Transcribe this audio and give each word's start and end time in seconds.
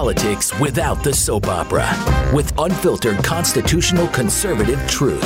politics 0.00 0.58
without 0.58 1.04
the 1.04 1.12
soap 1.12 1.46
opera 1.46 1.86
with 2.34 2.58
unfiltered 2.58 3.22
constitutional 3.22 4.08
conservative 4.08 4.80
truth. 4.88 5.20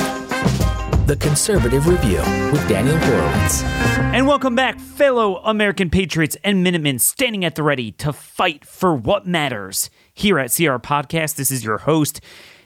The 1.07 1.15
Conservative 1.17 1.87
Review 1.87 2.17
with 2.51 2.67
Daniel 2.67 2.97
Horowitz. 2.97 3.63
And 3.63 4.27
welcome 4.27 4.53
back, 4.53 4.77
fellow 4.77 5.37
American 5.37 5.89
patriots 5.89 6.35
and 6.43 6.61
Minutemen 6.61 6.99
standing 6.99 7.45
at 7.45 7.55
the 7.55 7.63
ready 7.63 7.93
to 7.93 8.11
fight 8.11 8.65
for 8.65 8.93
what 8.93 9.25
matters. 9.25 9.89
Here 10.13 10.37
at 10.39 10.51
CR 10.51 10.75
Podcast, 10.75 11.35
this 11.35 11.51
is 11.51 11.63
your 11.63 11.77
host, 11.77 12.19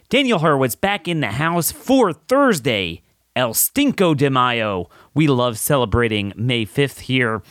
Daniel 0.09 0.39
Horowitz, 0.39 0.73
back 0.73 1.07
in 1.07 1.19
the 1.19 1.33
house 1.33 1.71
for 1.71 2.11
Thursday, 2.11 3.03
El 3.35 3.53
Cinco 3.53 4.15
de 4.15 4.31
Mayo. 4.31 4.89
We 5.13 5.27
love 5.27 5.59
celebrating 5.59 6.33
May 6.35 6.65
5th 6.65 7.01
here 7.01 7.43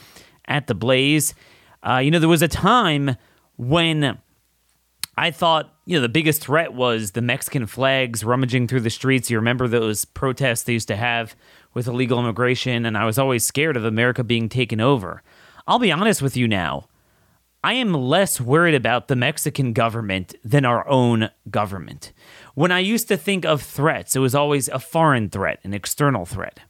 at 0.46 0.66
the 0.66 0.75
Blaze. 0.75 1.32
Uh, 1.80 1.98
you 1.98 2.11
know, 2.11 2.18
there 2.18 2.29
was 2.29 2.43
a 2.43 2.48
time 2.48 3.14
when 3.56 4.18
I 5.19 5.32
thought, 5.32 5.75
you 5.85 5.96
know, 5.96 6.03
the 6.03 6.08
biggest 6.08 6.43
threat 6.43 6.75
was 6.75 7.11
the 7.11 7.21
Mexican 7.21 7.67
flags 7.67 8.22
rummaging 8.22 8.68
through 8.68 8.82
the 8.82 8.89
streets. 8.89 9.29
You 9.29 9.39
remember 9.39 9.67
those 9.67 10.04
protests 10.04 10.63
they 10.63 10.75
used 10.75 10.86
to 10.89 10.96
have 10.96 11.35
with 11.75 11.89
illegal 11.89 12.21
immigration, 12.21 12.86
and 12.86 12.96
I 12.96 13.04
was 13.04 13.18
always 13.18 13.45
scared 13.45 13.76
of 13.76 13.85
America 13.85 14.23
being 14.23 14.49
taken 14.49 14.81
over. 14.81 15.25
I'll 15.67 15.81
be 15.81 15.90
honest 15.90 16.23
with 16.23 16.36
you 16.36 16.46
now. 16.46 16.86
I 17.64 17.73
am 17.73 17.93
less 17.93 18.40
worried 18.40 18.76
about 18.76 19.09
the 19.09 19.17
Mexican 19.17 19.73
government 19.73 20.36
than 20.45 20.64
our 20.64 20.89
own 20.89 21.31
government. 21.50 22.12
When 22.54 22.71
I 22.71 22.79
used 22.79 23.09
to 23.09 23.17
think 23.17 23.45
of 23.45 23.61
threats, 23.61 24.14
it 24.14 24.21
was 24.21 24.37
always 24.37 24.68
a 24.68 24.79
foreign 24.79 25.31
threat, 25.31 25.59
an 25.64 25.75
external 25.75 26.26
threat. 26.26 26.61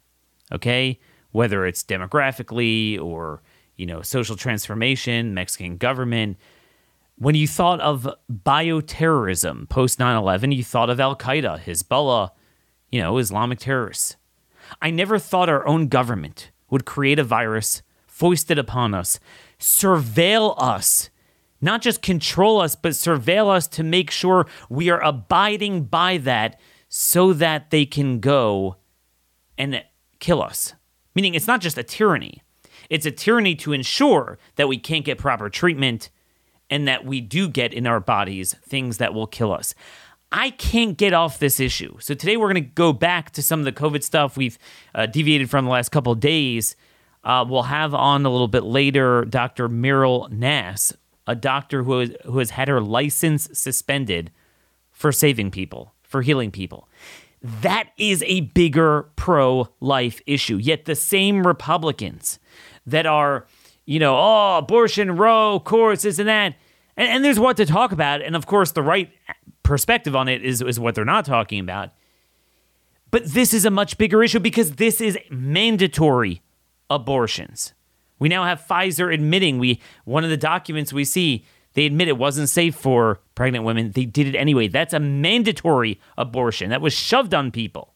Okay? 0.50 0.98
Whether 1.32 1.66
it's 1.66 1.84
demographically 1.84 2.98
or, 2.98 3.42
you 3.76 3.84
know, 3.84 4.00
social 4.00 4.36
transformation, 4.36 5.34
Mexican 5.34 5.76
government, 5.76 6.38
when 7.18 7.34
you 7.34 7.48
thought 7.48 7.80
of 7.80 8.08
bioterrorism 8.30 9.68
post 9.68 9.98
9 9.98 10.16
11, 10.16 10.52
you 10.52 10.62
thought 10.62 10.90
of 10.90 11.00
Al 11.00 11.16
Qaeda, 11.16 11.60
Hezbollah, 11.60 12.30
you 12.90 13.00
know, 13.00 13.18
Islamic 13.18 13.58
terrorists. 13.58 14.16
I 14.80 14.90
never 14.90 15.18
thought 15.18 15.48
our 15.48 15.66
own 15.66 15.88
government 15.88 16.50
would 16.70 16.84
create 16.84 17.18
a 17.18 17.24
virus, 17.24 17.82
foist 18.06 18.50
it 18.50 18.58
upon 18.58 18.94
us, 18.94 19.18
surveil 19.58 20.54
us, 20.62 21.10
not 21.60 21.82
just 21.82 22.02
control 22.02 22.60
us, 22.60 22.76
but 22.76 22.92
surveil 22.92 23.50
us 23.50 23.66
to 23.68 23.82
make 23.82 24.10
sure 24.10 24.46
we 24.68 24.90
are 24.90 25.02
abiding 25.02 25.84
by 25.84 26.18
that 26.18 26.60
so 26.88 27.32
that 27.32 27.70
they 27.70 27.84
can 27.84 28.20
go 28.20 28.76
and 29.56 29.82
kill 30.20 30.42
us. 30.42 30.74
Meaning, 31.14 31.34
it's 31.34 31.48
not 31.48 31.60
just 31.60 31.78
a 31.78 31.82
tyranny, 31.82 32.42
it's 32.88 33.06
a 33.06 33.10
tyranny 33.10 33.56
to 33.56 33.72
ensure 33.72 34.38
that 34.54 34.68
we 34.68 34.78
can't 34.78 35.04
get 35.04 35.18
proper 35.18 35.50
treatment 35.50 36.10
and 36.70 36.86
that 36.88 37.04
we 37.04 37.20
do 37.20 37.48
get 37.48 37.72
in 37.72 37.86
our 37.86 38.00
bodies 38.00 38.54
things 38.62 38.98
that 38.98 39.14
will 39.14 39.26
kill 39.26 39.52
us. 39.52 39.74
I 40.30 40.50
can't 40.50 40.96
get 40.96 41.14
off 41.14 41.38
this 41.38 41.58
issue. 41.58 41.96
So 42.00 42.14
today 42.14 42.36
we're 42.36 42.52
going 42.52 42.64
to 42.64 42.70
go 42.70 42.92
back 42.92 43.30
to 43.32 43.42
some 43.42 43.60
of 43.60 43.64
the 43.64 43.72
COVID 43.72 44.02
stuff 44.02 44.36
we've 44.36 44.58
uh, 44.94 45.06
deviated 45.06 45.48
from 45.48 45.64
the 45.64 45.70
last 45.70 45.88
couple 45.88 46.14
days. 46.14 46.76
Uh, 47.24 47.44
we'll 47.48 47.64
have 47.64 47.94
on 47.94 48.26
a 48.26 48.30
little 48.30 48.48
bit 48.48 48.64
later 48.64 49.24
Dr. 49.24 49.68
Meryl 49.68 50.30
Nass, 50.30 50.92
a 51.26 51.34
doctor 51.34 51.82
who 51.82 52.00
has, 52.00 52.12
who 52.24 52.38
has 52.38 52.50
had 52.50 52.68
her 52.68 52.80
license 52.80 53.48
suspended 53.52 54.30
for 54.90 55.12
saving 55.12 55.50
people, 55.50 55.94
for 56.02 56.22
healing 56.22 56.50
people. 56.50 56.88
That 57.40 57.90
is 57.96 58.22
a 58.26 58.40
bigger 58.40 59.08
pro 59.16 59.68
life 59.80 60.20
issue. 60.26 60.56
Yet 60.56 60.84
the 60.84 60.94
same 60.94 61.46
Republicans 61.46 62.38
that 62.86 63.06
are 63.06 63.46
you 63.88 63.98
know, 63.98 64.18
oh, 64.18 64.58
abortion, 64.58 65.16
Roe, 65.16 65.60
courts, 65.60 66.02
this 66.02 66.18
and 66.18 66.28
that. 66.28 66.56
And, 66.94 67.08
and 67.08 67.24
there's 67.24 67.40
what 67.40 67.56
to 67.56 67.64
talk 67.64 67.90
about. 67.90 68.20
And 68.20 68.36
of 68.36 68.44
course, 68.44 68.72
the 68.72 68.82
right 68.82 69.10
perspective 69.62 70.14
on 70.14 70.28
it 70.28 70.44
is, 70.44 70.60
is 70.60 70.78
what 70.78 70.94
they're 70.94 71.06
not 71.06 71.24
talking 71.24 71.58
about. 71.58 71.92
But 73.10 73.24
this 73.24 73.54
is 73.54 73.64
a 73.64 73.70
much 73.70 73.96
bigger 73.96 74.22
issue 74.22 74.40
because 74.40 74.72
this 74.72 75.00
is 75.00 75.16
mandatory 75.30 76.42
abortions. 76.90 77.72
We 78.18 78.28
now 78.28 78.44
have 78.44 78.60
Pfizer 78.60 79.12
admitting 79.12 79.58
we 79.58 79.80
one 80.04 80.22
of 80.22 80.28
the 80.28 80.36
documents 80.36 80.92
we 80.92 81.06
see 81.06 81.46
they 81.72 81.86
admit 81.86 82.08
it 82.08 82.18
wasn't 82.18 82.50
safe 82.50 82.74
for 82.74 83.20
pregnant 83.34 83.64
women. 83.64 83.92
They 83.92 84.04
did 84.04 84.26
it 84.26 84.36
anyway. 84.36 84.68
That's 84.68 84.92
a 84.92 85.00
mandatory 85.00 85.98
abortion 86.18 86.68
that 86.70 86.82
was 86.82 86.92
shoved 86.92 87.32
on 87.32 87.52
people. 87.52 87.94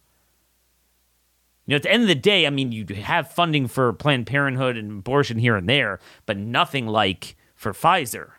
You 1.66 1.72
know, 1.72 1.76
at 1.76 1.82
the 1.82 1.92
end 1.92 2.02
of 2.02 2.08
the 2.08 2.14
day, 2.14 2.46
I 2.46 2.50
mean, 2.50 2.72
you 2.72 2.84
have 2.96 3.30
funding 3.30 3.68
for 3.68 3.92
Planned 3.92 4.26
Parenthood 4.26 4.76
and 4.76 4.98
abortion 4.98 5.38
here 5.38 5.56
and 5.56 5.68
there, 5.68 6.00
but 6.26 6.36
nothing 6.36 6.86
like 6.86 7.36
for 7.54 7.72
Pfizer. 7.72 8.32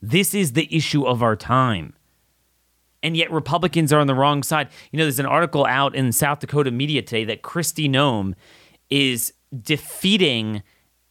This 0.00 0.32
is 0.32 0.52
the 0.52 0.68
issue 0.74 1.04
of 1.04 1.22
our 1.22 1.34
time. 1.34 1.94
And 3.02 3.16
yet, 3.16 3.32
Republicans 3.32 3.92
are 3.92 4.00
on 4.00 4.06
the 4.06 4.14
wrong 4.14 4.42
side. 4.42 4.68
You 4.92 4.98
know, 4.98 5.04
there's 5.04 5.18
an 5.18 5.26
article 5.26 5.64
out 5.64 5.94
in 5.94 6.12
South 6.12 6.40
Dakota 6.40 6.70
media 6.70 7.02
today 7.02 7.24
that 7.24 7.42
Kristi 7.42 7.88
Noem 7.88 8.34
is 8.90 9.32
defeating 9.62 10.62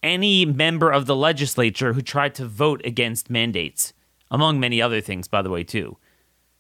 any 0.04 0.46
member 0.46 0.90
of 0.90 1.06
the 1.06 1.16
legislature 1.16 1.94
who 1.94 2.02
tried 2.02 2.36
to 2.36 2.46
vote 2.46 2.82
against 2.86 3.30
mandates, 3.30 3.94
among 4.32 4.60
many 4.60 4.82
other 4.82 5.02
things, 5.02 5.28
by 5.28 5.42
the 5.42 5.50
way, 5.50 5.64
too. 5.64 5.98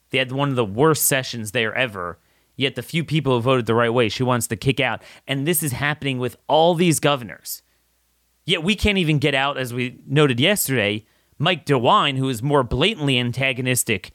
They 0.09 0.17
had 0.17 0.31
one 0.31 0.49
of 0.49 0.55
the 0.55 0.65
worst 0.65 1.05
sessions 1.05 1.51
there 1.51 1.73
ever 1.75 2.19
Yet 2.57 2.75
the 2.75 2.81
few 2.81 3.06
people 3.06 3.35
who 3.35 3.41
voted 3.41 3.68
the 3.68 3.75
right 3.75 3.94
way, 3.94 4.09
she 4.09 4.23
wants 4.23 4.47
to 4.47 4.56
kick 4.56 4.79
out. 4.79 5.03
And 5.28 5.47
this 5.47 5.63
is 5.63 5.72
happening 5.72 6.18
with 6.18 6.35
all 6.47 6.73
these 6.73 7.00
governors. 7.00 7.62
Yet 8.45 8.63
we 8.63 8.75
can't 8.75 8.97
even 8.97 9.19
get 9.19 9.35
out, 9.35 9.57
as 9.57 9.73
we 9.73 10.00
noted 10.07 10.40
yesterday, 10.40 11.06
Mike 11.38 11.66
DeWine, 11.66 12.18
who 12.18 12.28
is 12.29 12.41
more 12.41 12.63
blatantly 12.63 13.19
antagonistic 13.19 14.12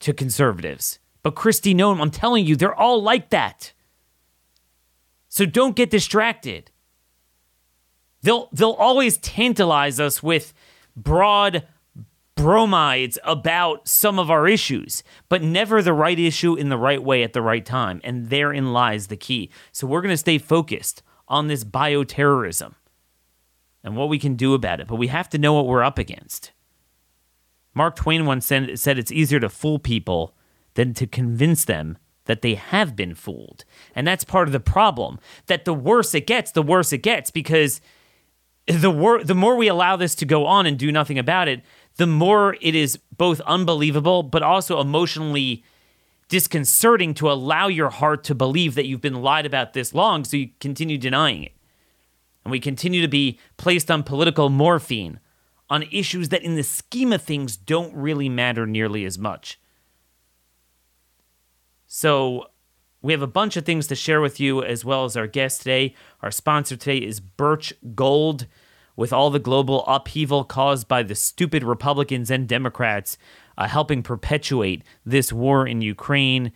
to 0.00 0.12
conservatives. 0.12 0.98
But 1.22 1.36
Kristi 1.36 1.74
Noem, 1.74 2.00
I'm 2.00 2.10
telling 2.10 2.44
you, 2.44 2.56
they're 2.56 2.74
all 2.74 3.00
like 3.00 3.30
that. 3.30 3.72
So 5.28 5.46
don't 5.46 5.76
get 5.76 5.90
distracted. 5.90 6.70
They'll 8.22 8.48
they'll 8.52 8.72
always 8.72 9.18
tantalize 9.18 10.00
us 10.00 10.22
with 10.22 10.52
broad 10.96 11.66
bromides 12.38 13.18
about 13.24 13.88
some 13.88 14.18
of 14.18 14.30
our 14.30 14.46
issues, 14.46 15.02
but 15.28 15.42
never 15.42 15.82
the 15.82 15.92
right 15.92 16.18
issue 16.18 16.54
in 16.54 16.68
the 16.68 16.78
right 16.78 17.02
way 17.02 17.24
at 17.24 17.32
the 17.32 17.42
right 17.42 17.66
time. 17.66 18.00
And 18.04 18.30
therein 18.30 18.72
lies 18.72 19.08
the 19.08 19.16
key. 19.16 19.50
So 19.72 19.86
we're 19.86 20.00
going 20.00 20.12
to 20.14 20.16
stay 20.16 20.38
focused 20.38 21.02
on 21.26 21.48
this 21.48 21.64
bioterrorism 21.64 22.74
and 23.82 23.96
what 23.96 24.08
we 24.08 24.18
can 24.18 24.36
do 24.36 24.54
about 24.54 24.80
it, 24.80 24.86
but 24.86 24.96
we 24.96 25.08
have 25.08 25.28
to 25.30 25.38
know 25.38 25.52
what 25.52 25.66
we're 25.66 25.82
up 25.82 25.98
against. 25.98 26.52
Mark 27.74 27.96
Twain 27.96 28.24
once 28.24 28.46
said, 28.46 28.78
said 28.78 28.98
it's 28.98 29.12
easier 29.12 29.40
to 29.40 29.48
fool 29.48 29.78
people 29.80 30.34
than 30.74 30.94
to 30.94 31.06
convince 31.06 31.64
them 31.64 31.98
that 32.26 32.42
they 32.42 32.54
have 32.54 32.94
been 32.94 33.14
fooled. 33.14 33.64
And 33.96 34.06
that's 34.06 34.24
part 34.24 34.48
of 34.48 34.52
the 34.52 34.60
problem 34.60 35.18
that 35.46 35.64
the 35.64 35.74
worse 35.74 36.14
it 36.14 36.26
gets, 36.26 36.52
the 36.52 36.62
worse 36.62 36.92
it 36.92 36.98
gets 36.98 37.30
because 37.32 37.80
the 38.68 38.90
wor- 38.90 39.24
the 39.24 39.34
more 39.34 39.56
we 39.56 39.68
allow 39.68 39.96
this 39.96 40.14
to 40.16 40.26
go 40.26 40.46
on 40.46 40.66
and 40.66 40.78
do 40.78 40.92
nothing 40.92 41.18
about 41.18 41.48
it, 41.48 41.62
the 41.98 42.06
more 42.06 42.56
it 42.60 42.74
is 42.74 42.98
both 43.16 43.40
unbelievable 43.40 44.22
but 44.22 44.42
also 44.42 44.80
emotionally 44.80 45.62
disconcerting 46.28 47.12
to 47.14 47.30
allow 47.30 47.68
your 47.68 47.90
heart 47.90 48.24
to 48.24 48.34
believe 48.34 48.74
that 48.74 48.86
you've 48.86 49.00
been 49.00 49.22
lied 49.22 49.46
about 49.46 49.72
this 49.72 49.92
long, 49.92 50.24
so 50.24 50.36
you 50.36 50.50
continue 50.60 50.96
denying 50.96 51.44
it. 51.44 51.52
And 52.44 52.50
we 52.52 52.60
continue 52.60 53.02
to 53.02 53.08
be 53.08 53.38
placed 53.56 53.90
on 53.90 54.02
political 54.02 54.48
morphine 54.48 55.20
on 55.70 55.84
issues 55.90 56.30
that, 56.30 56.42
in 56.42 56.54
the 56.54 56.62
scheme 56.62 57.12
of 57.12 57.22
things, 57.22 57.56
don't 57.56 57.94
really 57.94 58.28
matter 58.28 58.66
nearly 58.66 59.04
as 59.04 59.18
much. 59.18 59.60
So, 61.86 62.50
we 63.02 63.12
have 63.12 63.22
a 63.22 63.26
bunch 63.26 63.56
of 63.56 63.64
things 63.64 63.86
to 63.88 63.94
share 63.94 64.20
with 64.20 64.40
you 64.40 64.62
as 64.62 64.84
well 64.84 65.04
as 65.04 65.16
our 65.16 65.26
guest 65.26 65.60
today. 65.60 65.94
Our 66.22 66.30
sponsor 66.30 66.76
today 66.76 66.98
is 66.98 67.20
Birch 67.20 67.72
Gold 67.94 68.46
with 68.98 69.12
all 69.12 69.30
the 69.30 69.38
global 69.38 69.84
upheaval 69.86 70.42
caused 70.42 70.88
by 70.88 71.04
the 71.04 71.14
stupid 71.14 71.62
Republicans 71.62 72.32
and 72.32 72.48
Democrats 72.48 73.16
uh, 73.56 73.68
helping 73.68 74.02
perpetuate 74.02 74.82
this 75.06 75.32
war 75.32 75.64
in 75.68 75.80
Ukraine, 75.80 76.50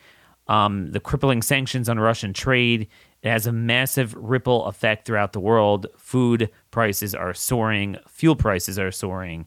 um, 0.48 0.90
the 0.90 0.98
crippling 0.98 1.40
sanctions 1.40 1.88
on 1.88 2.00
Russian 2.00 2.32
trade. 2.32 2.88
It 3.22 3.30
has 3.30 3.46
a 3.46 3.52
massive 3.52 4.12
ripple 4.14 4.64
effect 4.64 5.06
throughout 5.06 5.32
the 5.32 5.38
world. 5.38 5.86
Food 5.96 6.50
prices 6.72 7.14
are 7.14 7.32
soaring, 7.32 7.96
fuel 8.08 8.34
prices 8.34 8.76
are 8.76 8.90
soaring. 8.90 9.46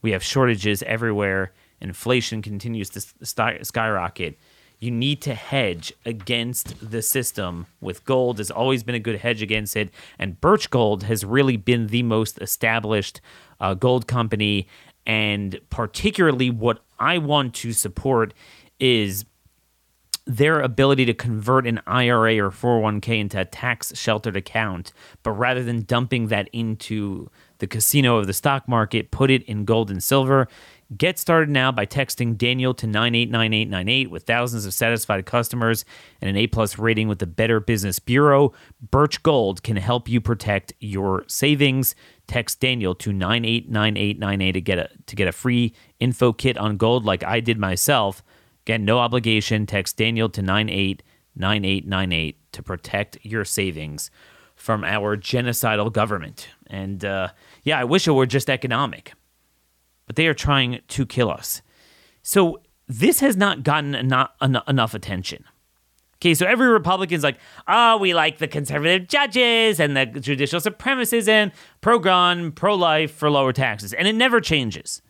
We 0.00 0.12
have 0.12 0.22
shortages 0.22 0.84
everywhere. 0.84 1.52
Inflation 1.80 2.42
continues 2.42 2.90
to 2.90 3.00
skyrocket 3.64 4.38
you 4.86 4.92
need 4.92 5.20
to 5.22 5.34
hedge 5.34 5.92
against 6.06 6.90
the 6.90 7.02
system 7.02 7.66
with 7.80 8.04
gold. 8.04 8.38
Has 8.38 8.50
always 8.50 8.82
been 8.82 8.94
a 8.94 9.00
good 9.00 9.18
hedge 9.18 9.42
against 9.42 9.76
it 9.76 9.90
and 10.18 10.40
birch 10.40 10.70
gold 10.70 11.02
has 11.02 11.24
really 11.24 11.56
been 11.56 11.88
the 11.88 12.04
most 12.04 12.40
established 12.40 13.20
uh, 13.60 13.74
gold 13.74 14.06
company. 14.06 14.68
And 15.04 15.60
particularly 15.68 16.50
what 16.50 16.80
i 16.98 17.18
want 17.18 17.54
to 17.54 17.72
support 17.72 18.32
is 18.80 19.26
their 20.26 20.60
ability 20.60 21.04
to 21.04 21.14
convert 21.14 21.66
an 21.66 21.80
IRA 21.86 22.38
or 22.38 22.50
401k 22.50 23.20
into 23.20 23.40
a 23.40 23.44
tax 23.44 23.96
sheltered 23.96 24.36
account, 24.36 24.92
but 25.22 25.30
rather 25.32 25.62
than 25.62 25.82
dumping 25.82 26.28
that 26.28 26.48
into 26.52 27.30
the 27.58 27.66
casino 27.68 28.16
of 28.16 28.26
the 28.26 28.32
stock 28.32 28.66
market, 28.66 29.12
put 29.12 29.30
it 29.30 29.42
in 29.44 29.64
gold 29.64 29.88
and 29.88 30.02
silver 30.02 30.48
Get 30.94 31.18
started 31.18 31.50
now 31.50 31.72
by 31.72 31.84
texting 31.84 32.38
Daniel 32.38 32.72
to 32.74 32.86
989898 32.86 34.08
with 34.08 34.22
thousands 34.22 34.66
of 34.66 34.74
satisfied 34.74 35.26
customers 35.26 35.84
and 36.20 36.30
an 36.30 36.36
A 36.36 36.46
plus 36.46 36.78
rating 36.78 37.08
with 37.08 37.18
the 37.18 37.26
Better 37.26 37.58
Business 37.58 37.98
Bureau. 37.98 38.52
Birch 38.92 39.20
Gold 39.24 39.64
can 39.64 39.76
help 39.76 40.08
you 40.08 40.20
protect 40.20 40.72
your 40.78 41.24
savings. 41.26 41.96
Text 42.28 42.60
Daniel 42.60 42.94
to 42.94 43.12
989898 43.12 44.52
to 44.52 44.60
get 44.60 44.78
a 44.78 44.88
to 45.06 45.16
get 45.16 45.26
a 45.26 45.32
free 45.32 45.74
info 45.98 46.32
kit 46.32 46.56
on 46.56 46.76
gold 46.76 47.04
like 47.04 47.24
I 47.24 47.40
did 47.40 47.58
myself. 47.58 48.22
Again, 48.64 48.84
no 48.84 49.00
obligation. 49.00 49.66
Text 49.66 49.96
Daniel 49.96 50.28
to 50.28 50.40
989898 50.40 52.52
to 52.52 52.62
protect 52.62 53.18
your 53.24 53.44
savings 53.44 54.12
from 54.54 54.84
our 54.84 55.16
genocidal 55.16 55.92
government. 55.92 56.46
And 56.68 57.04
uh, 57.04 57.30
yeah, 57.64 57.80
I 57.80 57.84
wish 57.84 58.06
it 58.06 58.12
were 58.12 58.26
just 58.26 58.48
economic 58.48 59.14
but 60.06 60.16
they 60.16 60.26
are 60.26 60.34
trying 60.34 60.80
to 60.88 61.06
kill 61.06 61.30
us. 61.30 61.62
So 62.22 62.60
this 62.88 63.20
has 63.20 63.36
not 63.36 63.62
gotten 63.62 63.94
enough, 63.94 64.30
enough 64.40 64.94
attention. 64.94 65.44
Okay, 66.16 66.32
so 66.32 66.46
every 66.46 66.68
Republican's 66.68 67.22
like, 67.22 67.38
oh, 67.68 67.98
we 67.98 68.14
like 68.14 68.38
the 68.38 68.48
conservative 68.48 69.06
judges 69.06 69.78
and 69.78 69.96
the 69.96 70.06
judicial 70.06 70.60
supremacism, 70.60 71.52
pro 71.82 71.98
gun, 71.98 72.52
pro 72.52 72.74
life 72.74 73.12
for 73.12 73.30
lower 73.30 73.52
taxes. 73.52 73.92
And 73.92 74.08
it 74.08 74.14
never 74.14 74.40
changes. 74.40 75.02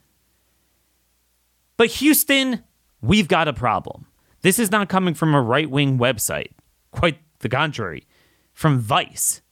But 1.76 1.88
Houston, 1.88 2.64
we've 3.00 3.28
got 3.28 3.46
a 3.46 3.52
problem. 3.52 4.06
This 4.42 4.58
is 4.58 4.72
not 4.72 4.88
coming 4.88 5.14
from 5.14 5.34
a 5.34 5.40
right 5.40 5.70
wing 5.70 5.98
website, 5.98 6.50
quite 6.90 7.18
the 7.38 7.48
contrary, 7.48 8.06
from 8.52 8.78
Vice. 8.78 9.42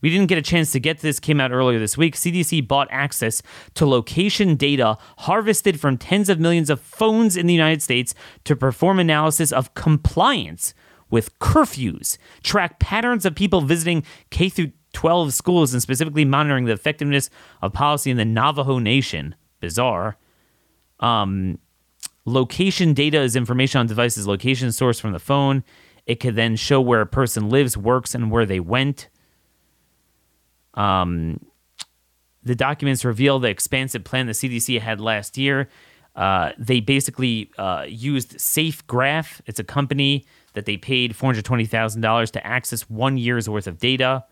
We 0.00 0.10
didn't 0.10 0.28
get 0.28 0.38
a 0.38 0.42
chance 0.42 0.72
to 0.72 0.80
get 0.80 0.98
to 0.98 1.02
this, 1.02 1.20
came 1.20 1.40
out 1.40 1.52
earlier 1.52 1.78
this 1.78 1.96
week. 1.96 2.16
CDC 2.16 2.66
bought 2.66 2.88
access 2.90 3.42
to 3.74 3.86
location 3.86 4.56
data 4.56 4.96
harvested 5.18 5.78
from 5.78 5.98
tens 5.98 6.28
of 6.28 6.40
millions 6.40 6.70
of 6.70 6.80
phones 6.80 7.36
in 7.36 7.46
the 7.46 7.54
United 7.54 7.82
States 7.82 8.14
to 8.44 8.56
perform 8.56 8.98
analysis 8.98 9.52
of 9.52 9.74
compliance 9.74 10.74
with 11.10 11.36
curfews, 11.40 12.18
track 12.42 12.78
patterns 12.78 13.26
of 13.26 13.34
people 13.34 13.60
visiting 13.60 14.04
K 14.30 14.48
through 14.48 14.72
12 14.92 15.34
schools, 15.34 15.72
and 15.72 15.82
specifically 15.82 16.24
monitoring 16.24 16.64
the 16.64 16.72
effectiveness 16.72 17.30
of 17.62 17.72
policy 17.72 18.10
in 18.10 18.16
the 18.16 18.24
Navajo 18.24 18.78
Nation. 18.78 19.34
Bizarre. 19.60 20.16
Um, 21.00 21.58
location 22.24 22.94
data 22.94 23.20
is 23.20 23.36
information 23.36 23.80
on 23.80 23.86
devices' 23.86 24.26
location 24.26 24.72
source 24.72 24.98
from 24.98 25.12
the 25.12 25.18
phone. 25.18 25.64
It 26.06 26.16
could 26.16 26.34
then 26.34 26.56
show 26.56 26.80
where 26.80 27.00
a 27.00 27.06
person 27.06 27.50
lives, 27.50 27.76
works, 27.76 28.14
and 28.14 28.30
where 28.30 28.46
they 28.46 28.60
went. 28.60 29.08
Um, 30.74 31.40
the 32.42 32.54
documents 32.54 33.04
reveal 33.04 33.38
the 33.38 33.48
expansive 33.48 34.04
plan 34.04 34.26
the 34.26 34.32
CDC 34.32 34.80
had 34.80 35.00
last 35.00 35.36
year. 35.36 35.68
Uh, 36.16 36.52
they 36.58 36.80
basically 36.80 37.50
uh, 37.58 37.84
used 37.88 38.38
SafeGraph. 38.38 39.40
It's 39.46 39.60
a 39.60 39.64
company 39.64 40.26
that 40.54 40.64
they 40.64 40.76
paid 40.76 41.14
$420,000 41.14 42.30
to 42.32 42.46
access 42.46 42.82
one 42.90 43.16
year's 43.16 43.48
worth 43.48 43.66
of 43.66 43.78
data. 43.78 44.24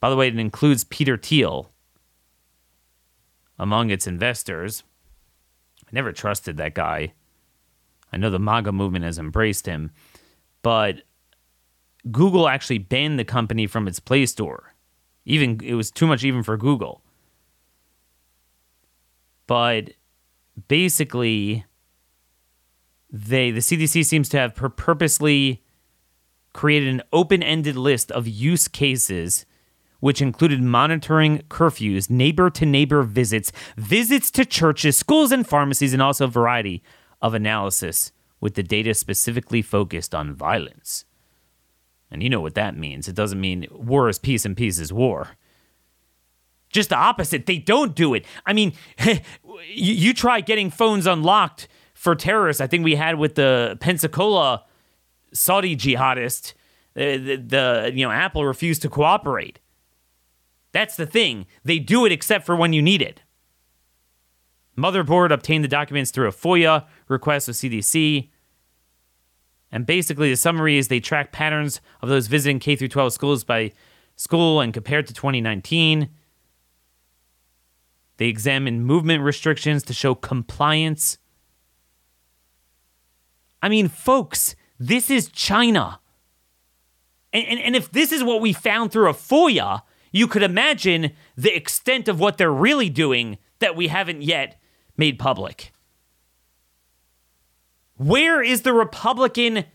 By 0.00 0.08
the 0.08 0.16
way, 0.16 0.28
it 0.28 0.38
includes 0.38 0.84
Peter 0.84 1.16
Thiel 1.16 1.70
among 3.58 3.90
its 3.90 4.06
investors. 4.06 4.82
I 5.84 5.90
never 5.92 6.12
trusted 6.12 6.56
that 6.56 6.74
guy. 6.74 7.12
I 8.12 8.16
know 8.16 8.30
the 8.30 8.38
MAGA 8.38 8.72
movement 8.72 9.04
has 9.04 9.18
embraced 9.18 9.66
him, 9.66 9.90
but 10.62 11.02
Google 12.10 12.48
actually 12.48 12.78
banned 12.78 13.18
the 13.18 13.24
company 13.24 13.66
from 13.66 13.86
its 13.86 14.00
Play 14.00 14.24
Store. 14.26 14.69
Even 15.30 15.60
it 15.62 15.74
was 15.74 15.90
too 15.90 16.06
much 16.06 16.24
even 16.24 16.42
for 16.42 16.56
Google. 16.56 17.02
But 19.46 19.90
basically 20.68 21.64
they 23.10 23.50
the 23.50 23.60
CDC 23.60 24.04
seems 24.04 24.28
to 24.30 24.38
have 24.38 24.54
purposely 24.54 25.62
created 26.52 26.88
an 26.88 27.02
open-ended 27.12 27.76
list 27.76 28.10
of 28.10 28.26
use 28.26 28.68
cases 28.68 29.46
which 30.00 30.22
included 30.22 30.62
monitoring 30.62 31.38
curfews, 31.48 32.08
neighbor 32.08 32.48
to 32.48 32.64
neighbor 32.64 33.02
visits, 33.02 33.52
visits 33.76 34.30
to 34.30 34.44
churches, 34.44 34.96
schools 34.96 35.30
and 35.30 35.46
pharmacies 35.46 35.92
and 35.92 36.02
also 36.02 36.24
a 36.24 36.28
variety 36.28 36.82
of 37.20 37.34
analysis 37.34 38.10
with 38.40 38.54
the 38.54 38.62
data 38.62 38.94
specifically 38.94 39.60
focused 39.62 40.14
on 40.14 40.34
violence. 40.34 41.04
And 42.10 42.22
you 42.22 42.28
know 42.28 42.40
what 42.40 42.54
that 42.54 42.76
means. 42.76 43.08
It 43.08 43.14
doesn't 43.14 43.40
mean 43.40 43.66
war 43.70 44.08
is 44.08 44.18
peace 44.18 44.44
and 44.44 44.56
peace 44.56 44.78
is 44.78 44.92
war. 44.92 45.28
Just 46.70 46.90
the 46.90 46.96
opposite. 46.96 47.46
They 47.46 47.58
don't 47.58 47.94
do 47.94 48.14
it. 48.14 48.24
I 48.46 48.52
mean, 48.52 48.72
you, 49.68 50.14
try 50.14 50.40
getting 50.40 50.70
phones 50.70 51.06
unlocked 51.06 51.68
for 51.94 52.14
terrorists. 52.14 52.60
I 52.60 52.66
think 52.66 52.84
we 52.84 52.94
had 52.94 53.18
with 53.18 53.34
the 53.34 53.76
Pensacola 53.80 54.64
Saudi 55.32 55.76
jihadist. 55.76 56.54
The, 56.94 57.16
the, 57.16 57.36
the 57.36 57.92
you 57.94 58.04
know 58.04 58.12
Apple 58.12 58.44
refused 58.44 58.82
to 58.82 58.88
cooperate. 58.88 59.60
That's 60.72 60.96
the 60.96 61.06
thing. 61.06 61.46
They 61.64 61.78
do 61.78 62.04
it 62.06 62.12
except 62.12 62.46
for 62.46 62.54
when 62.54 62.72
you 62.72 62.82
need 62.82 63.02
it. 63.02 63.22
Motherboard 64.76 65.30
obtained 65.30 65.64
the 65.64 65.68
documents 65.68 66.10
through 66.10 66.28
a 66.28 66.32
FOIA 66.32 66.86
request 67.08 67.48
with 67.48 67.56
CDC. 67.56 68.30
And 69.72 69.86
basically, 69.86 70.30
the 70.30 70.36
summary 70.36 70.78
is 70.78 70.88
they 70.88 71.00
track 71.00 71.32
patterns 71.32 71.80
of 72.02 72.08
those 72.08 72.26
visiting 72.26 72.58
K 72.58 72.76
through 72.76 72.88
12 72.88 73.12
schools 73.12 73.44
by 73.44 73.72
school 74.16 74.60
and 74.60 74.74
compared 74.74 75.06
to 75.06 75.14
2019. 75.14 76.08
They 78.16 78.26
examine 78.26 78.82
movement 78.82 79.22
restrictions 79.22 79.82
to 79.84 79.94
show 79.94 80.14
compliance. 80.14 81.18
I 83.62 83.68
mean, 83.68 83.88
folks, 83.88 84.56
this 84.78 85.10
is 85.10 85.28
China. 85.28 86.00
And, 87.32 87.46
and, 87.46 87.60
and, 87.60 87.76
if 87.76 87.92
this 87.92 88.12
is 88.12 88.24
what 88.24 88.40
we 88.40 88.52
found 88.52 88.90
through 88.90 89.08
a 89.08 89.14
FOIA, 89.14 89.82
you 90.10 90.26
could 90.26 90.42
imagine 90.42 91.12
the 91.36 91.54
extent 91.54 92.08
of 92.08 92.18
what 92.18 92.38
they're 92.38 92.52
really 92.52 92.90
doing 92.90 93.38
that 93.60 93.76
we 93.76 93.86
haven't 93.88 94.22
yet 94.22 94.60
made 94.96 95.18
public. 95.18 95.72
Where 98.00 98.42
is 98.42 98.62
the 98.62 98.72
Republican 98.72 99.66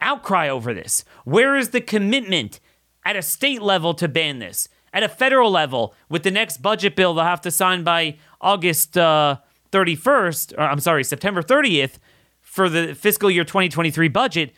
outcry 0.00 0.48
over 0.48 0.72
this? 0.72 1.04
Where 1.26 1.56
is 1.56 1.70
the 1.70 1.82
commitment 1.82 2.58
at 3.04 3.16
a 3.16 3.20
state 3.20 3.60
level 3.60 3.92
to 3.92 4.08
ban 4.08 4.38
this? 4.38 4.70
At 4.90 5.02
a 5.02 5.08
federal 5.10 5.50
level, 5.50 5.94
with 6.08 6.22
the 6.22 6.30
next 6.30 6.62
budget 6.62 6.96
bill 6.96 7.12
they'll 7.12 7.24
have 7.24 7.42
to 7.42 7.50
sign 7.50 7.84
by 7.84 8.16
August 8.40 8.96
uh, 8.96 9.40
31st, 9.72 10.56
or 10.56 10.62
I'm 10.62 10.80
sorry, 10.80 11.04
September 11.04 11.42
30th 11.42 11.98
for 12.40 12.70
the 12.70 12.94
fiscal 12.94 13.30
year 13.30 13.44
2023 13.44 14.08
budget. 14.08 14.54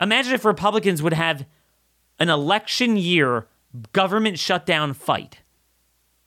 Imagine 0.00 0.32
if 0.32 0.46
Republicans 0.46 1.02
would 1.02 1.12
have 1.12 1.44
an 2.20 2.30
election 2.30 2.96
year 2.96 3.48
government 3.92 4.38
shutdown 4.38 4.94
fight 4.94 5.40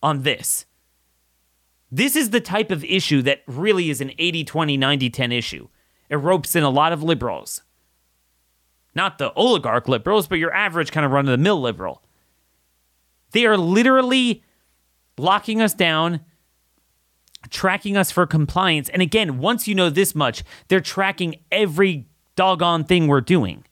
on 0.04 0.22
this. 0.22 0.68
This 1.92 2.15
is 2.15 2.32
the 2.32 2.42
type 2.42 2.72
of 2.72 2.84
issue 2.84 3.22
that 3.24 3.44
really 3.48 3.89
is 3.89 4.01
an 4.01 4.12
80 4.18 4.44
20 4.44 4.77
90 4.77 5.10
10 5.10 5.32
issue. 5.32 5.68
It 6.10 6.18
ropes 6.18 6.56
in 6.56 6.63
a 6.63 6.70
lot 6.70 6.94
of 6.94 7.04
liberals. 7.04 7.62
Not 8.94 9.18
the 9.18 9.34
oligarch 9.34 9.88
liberals, 9.88 10.27
but 10.27 10.39
your 10.39 10.54
average 10.54 10.92
kind 10.92 11.06
of 11.06 11.12
run 11.12 11.25
of 11.25 11.32
the 11.32 11.38
mill 11.38 11.60
liberal. 11.60 12.01
They 13.32 13.46
are 13.46 13.58
literally 13.58 14.44
locking 15.18 15.62
us 15.62 15.74
down, 15.74 16.22
tracking 17.50 17.98
us 17.98 18.12
for 18.12 18.25
compliance. 18.25 18.88
And 18.89 19.01
again, 19.01 19.39
once 19.39 19.68
you 19.68 19.75
know 19.75 19.89
this 19.89 20.15
much, 20.15 20.44
they're 20.70 20.80
tracking 20.80 21.36
every 21.51 22.08
doggone 22.36 22.86
thing 22.86 23.08
we're 23.08 23.22
doing. 23.22 23.65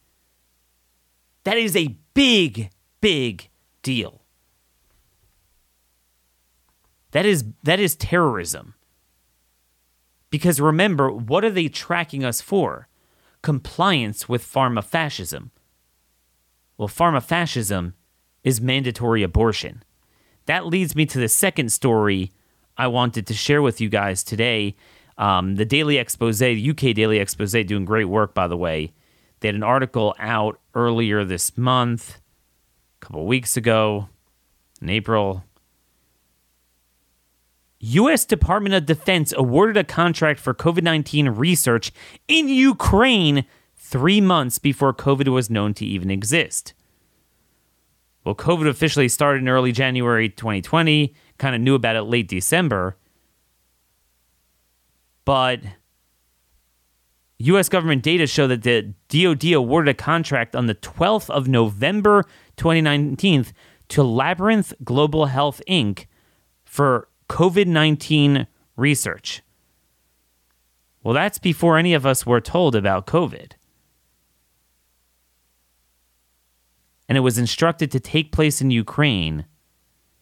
That 1.46 1.58
is 1.58 1.76
a 1.76 1.98
big, 2.14 2.70
big 3.00 3.50
deal. 3.82 4.23
That 7.14 7.26
is 7.26 7.46
that 7.64 7.80
is 7.80 7.96
terrorism. 7.96 8.74
Because 10.30 10.60
remember, 10.60 11.12
what 11.12 11.46
are 11.46 11.52
they 11.52 11.68
tracking 11.68 12.26
us 12.26 12.42
for? 12.42 12.88
Compliance 13.44 14.28
with 14.28 14.44
pharma 14.44 14.84
fascism. 14.84 15.52
Well, 16.76 16.88
pharma 16.88 17.22
fascism 17.22 17.94
is 18.44 18.60
mandatory 18.60 19.22
abortion. 19.22 19.84
That 20.48 20.66
leads 20.66 20.96
me 20.96 21.06
to 21.06 21.20
the 21.20 21.30
second 21.30 21.72
story 21.72 22.32
I 22.78 22.88
wanted 22.88 23.28
to 23.28 23.34
share 23.36 23.62
with 23.62 23.80
you 23.80 23.90
guys 23.90 24.24
today. 24.24 24.76
Um, 25.20 25.56
the 25.56 25.66
Daily 25.66 25.98
Expose, 25.98 26.40
the 26.40 26.70
UK 26.72 26.96
Daily 26.96 27.20
Expose, 27.20 27.52
doing 27.52 27.86
great 27.86 28.06
work, 28.06 28.34
by 28.34 28.48
the 28.48 28.58
way. 28.58 28.92
They 29.40 29.50
had 29.50 29.56
an 29.56 29.62
article 29.62 30.16
out 30.18 30.60
earlier 30.74 31.24
this 31.24 31.56
month, 31.56 32.20
a 33.02 33.06
couple 33.06 33.28
weeks 33.28 33.56
ago, 33.56 34.10
in 34.82 34.90
April, 34.90 35.44
U.S. 37.86 38.24
Department 38.24 38.74
of 38.74 38.86
Defense 38.86 39.34
awarded 39.36 39.76
a 39.76 39.84
contract 39.84 40.40
for 40.40 40.54
COVID 40.54 40.84
19 40.84 41.28
research 41.30 41.92
in 42.30 42.48
Ukraine 42.48 43.46
three 43.76 44.22
months 44.22 44.58
before 44.58 44.94
COVID 44.94 45.28
was 45.28 45.50
known 45.50 45.74
to 45.74 45.86
even 45.86 46.10
exist. 46.10 46.74
Well, 48.24 48.36
COVID 48.36 48.70
officially 48.70 49.10
started 49.10 49.42
in 49.42 49.50
early 49.50 49.74
January 49.74 50.30
2020, 50.30 51.14
kind 51.38 51.56
of 51.56 51.60
knew 51.60 51.76
about 51.76 51.98
it 51.98 52.04
late 52.04 52.30
December. 52.30 52.96
But 55.26 55.60
U.S. 57.40 57.68
government 57.68 58.02
data 58.02 58.28
show 58.28 58.48
that 58.48 58.64
the 58.64 58.94
DoD 59.10 59.52
awarded 59.52 59.90
a 59.90 59.94
contract 59.94 60.56
on 60.56 60.68
the 60.68 60.76
12th 60.76 61.30
of 61.30 61.50
November 61.50 62.24
2019 62.56 63.48
to 63.90 64.04
Labyrinth 64.04 64.74
Global 64.86 65.26
Health 65.26 65.62
Inc. 65.68 66.06
for 66.64 67.10
COVID 67.34 67.66
19 67.66 68.46
research. 68.76 69.42
Well, 71.02 71.16
that's 71.16 71.40
before 71.40 71.80
any 71.80 71.96
of 71.96 72.06
us 72.06 72.28
were 72.28 72.40
told 72.40 72.76
about 72.76 73.08
COVID. 73.08 73.54
And 77.10 77.18
it 77.18 77.22
was 77.22 77.40
instructed 77.40 77.90
to 77.90 78.00
take 78.00 78.32
place 78.32 78.62
in 78.62 78.70
Ukraine 78.70 79.46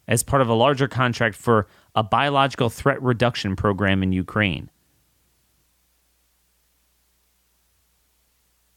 as 0.08 0.22
part 0.22 0.40
of 0.40 0.48
a 0.48 0.54
larger 0.54 0.88
contract 0.88 1.36
for 1.36 1.68
a 1.94 2.02
biological 2.02 2.70
threat 2.70 3.00
reduction 3.02 3.56
program 3.56 4.02
in 4.02 4.12
Ukraine. 4.12 4.70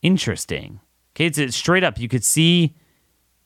Interesting. 0.01 0.81
Okay, 1.15 1.27
it's, 1.27 1.37
it's 1.37 1.55
straight 1.55 1.85
up. 1.85 1.97
You 1.97 2.09
could 2.09 2.25
see, 2.25 2.75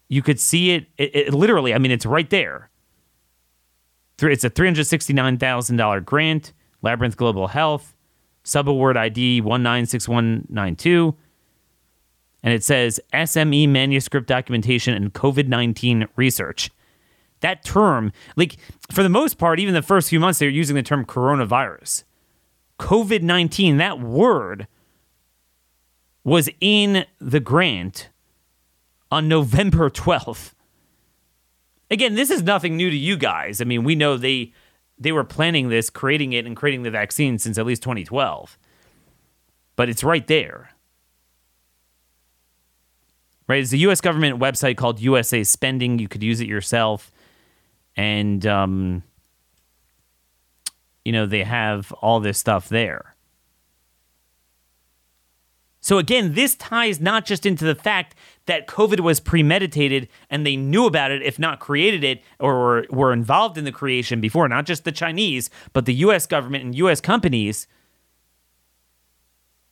you 0.07 0.23
could 0.23 0.39
see 0.39 0.71
it, 0.71 0.87
it, 0.97 1.15
it 1.15 1.33
literally. 1.35 1.75
I 1.75 1.77
mean, 1.77 1.91
it's 1.91 2.07
right 2.07 2.29
there. 2.31 2.68
It's 4.23 4.43
a 4.43 4.49
three 4.49 4.67
hundred 4.67 4.85
sixty-nine 4.85 5.37
thousand 5.37 5.77
dollar 5.77 6.01
grant. 6.01 6.53
Labyrinth 6.81 7.17
Global 7.17 7.47
Health, 7.47 7.93
subaward 8.43 8.95
ID 8.95 9.41
one 9.41 9.63
nine 9.63 9.85
six 9.85 10.07
one 10.07 10.45
nine 10.49 10.75
two, 10.75 11.15
and 12.41 12.53
it 12.53 12.63
says 12.63 12.99
SME 13.13 13.67
manuscript 13.67 14.27
documentation 14.27 14.93
and 14.93 15.13
COVID 15.13 15.47
nineteen 15.47 16.07
research. 16.15 16.71
That 17.41 17.63
term, 17.63 18.11
like 18.35 18.57
for 18.91 19.03
the 19.03 19.09
most 19.09 19.37
part, 19.37 19.59
even 19.59 19.73
the 19.73 19.81
first 19.81 20.09
few 20.09 20.19
months, 20.19 20.39
they're 20.39 20.49
using 20.49 20.75
the 20.75 20.83
term 20.83 21.05
coronavirus. 21.05 22.03
COVID 22.79 23.21
19, 23.21 23.77
that 23.77 23.99
word 23.99 24.67
was 26.23 26.49
in 26.61 27.05
the 27.19 27.39
grant 27.39 28.09
on 29.11 29.27
November 29.27 29.89
12th. 29.89 30.53
Again, 31.91 32.15
this 32.15 32.29
is 32.29 32.43
nothing 32.43 32.77
new 32.77 32.89
to 32.89 32.97
you 32.97 33.17
guys. 33.17 33.61
I 33.61 33.63
mean, 33.63 33.83
we 33.83 33.95
know 33.95 34.17
they 34.17 34.53
they 34.97 35.11
were 35.11 35.23
planning 35.23 35.69
this, 35.69 35.89
creating 35.89 36.33
it 36.33 36.45
and 36.45 36.55
creating 36.55 36.83
the 36.83 36.91
vaccine 36.91 37.39
since 37.39 37.57
at 37.57 37.65
least 37.65 37.81
2012. 37.83 38.57
But 39.75 39.89
it's 39.89 40.03
right 40.03 40.27
there. 40.27 40.71
Right? 43.47 43.61
It's 43.61 43.73
a 43.73 43.77
US 43.77 44.01
government 44.01 44.39
website 44.39 44.77
called 44.77 44.99
USA 44.99 45.43
Spending. 45.43 45.99
You 45.99 46.07
could 46.07 46.21
use 46.21 46.41
it 46.41 46.47
yourself. 46.47 47.11
And 47.95 48.45
um 48.45 49.03
you 51.05 51.13
know, 51.13 51.25
they 51.25 51.43
have 51.43 51.91
all 51.93 52.19
this 52.19 52.37
stuff 52.37 52.69
there. 52.69 53.15
So 55.81 55.97
again, 55.97 56.33
this 56.33 56.55
ties 56.55 56.99
not 56.99 57.25
just 57.25 57.45
into 57.45 57.63
the 57.63 57.75
fact 57.75 58.15
that 58.47 58.67
COVID 58.67 58.99
was 58.99 59.19
premeditated 59.19 60.09
and 60.29 60.45
they 60.45 60.57
knew 60.57 60.85
about 60.85 61.11
it, 61.11 61.21
if 61.21 61.39
not 61.39 61.59
created 61.59 62.03
it, 62.03 62.21
or 62.39 62.85
were 62.89 63.13
involved 63.13 63.57
in 63.57 63.63
the 63.63 63.71
creation 63.71 64.19
before, 64.19 64.47
not 64.49 64.65
just 64.65 64.83
the 64.83 64.91
Chinese, 64.91 65.49
but 65.71 65.85
the 65.85 65.93
US 65.95 66.25
government 66.25 66.65
and 66.65 66.75
US 66.75 66.99
companies. 66.99 67.67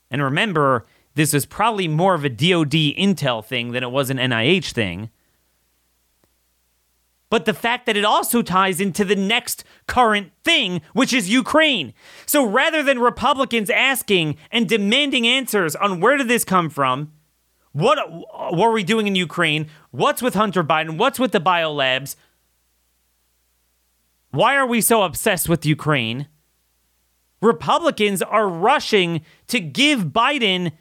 And 0.10 0.24
remember, 0.24 0.86
this 1.16 1.34
was 1.34 1.46
probably 1.46 1.88
more 1.88 2.14
of 2.14 2.24
a 2.24 2.30
DoD 2.30 2.72
intel 2.72 3.44
thing 3.44 3.72
than 3.72 3.84
it 3.84 3.92
was 3.92 4.10
an 4.10 4.18
NIH 4.18 4.72
thing 4.72 5.10
but 7.29 7.46
the 7.46 7.53
fact 7.53 7.86
that 7.86 7.98
it 7.98 8.05
also 8.05 8.41
ties 8.41 8.79
into 8.79 9.03
the 9.03 9.15
next 9.15 9.63
current 9.88 10.31
thing, 10.43 10.81
which 10.93 11.13
is 11.13 11.29
Ukraine. 11.29 11.93
So 12.25 12.46
rather 12.46 12.81
than 12.81 13.00
Republicans 13.00 13.69
asking 13.69 14.38
and 14.51 14.67
demanding 14.67 15.27
answers 15.27 15.75
on 15.75 16.00
where 16.00 16.17
did 16.17 16.29
this 16.29 16.46
come 16.46 16.69
from, 16.69 17.12
what, 17.74 17.98
what 18.10 18.67
are 18.67 18.72
we 18.72 18.84
doing 18.84 19.07
in 19.07 19.15
Ukraine, 19.15 19.67
what's 19.91 20.22
with 20.22 20.36
Hunter 20.36 20.63
Biden, 20.63 20.98
what's 20.98 21.19
with 21.19 21.31
the 21.31 21.41
biolabs, 21.41 22.15
why 24.31 24.55
are 24.55 24.65
we 24.65 24.81
so 24.81 25.03
obsessed 25.03 25.50
with 25.50 25.65
Ukraine? 25.65 26.27
Republicans 27.41 28.22
are 28.22 28.48
rushing 28.48 29.22
to 29.48 29.60
give 29.60 30.05
Biden 30.05 30.72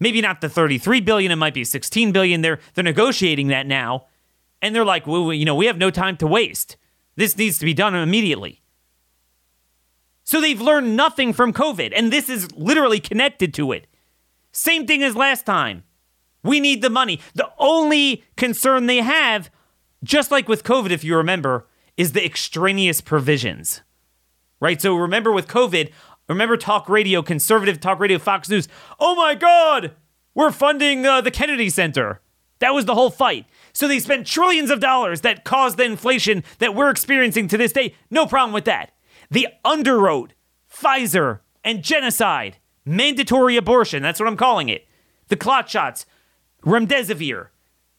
maybe 0.00 0.20
not 0.20 0.40
the 0.40 0.48
33 0.48 1.00
billion, 1.00 1.32
it 1.32 1.36
might 1.36 1.54
be 1.54 1.64
16 1.64 2.12
billion. 2.12 2.42
They're 2.42 2.58
they're 2.74 2.84
negotiating 2.84 3.48
that 3.48 3.66
now 3.66 4.06
and 4.66 4.74
they're 4.74 4.84
like, 4.84 5.06
well, 5.06 5.32
you 5.32 5.44
know, 5.44 5.54
we 5.54 5.66
have 5.66 5.78
no 5.78 5.92
time 5.92 6.16
to 6.16 6.26
waste. 6.26 6.76
This 7.14 7.38
needs 7.38 7.58
to 7.60 7.64
be 7.64 7.72
done 7.72 7.94
immediately. 7.94 8.62
So 10.24 10.40
they've 10.40 10.60
learned 10.60 10.96
nothing 10.96 11.32
from 11.32 11.52
COVID, 11.52 11.92
and 11.94 12.12
this 12.12 12.28
is 12.28 12.50
literally 12.52 12.98
connected 12.98 13.54
to 13.54 13.70
it. 13.70 13.86
Same 14.50 14.84
thing 14.84 15.04
as 15.04 15.14
last 15.14 15.46
time. 15.46 15.84
We 16.42 16.58
need 16.58 16.82
the 16.82 16.90
money. 16.90 17.20
The 17.34 17.48
only 17.58 18.24
concern 18.36 18.86
they 18.86 18.96
have, 18.98 19.50
just 20.02 20.32
like 20.32 20.48
with 20.48 20.64
COVID, 20.64 20.90
if 20.90 21.04
you 21.04 21.16
remember, 21.16 21.68
is 21.96 22.10
the 22.10 22.24
extraneous 22.24 23.00
provisions. 23.00 23.82
Right? 24.58 24.82
So 24.82 24.96
remember 24.96 25.30
with 25.30 25.46
COVID, 25.46 25.92
remember 26.28 26.56
talk 26.56 26.88
radio, 26.88 27.22
conservative 27.22 27.78
talk 27.78 28.00
radio, 28.00 28.18
Fox 28.18 28.48
News. 28.48 28.66
Oh 28.98 29.14
my 29.14 29.36
God, 29.36 29.92
we're 30.34 30.50
funding 30.50 31.06
uh, 31.06 31.20
the 31.20 31.30
Kennedy 31.30 31.70
Center. 31.70 32.20
That 32.58 32.74
was 32.74 32.84
the 32.84 32.94
whole 32.94 33.10
fight. 33.10 33.46
So 33.76 33.86
they 33.86 33.98
spent 33.98 34.26
trillions 34.26 34.70
of 34.70 34.80
dollars 34.80 35.20
that 35.20 35.44
caused 35.44 35.76
the 35.76 35.84
inflation 35.84 36.44
that 36.60 36.74
we're 36.74 36.88
experiencing 36.88 37.46
to 37.48 37.58
this 37.58 37.72
day. 37.72 37.94
No 38.08 38.24
problem 38.24 38.54
with 38.54 38.64
that. 38.64 38.92
They 39.30 39.44
underwrote 39.66 40.30
Pfizer 40.72 41.40
and 41.62 41.84
genocide, 41.84 42.56
mandatory 42.86 43.54
abortion. 43.58 44.02
That's 44.02 44.18
what 44.18 44.30
I'm 44.30 44.36
calling 44.38 44.70
it. 44.70 44.88
The 45.28 45.36
clot 45.36 45.68
shots, 45.68 46.06
remdesivir, 46.64 47.48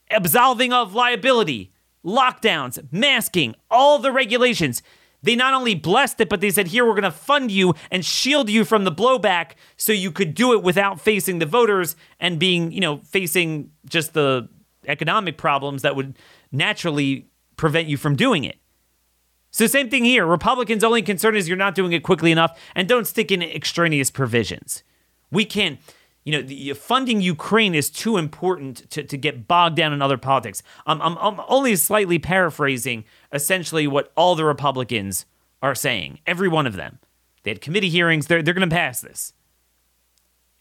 absolving 0.10 0.74
of 0.74 0.96
liability, 0.96 1.74
lockdowns, 2.04 2.84
masking, 2.92 3.54
all 3.70 4.00
the 4.00 4.12
regulations. 4.12 4.82
They 5.22 5.36
not 5.36 5.54
only 5.54 5.76
blessed 5.76 6.22
it, 6.22 6.30
but 6.30 6.42
they 6.42 6.50
said, 6.50 6.70
here, 6.70 6.88
we're 6.88 6.94
going 6.94 7.04
to 7.04 7.12
fund 7.12 7.52
you 7.52 7.76
and 7.92 8.04
shield 8.04 8.50
you 8.50 8.66
from 8.66 8.84
the 8.84 8.92
blowback 8.92 9.52
so 9.76 9.94
you 9.94 10.12
could 10.12 10.34
do 10.34 10.54
it 10.54 10.64
without 10.64 11.00
facing 11.00 11.38
the 11.38 11.46
voters 11.46 11.96
and 12.20 12.40
being, 12.40 12.72
you 12.72 12.80
know, 12.80 12.98
facing 13.04 13.70
just 13.86 14.16
the 14.16 14.50
economic 14.88 15.38
problems 15.38 15.82
that 15.82 15.96
would 15.96 16.18
naturally 16.52 17.28
prevent 17.56 17.88
you 17.88 17.98
from 17.98 18.16
doing 18.16 18.44
it. 18.44 18.58
So, 19.52 19.66
same 19.66 19.90
thing 19.90 20.06
here. 20.06 20.26
Republicans' 20.26 20.84
only 20.84 21.02
concern 21.02 21.36
is 21.36 21.48
you're 21.48 21.58
not 21.58 21.76
doing 21.76 21.92
it 21.94 22.04
quickly 22.04 22.32
enough 22.32 22.60
and 22.76 22.88
don't 22.88 23.08
stick 23.08 23.32
in 23.32 23.42
extraneous 23.42 24.12
provisions. 24.12 24.84
We 25.32 25.46
can't, 25.46 25.80
you 26.24 26.34
know, 26.34 26.42
the, 26.42 26.74
funding 26.74 27.22
Ukraine 27.22 27.74
is 27.74 27.90
too 27.90 28.18
important 28.18 28.90
to, 28.92 29.04
to 29.04 29.18
get 29.18 29.48
bogged 29.48 29.76
down 29.76 29.94
in 29.94 30.02
other 30.02 30.18
politics. 30.18 30.62
I'm, 30.86 31.02
I'm, 31.02 31.18
I'm 31.18 31.42
only 31.48 31.76
slightly 31.76 32.20
paraphrasing 32.20 33.06
essentially 33.32 33.88
what 33.88 34.12
all 34.16 34.36
the 34.36 34.46
Republicans 34.46 35.26
are 35.62 35.76
saying, 35.76 36.20
every 36.28 36.48
one 36.48 36.68
of 36.68 36.76
them. 36.76 37.00
They 37.44 37.52
had 37.52 37.62
committee 37.62 37.90
hearings, 37.90 38.28
they're, 38.28 38.44
they're 38.44 38.54
going 38.54 38.70
to 38.70 38.76
pass 38.76 39.02
this. 39.02 39.34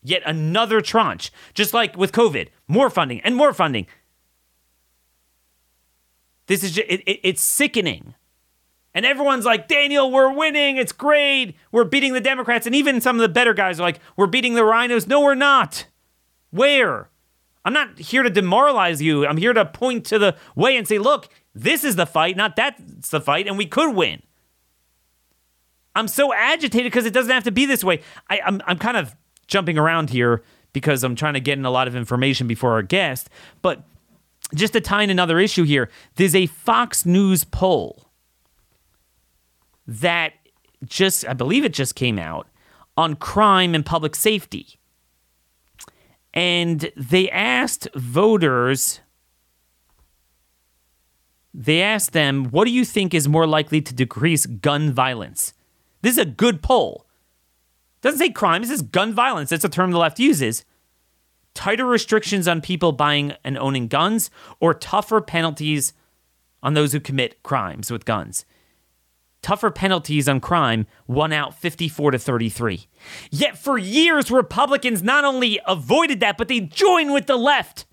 Yet 0.02 0.22
another 0.24 0.80
tranche, 0.80 1.32
just 1.52 1.74
like 1.74 1.96
with 1.96 2.12
COVID, 2.12 2.48
more 2.68 2.88
funding 2.88 3.20
and 3.22 3.34
more 3.34 3.52
funding. 3.52 3.86
This 6.46 6.62
is 6.64 6.72
just, 6.72 6.86
it, 6.88 7.00
it, 7.06 7.20
it's 7.22 7.42
sickening. 7.42 8.14
And 8.94 9.04
everyone's 9.04 9.44
like, 9.44 9.68
Daniel, 9.68 10.10
we're 10.10 10.32
winning. 10.32 10.78
It's 10.78 10.92
great. 10.92 11.54
We're 11.70 11.84
beating 11.84 12.14
the 12.14 12.20
Democrats. 12.20 12.66
And 12.66 12.74
even 12.74 13.00
some 13.00 13.16
of 13.16 13.20
the 13.20 13.28
better 13.28 13.52
guys 13.52 13.78
are 13.78 13.82
like, 13.82 14.00
we're 14.16 14.26
beating 14.26 14.54
the 14.54 14.62
RINOs. 14.62 15.06
No, 15.06 15.20
we're 15.20 15.34
not. 15.34 15.86
Where? 16.50 17.10
I'm 17.64 17.72
not 17.72 17.98
here 17.98 18.22
to 18.22 18.30
demoralize 18.30 19.02
you. 19.02 19.26
I'm 19.26 19.36
here 19.36 19.52
to 19.52 19.66
point 19.66 20.06
to 20.06 20.18
the 20.18 20.36
way 20.54 20.76
and 20.76 20.86
say, 20.88 20.98
look, 20.98 21.28
this 21.54 21.84
is 21.84 21.96
the 21.96 22.06
fight, 22.06 22.36
not 22.36 22.54
that's 22.54 23.08
the 23.08 23.20
fight, 23.20 23.46
and 23.46 23.58
we 23.58 23.66
could 23.66 23.94
win. 23.94 24.22
I'm 25.94 26.06
so 26.06 26.32
agitated 26.32 26.92
because 26.92 27.06
it 27.06 27.12
doesn't 27.12 27.32
have 27.32 27.44
to 27.44 27.50
be 27.50 27.66
this 27.66 27.82
way. 27.82 28.02
I, 28.30 28.40
I'm, 28.44 28.62
I'm 28.66 28.78
kind 28.78 28.96
of 28.96 29.16
jumping 29.46 29.78
around 29.78 30.10
here 30.10 30.42
because 30.72 31.02
I'm 31.02 31.16
trying 31.16 31.34
to 31.34 31.40
get 31.40 31.58
in 31.58 31.64
a 31.64 31.70
lot 31.70 31.88
of 31.88 31.96
information 31.96 32.46
before 32.46 32.72
our 32.72 32.82
guest. 32.82 33.30
But 33.62 33.82
just 34.54 34.72
to 34.74 34.80
tie 34.80 35.02
in 35.02 35.10
another 35.10 35.38
issue 35.38 35.64
here, 35.64 35.90
there's 36.14 36.34
a 36.34 36.46
Fox 36.46 37.04
News 37.04 37.44
poll 37.44 38.10
that 39.86 40.34
just, 40.84 41.26
I 41.26 41.32
believe 41.32 41.64
it 41.64 41.72
just 41.72 41.94
came 41.94 42.18
out 42.18 42.48
on 42.96 43.16
crime 43.16 43.74
and 43.74 43.84
public 43.84 44.14
safety. 44.14 44.78
And 46.34 46.90
they 46.96 47.30
asked 47.30 47.88
voters, 47.94 49.00
they 51.54 51.80
asked 51.80 52.12
them, 52.12 52.46
what 52.50 52.66
do 52.66 52.70
you 52.70 52.84
think 52.84 53.14
is 53.14 53.28
more 53.28 53.46
likely 53.46 53.80
to 53.80 53.94
decrease 53.94 54.44
gun 54.46 54.92
violence? 54.92 55.54
This 56.02 56.12
is 56.12 56.18
a 56.18 56.26
good 56.26 56.62
poll. 56.62 57.06
Doesn't 58.02 58.18
say 58.18 58.30
crime, 58.30 58.62
it 58.62 58.66
says 58.66 58.82
gun 58.82 59.14
violence. 59.14 59.50
That's 59.50 59.64
a 59.64 59.68
term 59.68 59.90
the 59.90 59.98
left 59.98 60.18
uses 60.18 60.64
tighter 61.56 61.86
restrictions 61.86 62.46
on 62.46 62.60
people 62.60 62.92
buying 62.92 63.32
and 63.42 63.58
owning 63.58 63.88
guns, 63.88 64.30
or 64.60 64.74
tougher 64.74 65.20
penalties 65.20 65.92
on 66.62 66.74
those 66.74 66.92
who 66.92 67.00
commit 67.00 67.42
crimes 67.42 67.90
with 67.90 68.04
guns. 68.04 68.44
Tougher 69.42 69.70
penalties 69.70 70.28
on 70.28 70.40
crime 70.40 70.86
won 71.06 71.32
out 71.32 71.54
54 71.54 72.12
to 72.12 72.18
33. 72.18 72.86
Yet 73.30 73.56
for 73.56 73.78
years, 73.78 74.30
Republicans 74.30 75.02
not 75.02 75.24
only 75.24 75.60
avoided 75.66 76.20
that, 76.20 76.36
but 76.36 76.48
they 76.48 76.60
joined 76.60 77.12
with 77.12 77.26
the 77.26 77.36
left, 77.36 77.86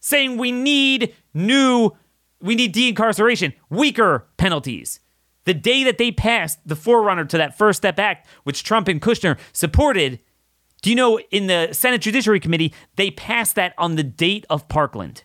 saying 0.00 0.36
we 0.36 0.52
need 0.52 1.14
new, 1.32 1.92
we 2.40 2.54
need 2.54 2.72
de 2.72 2.88
incarceration, 2.88 3.54
weaker 3.68 4.26
penalties. 4.36 5.00
The 5.44 5.54
day 5.54 5.82
that 5.84 5.98
they 5.98 6.12
passed 6.12 6.58
the 6.66 6.76
forerunner 6.76 7.24
to 7.24 7.38
that 7.38 7.56
First 7.56 7.78
Step 7.78 7.98
Act, 7.98 8.26
which 8.44 8.62
Trump 8.62 8.86
and 8.88 9.00
Kushner 9.00 9.38
supported, 9.52 10.20
do 10.82 10.90
you 10.90 10.96
know 10.96 11.18
in 11.30 11.46
the 11.46 11.68
Senate 11.72 12.00
Judiciary 12.00 12.40
Committee, 12.40 12.74
they 12.96 13.10
passed 13.10 13.54
that 13.56 13.74
on 13.78 13.96
the 13.96 14.02
date 14.02 14.46
of 14.48 14.68
Parkland. 14.68 15.24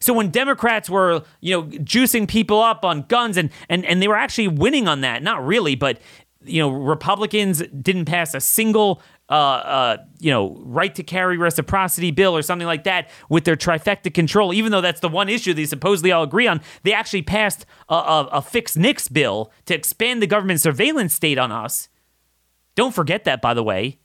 So 0.00 0.12
when 0.12 0.30
Democrats 0.30 0.90
were, 0.90 1.22
you 1.40 1.56
know, 1.56 1.62
juicing 1.78 2.28
people 2.28 2.60
up 2.60 2.84
on 2.84 3.02
guns 3.02 3.36
and 3.36 3.50
and 3.68 3.84
and 3.86 4.02
they 4.02 4.08
were 4.08 4.16
actually 4.16 4.48
winning 4.48 4.86
on 4.86 5.00
that, 5.00 5.22
not 5.22 5.44
really, 5.44 5.74
but 5.74 6.00
you 6.42 6.60
know, 6.60 6.68
Republicans 6.68 7.62
didn't 7.68 8.04
pass 8.04 8.34
a 8.34 8.40
single 8.40 9.00
uh, 9.30 9.32
uh, 9.32 9.96
you 10.18 10.30
know, 10.30 10.60
right 10.66 10.94
to 10.94 11.02
carry 11.02 11.38
reciprocity 11.38 12.10
bill 12.10 12.36
or 12.36 12.42
something 12.42 12.66
like 12.66 12.84
that 12.84 13.08
with 13.30 13.44
their 13.44 13.56
trifecta 13.56 14.12
control, 14.12 14.52
even 14.52 14.70
though 14.70 14.82
that's 14.82 15.00
the 15.00 15.08
one 15.08 15.30
issue 15.30 15.54
they 15.54 15.64
supposedly 15.64 16.12
all 16.12 16.22
agree 16.22 16.46
on, 16.46 16.60
they 16.82 16.92
actually 16.92 17.22
passed 17.22 17.64
a, 17.88 17.94
a, 17.94 18.28
a 18.32 18.42
fixed 18.42 18.76
NICS 18.76 19.08
bill 19.08 19.50
to 19.64 19.74
expand 19.74 20.20
the 20.20 20.26
government 20.26 20.60
surveillance 20.60 21.14
state 21.14 21.38
on 21.38 21.50
us. 21.50 21.88
Don't 22.74 22.94
forget 22.94 23.24
that, 23.24 23.40
by 23.40 23.54
the 23.54 23.62
way. 23.62 23.98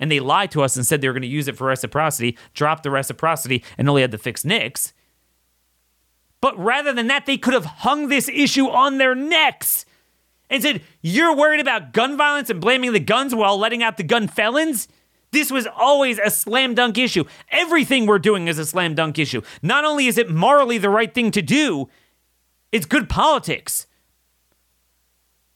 And 0.00 0.10
they 0.10 0.18
lied 0.18 0.50
to 0.52 0.62
us 0.62 0.74
and 0.74 0.84
said 0.84 1.00
they 1.00 1.08
were 1.08 1.14
going 1.14 1.22
to 1.22 1.28
use 1.28 1.46
it 1.46 1.56
for 1.56 1.66
reciprocity, 1.66 2.36
dropped 2.54 2.82
the 2.82 2.90
reciprocity, 2.90 3.62
and 3.78 3.88
only 3.88 4.02
had 4.02 4.10
to 4.10 4.18
fix 4.18 4.44
NICS. 4.44 4.92
But 6.40 6.58
rather 6.58 6.92
than 6.92 7.06
that, 7.08 7.26
they 7.26 7.36
could 7.36 7.54
have 7.54 7.66
hung 7.66 8.08
this 8.08 8.28
issue 8.28 8.66
on 8.66 8.96
their 8.96 9.14
necks 9.14 9.84
and 10.48 10.62
said, 10.62 10.82
You're 11.02 11.36
worried 11.36 11.60
about 11.60 11.92
gun 11.92 12.16
violence 12.16 12.48
and 12.50 12.60
blaming 12.60 12.92
the 12.92 13.00
guns 13.00 13.34
while 13.34 13.58
letting 13.58 13.82
out 13.82 13.98
the 13.98 14.02
gun 14.02 14.26
felons? 14.26 14.88
This 15.32 15.50
was 15.50 15.66
always 15.76 16.18
a 16.18 16.30
slam 16.30 16.74
dunk 16.74 16.98
issue. 16.98 17.24
Everything 17.50 18.06
we're 18.06 18.18
doing 18.18 18.48
is 18.48 18.58
a 18.58 18.66
slam 18.66 18.94
dunk 18.94 19.18
issue. 19.18 19.42
Not 19.62 19.84
only 19.84 20.06
is 20.06 20.18
it 20.18 20.28
morally 20.30 20.78
the 20.78 20.90
right 20.90 21.12
thing 21.12 21.30
to 21.32 21.42
do, 21.42 21.88
it's 22.72 22.86
good 22.86 23.08
politics. 23.08 23.86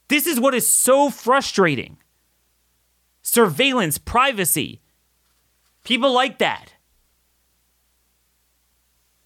This 0.08 0.26
is 0.26 0.38
what 0.38 0.54
is 0.54 0.68
so 0.68 1.10
frustrating 1.10 1.96
surveillance, 3.24 3.98
privacy. 3.98 4.80
People 5.82 6.12
like 6.12 6.38
that. 6.38 6.74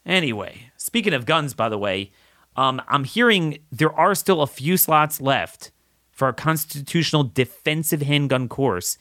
Anyway, 0.07 0.71
speaking 0.79 1.13
of 1.13 1.27
guns, 1.27 1.53
by 1.53 1.69
the 1.69 1.77
way, 1.77 2.11
um, 2.57 2.81
I'm 2.89 3.05
hearing 3.05 3.59
there 3.71 3.93
are 3.93 4.15
still 4.15 4.41
a 4.41 4.47
few 4.47 4.79
slots 4.79 5.21
left 5.21 5.71
for 6.11 6.29
a 6.29 6.33
constitutional 6.33 7.25
defensive 7.25 8.01
handgun 8.01 8.49
course 8.49 8.97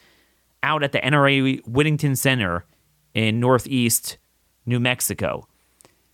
out 0.62 0.84
at 0.84 0.92
the 0.92 1.00
NRA 1.00 1.66
Whittington 1.66 2.16
Center 2.16 2.66
in 3.14 3.40
Northeast 3.40 4.18
New 4.66 4.80
Mexico. 4.80 5.48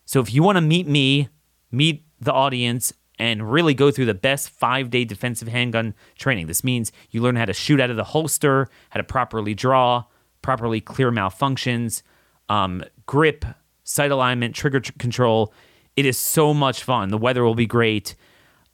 So 0.05 0.21
if 0.21 0.33
you 0.33 0.43
want 0.43 0.57
to 0.57 0.61
meet 0.61 0.87
me, 0.87 1.29
meet 1.71 2.05
the 2.19 2.31
audience, 2.31 2.93
and 3.23 3.51
really 3.51 3.73
go 3.73 3.89
through 3.89 4.05
the 4.05 4.13
best 4.13 4.49
five 4.49 4.89
day 4.89 5.05
defensive 5.05 5.47
handgun 5.47 5.93
training, 6.17 6.47
this 6.47 6.63
means 6.63 6.91
you 7.11 7.21
learn 7.21 7.35
how 7.35 7.45
to 7.45 7.53
shoot 7.53 7.79
out 7.79 7.89
of 7.89 7.95
the 7.95 8.03
holster, 8.03 8.67
how 8.89 8.99
to 8.99 9.03
properly 9.03 9.53
draw, 9.53 10.03
properly 10.41 10.81
clear 10.81 11.11
malfunctions, 11.11 12.03
um, 12.49 12.83
grip, 13.05 13.45
sight 13.83 14.11
alignment, 14.11 14.55
trigger 14.55 14.79
tr- 14.79 14.91
control 14.99 15.53
it 15.95 16.05
is 16.05 16.17
so 16.17 16.53
much 16.53 16.83
fun. 16.83 17.09
The 17.09 17.17
weather 17.17 17.43
will 17.43 17.55
be 17.55 17.65
great. 17.65 18.15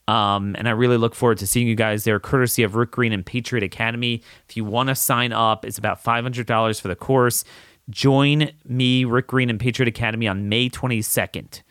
Um, 0.08 0.56
and 0.58 0.68
I 0.68 0.72
really 0.72 0.98
look 0.98 1.14
forward 1.14 1.38
to 1.40 1.48
seeing 1.48 1.68
you 1.68 1.76
guys 1.76 2.04
there, 2.04 2.20
courtesy 2.20 2.64
of 2.64 2.76
Rick 2.76 2.92
Green 2.92 3.14
and 3.14 3.26
Patriot 3.26 3.64
Academy. 3.64 4.24
If 4.48 4.58
you 4.58 4.66
want 4.66 4.90
to 4.90 4.96
sign 4.96 5.32
up, 5.32 5.66
it's 5.66 5.78
about 5.78 6.04
$500 6.04 6.82
for 6.82 6.88
the 6.88 6.96
course. 6.96 7.44
Join 7.90 8.52
me, 8.66 9.06
Rick 9.06 9.28
Green, 9.28 9.50
and 9.50 9.60
Patriot 9.60 9.88
Academy 9.88 10.28
on 10.28 10.50
May 10.50 10.70
22nd. 10.70 11.62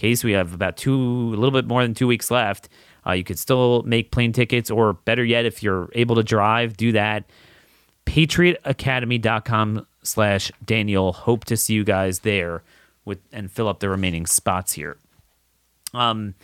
So 0.00 0.26
we 0.28 0.32
have 0.32 0.52
about 0.52 0.76
two, 0.76 0.94
a 0.94 1.36
little 1.36 1.50
bit 1.50 1.66
more 1.66 1.82
than 1.82 1.94
two 1.94 2.06
weeks 2.06 2.30
left. 2.30 2.68
Uh, 3.06 3.12
you 3.12 3.24
could 3.24 3.38
still 3.38 3.82
make 3.84 4.10
plane 4.10 4.32
tickets, 4.32 4.70
or 4.70 4.92
better 4.92 5.24
yet, 5.24 5.46
if 5.46 5.62
you're 5.62 5.88
able 5.94 6.16
to 6.16 6.22
drive, 6.22 6.76
do 6.76 6.92
that. 6.92 7.24
PatriotAcademy.com 8.04 9.86
slash 10.02 10.52
Daniel. 10.64 11.12
Hope 11.12 11.44
to 11.46 11.56
see 11.56 11.74
you 11.74 11.84
guys 11.84 12.20
there 12.20 12.62
with 13.04 13.20
and 13.32 13.50
fill 13.50 13.68
up 13.68 13.80
the 13.80 13.88
remaining 13.88 14.26
spots 14.26 14.72
here. 14.72 14.98
Um, 15.94 16.34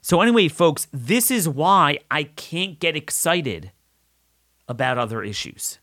so 0.00 0.20
anyway, 0.20 0.48
folks, 0.48 0.86
this 0.92 1.30
is 1.30 1.48
why 1.48 1.98
I 2.10 2.24
can't 2.24 2.78
get 2.78 2.96
excited 2.96 3.72
about 4.68 4.98
other 4.98 5.22
issues. 5.22 5.78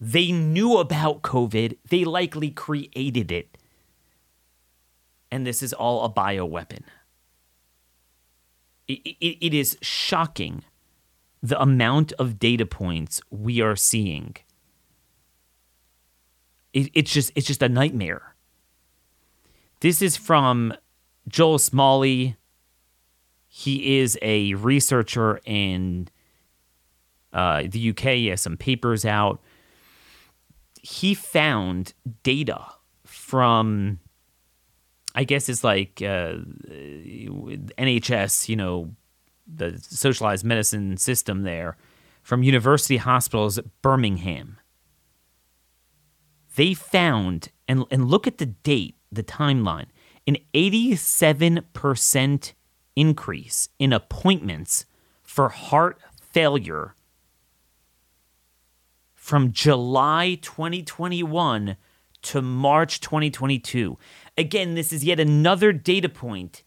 They 0.00 0.32
knew 0.32 0.76
about 0.78 1.22
COVID. 1.22 1.78
They 1.88 2.04
likely 2.04 2.50
created 2.50 3.32
it. 3.32 3.53
And 5.34 5.44
this 5.44 5.64
is 5.64 5.72
all 5.72 6.04
a 6.04 6.08
bioweapon. 6.08 6.82
It, 8.86 9.00
it, 9.20 9.46
it 9.46 9.52
is 9.52 9.76
shocking 9.82 10.62
the 11.42 11.60
amount 11.60 12.12
of 12.20 12.38
data 12.38 12.64
points 12.64 13.20
we 13.30 13.60
are 13.60 13.74
seeing. 13.74 14.36
It, 16.72 16.88
it's 16.94 17.12
just 17.12 17.32
it's 17.34 17.48
just 17.48 17.62
a 17.62 17.68
nightmare. 17.68 18.36
This 19.80 20.00
is 20.00 20.16
from 20.16 20.72
Joel 21.26 21.58
Smalley. 21.58 22.36
He 23.48 23.98
is 23.98 24.16
a 24.22 24.54
researcher 24.54 25.40
in 25.44 26.06
uh, 27.32 27.64
the 27.68 27.90
UK. 27.90 28.02
He 28.02 28.26
has 28.28 28.40
some 28.40 28.56
papers 28.56 29.04
out. 29.04 29.42
He 30.80 31.12
found 31.12 31.92
data 32.22 32.66
from, 33.04 33.98
I 35.14 35.24
guess 35.24 35.48
it's 35.48 35.62
like 35.62 36.02
uh, 36.02 36.38
NHS, 36.68 38.48
you 38.48 38.56
know, 38.56 38.90
the 39.46 39.78
socialized 39.80 40.44
medicine 40.44 40.96
system 40.96 41.42
there, 41.42 41.76
from 42.22 42.42
University 42.42 42.96
Hospitals 42.96 43.60
Birmingham. 43.82 44.58
They 46.56 46.74
found, 46.74 47.50
and, 47.68 47.84
and 47.90 48.08
look 48.08 48.26
at 48.26 48.38
the 48.38 48.46
date 48.46 48.96
the 49.12 49.22
timeline, 49.22 49.86
an 50.26 50.36
87% 50.54 52.52
increase 52.96 53.68
in 53.78 53.92
appointments 53.92 54.86
for 55.22 55.48
heart 55.48 55.98
failure 56.20 56.94
from 59.14 59.52
July 59.52 60.38
2021 60.42 61.76
to 62.24 62.42
March 62.42 63.00
2022. 63.00 63.98
Again, 64.36 64.74
this 64.74 64.92
is 64.92 65.04
yet 65.04 65.20
another 65.20 65.72
data 65.72 66.08
point 66.08 66.62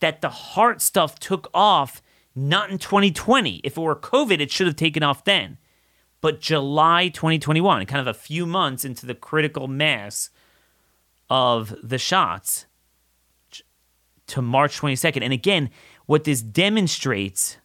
that 0.00 0.20
the 0.20 0.30
heart 0.30 0.80
stuff 0.80 1.18
took 1.18 1.50
off 1.52 2.00
not 2.34 2.70
in 2.70 2.78
2020. 2.78 3.60
If 3.64 3.76
it 3.76 3.80
were 3.80 3.96
COVID, 3.96 4.40
it 4.40 4.50
should 4.50 4.66
have 4.66 4.76
taken 4.76 5.02
off 5.02 5.24
then. 5.24 5.58
But 6.20 6.40
July 6.40 7.08
2021, 7.08 7.86
kind 7.86 8.00
of 8.00 8.06
a 8.06 8.18
few 8.18 8.46
months 8.46 8.84
into 8.84 9.06
the 9.06 9.14
critical 9.14 9.68
mass 9.68 10.30
of 11.30 11.74
the 11.82 11.98
shots 11.98 12.66
to 14.28 14.42
March 14.42 14.80
22nd. 14.80 15.22
And 15.22 15.32
again, 15.32 15.70
what 16.06 16.24
this 16.24 16.42
demonstrates 16.42 17.58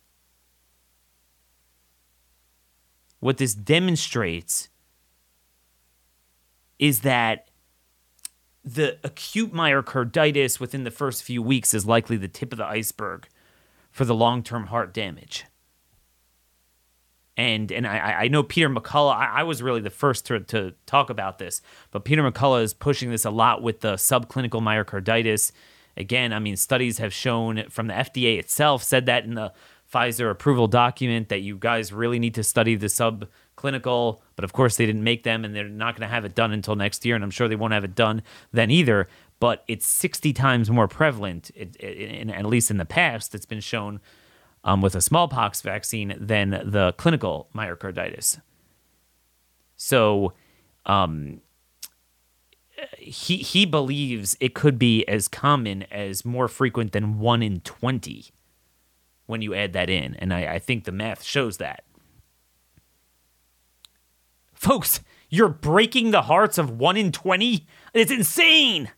what 3.20 3.38
this 3.38 3.54
demonstrates 3.54 4.68
is 6.80 7.02
that 7.02 7.50
the 8.64 8.98
acute 9.04 9.54
myocarditis 9.54 10.60
within 10.60 10.84
the 10.84 10.92
first 10.92 11.24
few 11.24 11.42
weeks 11.42 11.74
is 11.74 11.86
likely 11.86 12.18
the 12.18 12.28
tip 12.28 12.54
of 12.54 12.58
the 12.58 12.66
iceberg 12.66 13.28
for 13.92 14.06
the 14.06 14.16
long-term 14.16 14.68
heart 14.68 14.94
damage 14.94 15.46
and 17.38 17.72
and 17.72 17.88
I, 17.88 18.24
I 18.24 18.28
know 18.28 18.44
Peter 18.44 18.70
McCullough. 18.70 19.16
I, 19.16 19.26
I, 19.40 19.44
was 19.44 19.62
really 19.62 19.82
the 19.82 19.90
first 19.90 20.26
to, 20.28 20.40
to 20.42 20.74
talk 20.86 21.10
about 21.10 21.40
this, 21.40 21.62
but 21.92 22.06
Peter 22.06 22.22
McCullough 22.30 22.64
is 22.64 22.74
pushing 22.74 23.10
this 23.10 23.26
a 23.26 23.32
lot 23.32 23.62
with 23.62 23.82
the 23.82 23.94
subclinical 23.94 24.62
myocarditis. 24.62 25.52
Again, 25.98 26.34
I 26.34 26.40
mean, 26.40 26.56
studies 26.56 26.98
have 27.00 27.14
shown 27.14 27.66
from 27.70 27.88
the 27.88 27.94
FDA 27.94 28.40
itself 28.40 28.84
said 28.84 29.06
that 29.08 29.26
in 29.26 29.36
the 29.36 29.54
Pfizer 29.92 30.30
approval 30.30 30.68
document 30.68 31.30
that 31.30 31.42
you 31.42 31.56
guys 31.56 31.94
really 31.94 32.20
need 32.20 32.34
to 32.36 32.44
study 32.44 32.76
the 32.76 32.90
subclinical, 33.63 34.19
but 34.36 34.45
of 34.45 34.54
course 34.54 34.78
they 34.78 34.86
didn't 34.86 35.04
make 35.04 35.23
them, 35.23 35.45
and 35.45 35.56
they're 35.56 35.67
not 35.69 35.95
going 35.95 36.08
to 36.08 36.13
have 36.13 36.26
it 36.26 36.36
done 36.36 36.52
until 36.52 36.76
next 36.76 37.06
year, 37.06 37.15
and 37.15 37.23
I'm 37.23 37.32
sure 37.32 37.47
they 37.47 37.56
won't 37.56 37.73
have 37.73 37.84
it 37.84 37.95
done 37.95 38.21
then 38.52 38.71
either. 38.71 39.08
But 39.39 39.63
it's 39.67 39.86
60 39.86 40.32
times 40.34 40.69
more 40.69 40.88
prevalent, 40.88 41.52
it, 41.56 41.76
it, 41.80 41.97
in, 41.97 42.30
at 42.30 42.45
least 42.45 42.71
in 42.71 42.78
the 42.78 42.86
past. 42.86 43.36
It's 43.36 43.45
been 43.45 43.60
shown 43.60 43.99
um, 44.63 44.82
with 44.82 44.95
a 44.95 45.02
smallpox 45.02 45.62
vaccine 45.62 46.15
than 46.19 46.52
the 46.52 46.93
clinical 46.97 47.49
myocarditis. 47.54 48.39
So, 49.76 50.34
um, 50.86 51.41
he 52.97 53.38
he 53.38 53.65
believes 53.65 54.36
it 54.39 54.54
could 54.54 54.78
be 54.78 55.08
as 55.08 55.28
common 55.28 55.84
as 55.84 56.26
more 56.26 56.47
frequent 56.47 56.91
than 56.91 57.19
one 57.19 57.41
in 57.41 57.60
twenty 57.62 58.26
when 59.26 59.41
you 59.41 59.54
add 59.54 59.73
that 59.73 59.89
in, 59.89 60.15
and 60.15 60.34
I, 60.34 60.56
I 60.56 60.60
think 60.60 60.84
the 60.84 60.91
math 60.91 61.23
shows 61.23 61.58
that. 61.58 61.84
Folks, 64.63 65.02
you're 65.30 65.49
breaking 65.49 66.12
the 66.12 66.21
hearts 66.21 66.58
of 66.58 66.80
one 66.80 66.95
in 66.95 67.12
twenty. 67.12 67.67
It's 67.93 68.12
insane. 68.12 68.89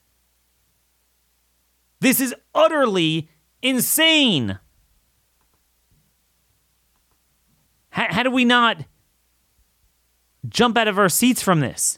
This 2.02 2.20
is 2.20 2.36
utterly 2.54 3.30
insane. 3.64 4.60
How, 7.90 8.06
how 8.12 8.22
do 8.22 8.30
we 8.30 8.46
not 8.46 8.86
jump 10.48 10.78
out 10.78 10.88
of 10.88 11.00
our 11.00 11.10
seats 11.10 11.42
from 11.42 11.62
this? 11.62 11.98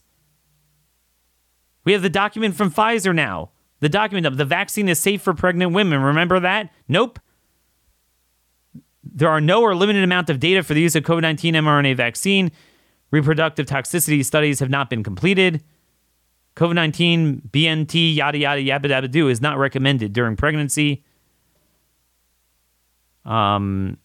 We 1.83 1.91
have 1.91 2.01
the 2.01 2.09
document 2.09 2.55
from 2.55 2.71
Pfizer 2.71 3.13
now. 3.13 3.51
The 3.81 3.89
document 3.89 4.27
of 4.27 4.37
the 4.37 4.45
vaccine 4.45 4.87
is 4.87 4.97
safe 4.97 5.21
for 5.21 5.33
pregnant 5.33 5.73
women. 5.73 5.99
Remember 5.99 6.39
that? 6.39 6.71
Nope. 6.87 7.19
There 9.03 9.29
are 9.29 9.41
no 9.41 9.61
or 9.61 9.75
limited 9.75 10.05
amount 10.05 10.29
of 10.29 10.39
data 10.39 10.63
for 10.63 10.73
the 10.73 10.81
use 10.81 10.95
of 10.95 11.03
COVID 11.03 11.21
19 11.21 11.53
mRNA 11.53 11.97
vaccine. 11.97 12.53
Reproductive 13.11 13.65
toxicity 13.65 14.23
studies 14.23 14.59
have 14.59 14.69
not 14.69 14.89
been 14.89 15.03
completed. 15.03 15.63
COVID 16.55 16.73
19, 16.73 17.41
BNT, 17.51 18.15
yada, 18.15 18.37
yada, 18.37 18.61
yabba, 18.61 18.87
dabba, 18.87 19.09
do 19.09 19.29
is 19.29 19.41
not 19.41 19.57
recommended 19.57 20.11
during 20.11 20.35
pregnancy. 20.35 21.03
Um, 23.25 23.97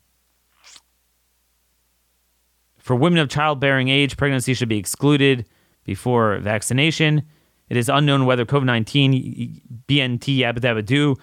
for 2.79 2.95
women 2.95 3.19
of 3.21 3.29
childbearing 3.29 3.89
age, 3.89 4.17
pregnancy 4.17 4.55
should 4.55 4.69
be 4.69 4.77
excluded 4.77 5.47
before 5.85 6.39
vaccination. 6.39 7.23
It 7.69 7.77
is 7.77 7.89
unknown 7.89 8.27
whether 8.27 8.45
COVID 8.45 8.67
19 8.67 9.61
BNT 9.89 10.39
yabba 10.39 10.59
dabba 10.59 10.85
do 10.85 11.17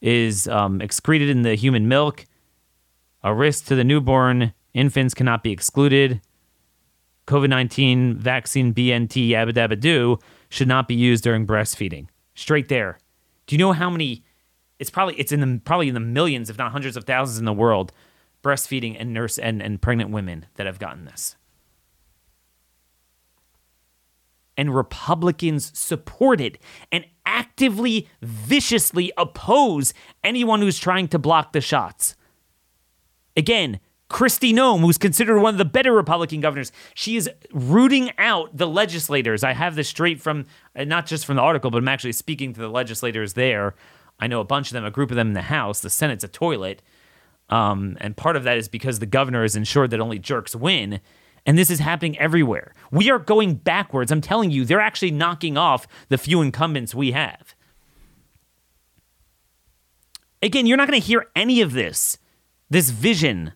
is 0.00 0.48
um, 0.48 0.80
excreted 0.80 1.28
in 1.28 1.42
the 1.42 1.56
human 1.56 1.88
milk. 1.88 2.24
A 3.22 3.34
risk 3.34 3.66
to 3.66 3.74
the 3.74 3.84
newborn 3.84 4.54
infants 4.72 5.12
cannot 5.12 5.42
be 5.42 5.52
excluded. 5.52 6.22
COVID 7.30 7.48
19 7.48 8.18
vaccine 8.18 8.74
BNT 8.74 9.28
yabba 9.28 9.52
dabba 9.52 9.78
do 9.78 10.18
should 10.48 10.66
not 10.66 10.88
be 10.88 10.96
used 10.96 11.22
during 11.22 11.46
breastfeeding. 11.46 12.08
Straight 12.34 12.68
there. 12.68 12.98
Do 13.46 13.54
you 13.54 13.58
know 13.58 13.72
how 13.72 13.88
many? 13.88 14.24
It's 14.80 14.90
probably 14.90 15.14
it's 15.14 15.30
in 15.30 15.40
the 15.40 15.60
probably 15.64 15.86
in 15.86 15.94
the 15.94 16.00
millions, 16.00 16.50
if 16.50 16.58
not 16.58 16.72
hundreds 16.72 16.96
of 16.96 17.04
thousands 17.04 17.38
in 17.38 17.44
the 17.44 17.52
world, 17.52 17.92
breastfeeding 18.42 18.96
and 18.98 19.14
nurse 19.14 19.38
and, 19.38 19.62
and 19.62 19.80
pregnant 19.80 20.10
women 20.10 20.46
that 20.56 20.66
have 20.66 20.80
gotten 20.80 21.04
this. 21.04 21.36
And 24.56 24.74
Republicans 24.74 25.70
support 25.78 26.40
it 26.40 26.58
and 26.90 27.04
actively, 27.24 28.08
viciously 28.22 29.12
oppose 29.16 29.94
anyone 30.24 30.62
who's 30.62 30.78
trying 30.80 31.06
to 31.08 31.18
block 31.18 31.52
the 31.52 31.60
shots. 31.60 32.16
Again, 33.36 33.78
Kristi 34.10 34.52
Noem, 34.52 34.80
who's 34.80 34.98
considered 34.98 35.40
one 35.40 35.54
of 35.54 35.58
the 35.58 35.64
better 35.64 35.92
Republican 35.92 36.40
governors, 36.40 36.72
she 36.94 37.16
is 37.16 37.30
rooting 37.52 38.10
out 38.18 38.54
the 38.54 38.66
legislators. 38.66 39.44
I 39.44 39.52
have 39.52 39.76
this 39.76 39.88
straight 39.88 40.20
from, 40.20 40.46
uh, 40.74 40.84
not 40.84 41.06
just 41.06 41.24
from 41.24 41.36
the 41.36 41.42
article, 41.42 41.70
but 41.70 41.78
I'm 41.78 41.88
actually 41.88 42.12
speaking 42.12 42.52
to 42.52 42.60
the 42.60 42.68
legislators 42.68 43.34
there. 43.34 43.74
I 44.18 44.26
know 44.26 44.40
a 44.40 44.44
bunch 44.44 44.68
of 44.68 44.72
them, 44.74 44.84
a 44.84 44.90
group 44.90 45.10
of 45.10 45.16
them 45.16 45.28
in 45.28 45.34
the 45.34 45.42
House. 45.42 45.80
The 45.80 45.88
Senate's 45.88 46.24
a 46.24 46.28
toilet. 46.28 46.82
Um, 47.48 47.96
and 48.00 48.16
part 48.16 48.36
of 48.36 48.42
that 48.44 48.58
is 48.58 48.68
because 48.68 48.98
the 48.98 49.06
governor 49.06 49.42
has 49.42 49.54
ensured 49.54 49.90
that 49.90 50.00
only 50.00 50.18
jerks 50.18 50.56
win. 50.56 51.00
And 51.46 51.56
this 51.56 51.70
is 51.70 51.78
happening 51.78 52.18
everywhere. 52.18 52.74
We 52.90 53.10
are 53.10 53.18
going 53.18 53.54
backwards. 53.54 54.10
I'm 54.10 54.20
telling 54.20 54.50
you, 54.50 54.64
they're 54.64 54.80
actually 54.80 55.12
knocking 55.12 55.56
off 55.56 55.86
the 56.08 56.18
few 56.18 56.42
incumbents 56.42 56.94
we 56.94 57.12
have. 57.12 57.54
Again, 60.42 60.66
you're 60.66 60.76
not 60.76 60.88
going 60.88 61.00
to 61.00 61.06
hear 61.06 61.26
any 61.36 61.60
of 61.60 61.72
this, 61.72 62.18
this 62.68 62.90
vision, 62.90 63.52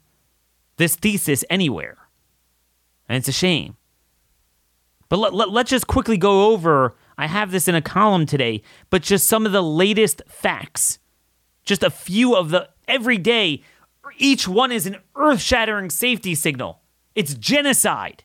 this 0.76 0.96
thesis 0.96 1.44
anywhere. 1.50 1.98
And 3.08 3.16
it's 3.16 3.28
a 3.28 3.32
shame. 3.32 3.76
But 5.08 5.18
let, 5.18 5.34
let, 5.34 5.50
let's 5.50 5.70
just 5.70 5.86
quickly 5.86 6.16
go 6.16 6.52
over. 6.52 6.94
I 7.16 7.26
have 7.26 7.50
this 7.50 7.68
in 7.68 7.74
a 7.74 7.82
column 7.82 8.26
today, 8.26 8.62
but 8.90 9.02
just 9.02 9.26
some 9.26 9.46
of 9.46 9.52
the 9.52 9.62
latest 9.62 10.22
facts. 10.26 10.98
Just 11.64 11.82
a 11.82 11.90
few 11.90 12.34
of 12.34 12.50
the 12.50 12.68
every 12.88 13.18
day. 13.18 13.62
Each 14.18 14.46
one 14.48 14.72
is 14.72 14.86
an 14.86 14.96
earth 15.16 15.40
shattering 15.40 15.90
safety 15.90 16.34
signal. 16.34 16.82
It's 17.14 17.34
genocide. 17.34 18.24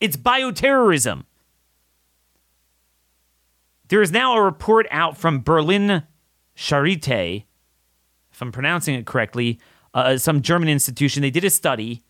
It's 0.00 0.16
bioterrorism. 0.16 1.24
There 3.88 4.02
is 4.02 4.10
now 4.10 4.36
a 4.36 4.42
report 4.42 4.86
out 4.90 5.16
from 5.16 5.42
Berlin 5.42 6.02
Charité, 6.56 7.44
if 8.32 8.42
I'm 8.42 8.52
pronouncing 8.52 8.94
it 8.94 9.06
correctly, 9.06 9.60
uh, 9.96 10.18
some 10.18 10.42
German 10.42 10.68
institution. 10.68 11.22
They 11.22 11.30
did 11.30 11.44
a 11.44 11.50
study. 11.50 12.02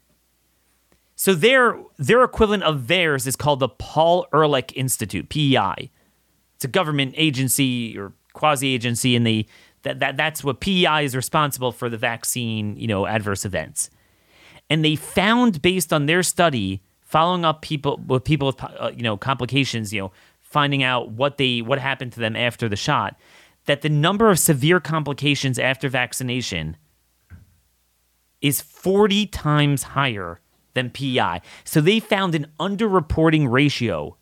So 1.14 1.34
their 1.34 1.78
their 1.96 2.22
equivalent 2.22 2.62
of 2.62 2.88
theirs 2.88 3.26
is 3.26 3.36
called 3.36 3.60
the 3.60 3.68
Paul 3.68 4.26
Ehrlich 4.34 4.72
Institute, 4.76 5.28
PEI. 5.28 5.90
It's 6.56 6.64
a 6.64 6.68
government 6.68 7.14
agency 7.16 7.98
or 7.98 8.12
quasi 8.34 8.74
agency, 8.74 9.16
and 9.16 9.26
they 9.26 9.46
that, 9.82 10.00
that 10.00 10.16
that's 10.16 10.44
what 10.44 10.60
PEI 10.60 11.04
is 11.04 11.16
responsible 11.16 11.72
for 11.72 11.88
the 11.88 11.96
vaccine, 11.96 12.76
you 12.76 12.86
know, 12.86 13.06
adverse 13.06 13.44
events 13.44 13.90
and 14.68 14.84
they 14.84 14.96
found 14.96 15.62
based 15.62 15.92
on 15.92 16.06
their 16.06 16.22
study 16.22 16.82
following 17.00 17.44
up 17.44 17.62
people 17.62 18.00
with 18.06 18.24
people 18.24 18.48
with 18.48 18.62
uh, 18.62 18.90
you 18.94 19.02
know 19.02 19.16
complications 19.16 19.92
you 19.92 20.00
know 20.00 20.12
finding 20.40 20.82
out 20.82 21.10
what 21.10 21.38
they 21.38 21.62
what 21.62 21.78
happened 21.78 22.12
to 22.12 22.20
them 22.20 22.36
after 22.36 22.68
the 22.68 22.76
shot 22.76 23.16
that 23.66 23.82
the 23.82 23.88
number 23.88 24.30
of 24.30 24.38
severe 24.38 24.80
complications 24.80 25.58
after 25.58 25.88
vaccination 25.88 26.76
is 28.40 28.60
40 28.60 29.26
times 29.26 29.82
higher 29.82 30.40
than 30.74 30.90
PEI. 30.90 31.40
So 31.64 31.80
they 31.80 32.00
found 32.00 32.34
an 32.34 32.46
underreporting 32.60 33.50
ratio 33.50 34.16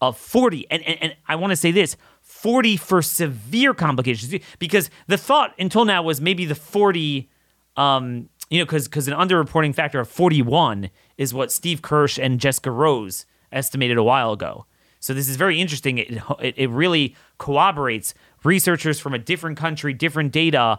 of 0.00 0.16
40. 0.16 0.66
And, 0.70 0.82
and, 0.82 0.98
and 1.02 1.16
I 1.28 1.36
want 1.36 1.50
to 1.52 1.56
say 1.56 1.70
this 1.70 1.96
40 2.22 2.76
for 2.76 3.02
severe 3.02 3.74
complications 3.74 4.42
because 4.58 4.90
the 5.06 5.16
thought 5.16 5.54
until 5.58 5.84
now 5.84 6.02
was 6.02 6.20
maybe 6.20 6.44
the 6.44 6.54
40 6.54 7.28
um, 7.76 8.28
you 8.48 8.58
know, 8.58 8.64
because 8.64 8.88
because 8.88 9.08
an 9.08 9.14
underreporting 9.14 9.74
factor 9.74 10.00
of 10.00 10.08
41 10.08 10.90
is 11.16 11.34
what 11.34 11.50
Steve 11.50 11.82
Kirsch 11.82 12.18
and 12.18 12.38
Jessica 12.38 12.70
Rose 12.70 13.26
estimated 13.52 13.96
a 13.96 14.02
while 14.02 14.32
ago. 14.32 14.66
So 15.00 15.14
this 15.14 15.28
is 15.28 15.36
very 15.36 15.60
interesting. 15.60 15.98
It, 15.98 16.22
it, 16.40 16.54
it 16.56 16.70
really 16.70 17.16
corroborates 17.38 18.14
researchers 18.44 18.98
from 18.98 19.14
a 19.14 19.18
different 19.18 19.56
country, 19.56 19.92
different 19.92 20.32
data, 20.32 20.78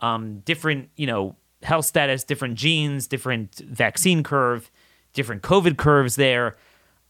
um, 0.00 0.40
different 0.40 0.90
you 0.96 1.06
know 1.06 1.36
health 1.62 1.84
status, 1.84 2.24
different 2.24 2.54
genes, 2.54 3.06
different 3.06 3.56
vaccine 3.56 4.22
curve, 4.22 4.70
different 5.12 5.42
COVID 5.42 5.76
curves. 5.76 6.16
There, 6.16 6.56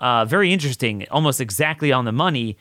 uh, 0.00 0.24
very 0.24 0.52
interesting. 0.52 1.06
Almost 1.10 1.40
exactly 1.40 1.92
on 1.92 2.04
the 2.04 2.12
money 2.12 2.56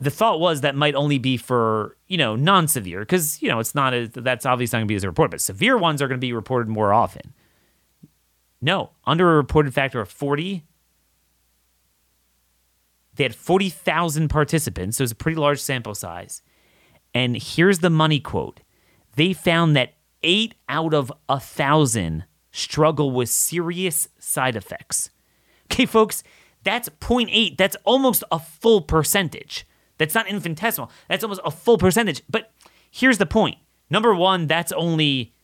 the 0.00 0.10
thought 0.10 0.40
was 0.40 0.62
that 0.62 0.74
might 0.74 0.94
only 0.94 1.18
be 1.18 1.36
for 1.36 1.96
you 2.08 2.16
know 2.16 2.34
non-severe 2.34 3.00
because 3.00 3.40
you 3.42 3.48
know 3.48 3.60
it's 3.60 3.74
not 3.74 3.92
a, 3.92 4.06
that's 4.08 4.46
obviously 4.46 4.76
not 4.76 4.80
going 4.80 4.88
to 4.88 4.92
be 4.92 4.96
as 4.96 5.04
a 5.04 5.08
report 5.08 5.30
but 5.30 5.40
severe 5.40 5.76
ones 5.76 6.00
are 6.00 6.08
going 6.08 6.18
to 6.18 6.24
be 6.26 6.32
reported 6.32 6.68
more 6.68 6.92
often 6.92 7.34
no 8.60 8.90
under 9.04 9.32
a 9.32 9.36
reported 9.36 9.74
factor 9.74 10.00
of 10.00 10.08
40 10.08 10.64
they 13.14 13.24
had 13.24 13.34
40,000 13.34 14.28
participants 14.28 14.96
so 14.96 15.04
it's 15.04 15.12
a 15.12 15.16
pretty 15.16 15.36
large 15.36 15.60
sample 15.60 15.94
size 15.94 16.42
and 17.14 17.36
here's 17.36 17.80
the 17.80 17.90
money 17.90 18.18
quote 18.20 18.60
they 19.16 19.32
found 19.32 19.76
that 19.76 19.94
8 20.22 20.54
out 20.68 20.94
of 20.94 21.10
a 21.28 21.34
1000 21.34 22.24
struggle 22.52 23.10
with 23.10 23.28
serious 23.28 24.08
side 24.18 24.56
effects 24.56 25.10
okay 25.72 25.86
folks 25.86 26.22
that's 26.62 26.88
0.8 26.88 27.56
that's 27.56 27.76
almost 27.84 28.24
a 28.30 28.38
full 28.38 28.82
percentage 28.82 29.66
that's 30.00 30.14
not 30.14 30.26
infinitesimal. 30.28 30.90
That's 31.10 31.22
almost 31.22 31.42
a 31.44 31.50
full 31.50 31.76
percentage. 31.76 32.22
But 32.26 32.50
here's 32.90 33.18
the 33.18 33.26
point. 33.26 33.58
Number 33.90 34.14
one, 34.14 34.46
that's 34.46 34.72
only. 34.72 35.34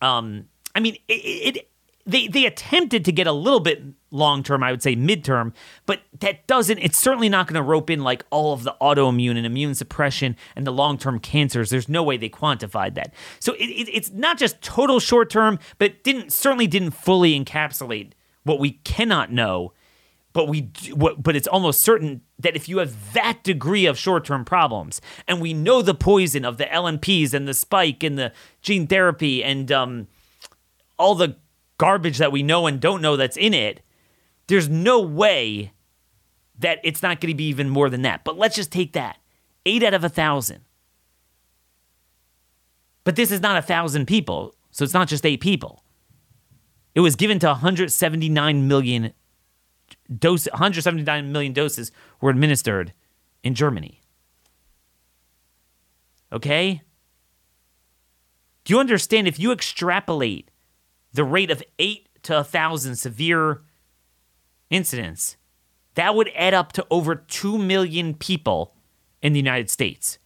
Um, 0.00 0.48
I 0.74 0.80
mean, 0.80 0.96
it, 1.08 1.56
it 1.56 1.70
they 2.06 2.28
they 2.28 2.46
attempted 2.46 3.04
to 3.04 3.12
get 3.12 3.26
a 3.26 3.32
little 3.32 3.60
bit 3.60 3.82
long 4.10 4.42
term, 4.42 4.62
I 4.62 4.70
would 4.70 4.82
say 4.82 4.94
midterm, 4.94 5.52
but 5.86 6.02
that 6.20 6.46
doesn't. 6.46 6.78
It's 6.78 6.98
certainly 6.98 7.28
not 7.28 7.46
going 7.46 7.54
to 7.54 7.62
rope 7.62 7.90
in 7.90 8.02
like 8.02 8.24
all 8.30 8.52
of 8.52 8.62
the 8.62 8.74
autoimmune 8.80 9.36
and 9.36 9.46
immune 9.46 9.74
suppression 9.74 10.36
and 10.54 10.66
the 10.66 10.72
long 10.72 10.98
term 10.98 11.18
cancers. 11.18 11.70
There's 11.70 11.88
no 11.88 12.02
way 12.02 12.16
they 12.16 12.28
quantified 12.28 12.94
that. 12.94 13.14
So 13.40 13.54
it, 13.54 13.66
it, 13.66 13.88
it's 13.92 14.10
not 14.10 14.38
just 14.38 14.60
total 14.62 15.00
short 15.00 15.30
term, 15.30 15.58
but 15.78 16.04
didn't 16.04 16.32
certainly 16.32 16.66
didn't 16.66 16.92
fully 16.92 17.38
encapsulate 17.38 18.12
what 18.44 18.58
we 18.58 18.72
cannot 18.72 19.32
know 19.32 19.72
but 20.34 20.48
we 20.48 20.68
but 21.16 21.36
it's 21.36 21.46
almost 21.46 21.80
certain 21.80 22.20
that 22.38 22.56
if 22.56 22.68
you 22.68 22.78
have 22.78 23.14
that 23.14 23.42
degree 23.44 23.86
of 23.86 23.96
short-term 23.96 24.44
problems 24.44 25.00
and 25.26 25.40
we 25.40 25.54
know 25.54 25.80
the 25.80 25.94
poison 25.94 26.44
of 26.44 26.58
the 26.58 26.64
LNPs 26.64 27.32
and 27.32 27.48
the 27.48 27.54
spike 27.54 28.02
and 28.02 28.18
the 28.18 28.32
gene 28.60 28.86
therapy 28.86 29.42
and 29.42 29.70
um, 29.72 30.08
all 30.98 31.14
the 31.14 31.36
garbage 31.78 32.18
that 32.18 32.32
we 32.32 32.42
know 32.42 32.66
and 32.66 32.80
don't 32.80 33.02
know 33.02 33.16
that's 33.16 33.36
in 33.36 33.54
it 33.54 33.82
there's 34.46 34.68
no 34.68 35.00
way 35.00 35.72
that 36.58 36.80
it's 36.84 37.02
not 37.02 37.20
going 37.20 37.32
to 37.32 37.36
be 37.36 37.48
even 37.48 37.68
more 37.68 37.90
than 37.90 38.02
that. 38.02 38.24
But 38.24 38.38
let's 38.38 38.56
just 38.56 38.70
take 38.70 38.92
that 38.92 39.18
eight 39.66 39.82
out 39.82 39.94
of 39.94 40.04
a 40.04 40.08
thousand. 40.08 40.60
But 43.04 43.16
this 43.16 43.30
is 43.30 43.40
not 43.40 43.56
a 43.56 43.62
thousand 43.62 44.06
people, 44.06 44.54
so 44.70 44.84
it's 44.84 44.94
not 44.94 45.08
just 45.08 45.26
eight 45.26 45.40
people. 45.40 45.82
It 46.94 47.00
was 47.00 47.16
given 47.16 47.38
to 47.40 47.48
179 47.48 48.68
million 48.68 49.12
doses. 50.16 50.52
179 50.52 51.32
million 51.32 51.52
doses 51.52 51.90
were 52.20 52.30
administered 52.30 52.92
in 53.42 53.54
Germany. 53.54 54.00
Okay? 56.32 56.82
Do 58.64 58.72
you 58.72 58.80
understand 58.80 59.28
if 59.28 59.38
you 59.38 59.52
extrapolate 59.52 60.50
the 61.14 61.24
rate 61.24 61.50
of 61.50 61.62
8 61.78 62.08
to 62.24 62.34
1,000 62.34 62.96
severe 62.96 63.62
incidents, 64.70 65.36
that 65.94 66.14
would 66.14 66.30
add 66.34 66.54
up 66.54 66.72
to 66.72 66.86
over 66.90 67.14
2 67.14 67.56
million 67.56 68.14
people 68.14 68.74
in 69.22 69.32
the 69.32 69.38
United 69.38 69.70
States. 69.70 70.18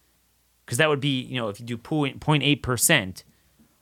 Because 0.65 0.77
that 0.77 0.89
would 0.89 0.99
be, 0.99 1.21
you 1.21 1.35
know, 1.35 1.49
if 1.49 1.59
you 1.59 1.65
do 1.65 1.77
0.8% 1.77 3.23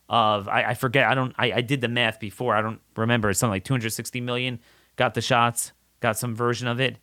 of, 0.10 0.48
I, 0.48 0.64
I 0.64 0.74
forget, 0.74 1.06
I 1.10 1.16
don't, 1.16 1.34
I, 1.38 1.54
I 1.54 1.62
did 1.62 1.82
the 1.82 1.88
math 1.88 2.20
before, 2.20 2.56
I 2.56 2.62
don't 2.62 2.80
remember, 2.96 3.30
it's 3.30 3.40
something 3.40 3.52
like 3.52 3.64
260 3.64 4.22
million 4.22 4.60
got 4.98 5.14
the 5.14 5.22
shots, 5.22 5.72
got 6.02 6.18
some 6.18 6.36
version 6.36 6.68
of 6.68 6.82
it. 6.82 6.98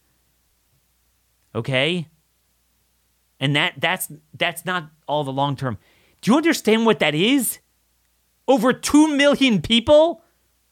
Okay? 1.55 2.09
And 3.41 3.57
that 3.57 3.75
that's 3.79 4.13
that's 4.37 4.65
not 4.65 4.91
all 5.09 5.25
the 5.25 5.33
long 5.33 5.57
term. 5.57 5.79
Do 6.21 6.31
you 6.31 6.37
understand 6.37 6.87
what 6.87 6.99
that 6.99 7.15
is? 7.15 7.59
Over 8.47 8.73
2 8.73 9.17
million 9.17 9.63
people 9.63 10.23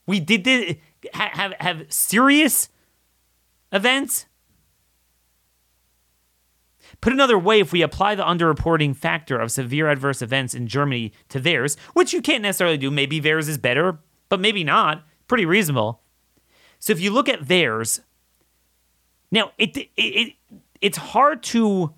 we 0.07 0.21
did 0.21 0.45
this, 0.45 0.77
have 1.15 1.55
have 1.59 1.87
serious 1.89 2.69
events. 3.73 4.27
Put 7.01 7.13
another 7.13 7.39
way, 7.39 7.61
if 7.61 7.73
we 7.73 7.83
apply 7.83 8.15
the 8.15 8.23
underreporting 8.23 8.95
factor 8.95 9.39
of 9.39 9.51
severe 9.51 9.89
adverse 9.89 10.23
events 10.23 10.55
in 10.55 10.67
Germany 10.67 11.13
to 11.31 11.41
VAERS, 11.41 11.79
which 11.95 12.13
you 12.13 12.21
can't 12.21 12.43
necessarily 12.43 12.77
do, 12.77 12.91
maybe 12.91 13.21
VAERS 13.21 13.49
is 13.49 13.59
better, 13.59 13.99
but 14.29 14.41
maybe 14.41 14.63
not. 14.63 15.05
Pretty 15.27 15.47
reasonable. 15.47 16.03
So 16.79 16.93
if 16.93 17.01
you 17.01 17.11
look 17.11 17.29
at 17.29 17.41
VAERS, 17.41 18.01
now 19.31 19.53
it 19.59 19.77
it, 19.77 19.91
it 19.97 20.35
it's 20.81 20.99
hard 20.99 21.43
to 21.45 21.95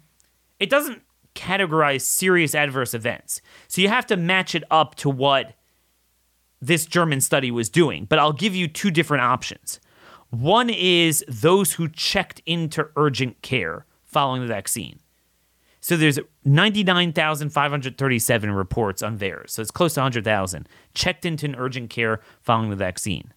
it 0.60 0.70
doesn't 0.70 1.02
categorize 1.34 2.02
serious 2.02 2.54
adverse 2.54 2.94
events. 2.94 3.40
So 3.66 3.80
you 3.80 3.88
have 3.88 4.06
to 4.06 4.16
match 4.16 4.54
it 4.54 4.62
up 4.70 4.94
to 4.96 5.10
what 5.10 5.54
this 6.60 6.86
German 6.86 7.20
study 7.20 7.50
was 7.50 7.68
doing. 7.68 8.06
But 8.06 8.18
I'll 8.18 8.32
give 8.32 8.54
you 8.54 8.68
two 8.68 8.90
different 8.90 9.22
options. 9.22 9.80
One 10.30 10.70
is 10.70 11.22
those 11.28 11.74
who 11.74 11.88
checked 11.88 12.40
into 12.46 12.88
urgent 12.96 13.42
care 13.42 13.84
following 14.02 14.40
the 14.42 14.48
vaccine. 14.48 15.00
So 15.80 15.96
there's 15.98 16.18
99,537 16.46 18.50
reports 18.50 19.02
on 19.02 19.18
VAERS. 19.18 19.50
So 19.50 19.60
it's 19.60 19.70
close 19.70 19.92
to 19.94 20.00
100,000 20.00 20.66
checked 20.94 21.26
into 21.26 21.44
an 21.44 21.54
urgent 21.56 21.90
care 21.90 22.20
following 22.40 22.70
the 22.70 22.76
vaccine. 22.76 23.34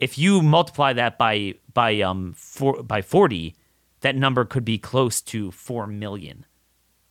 If 0.00 0.18
you 0.18 0.42
multiply 0.42 0.92
that 0.94 1.18
by 1.18 1.54
by 1.72 2.00
um 2.00 2.34
for, 2.36 2.82
by 2.82 3.00
40, 3.00 3.54
that 4.00 4.16
number 4.16 4.44
could 4.44 4.64
be 4.64 4.76
close 4.76 5.22
to 5.22 5.52
4 5.52 5.86
million. 5.86 6.44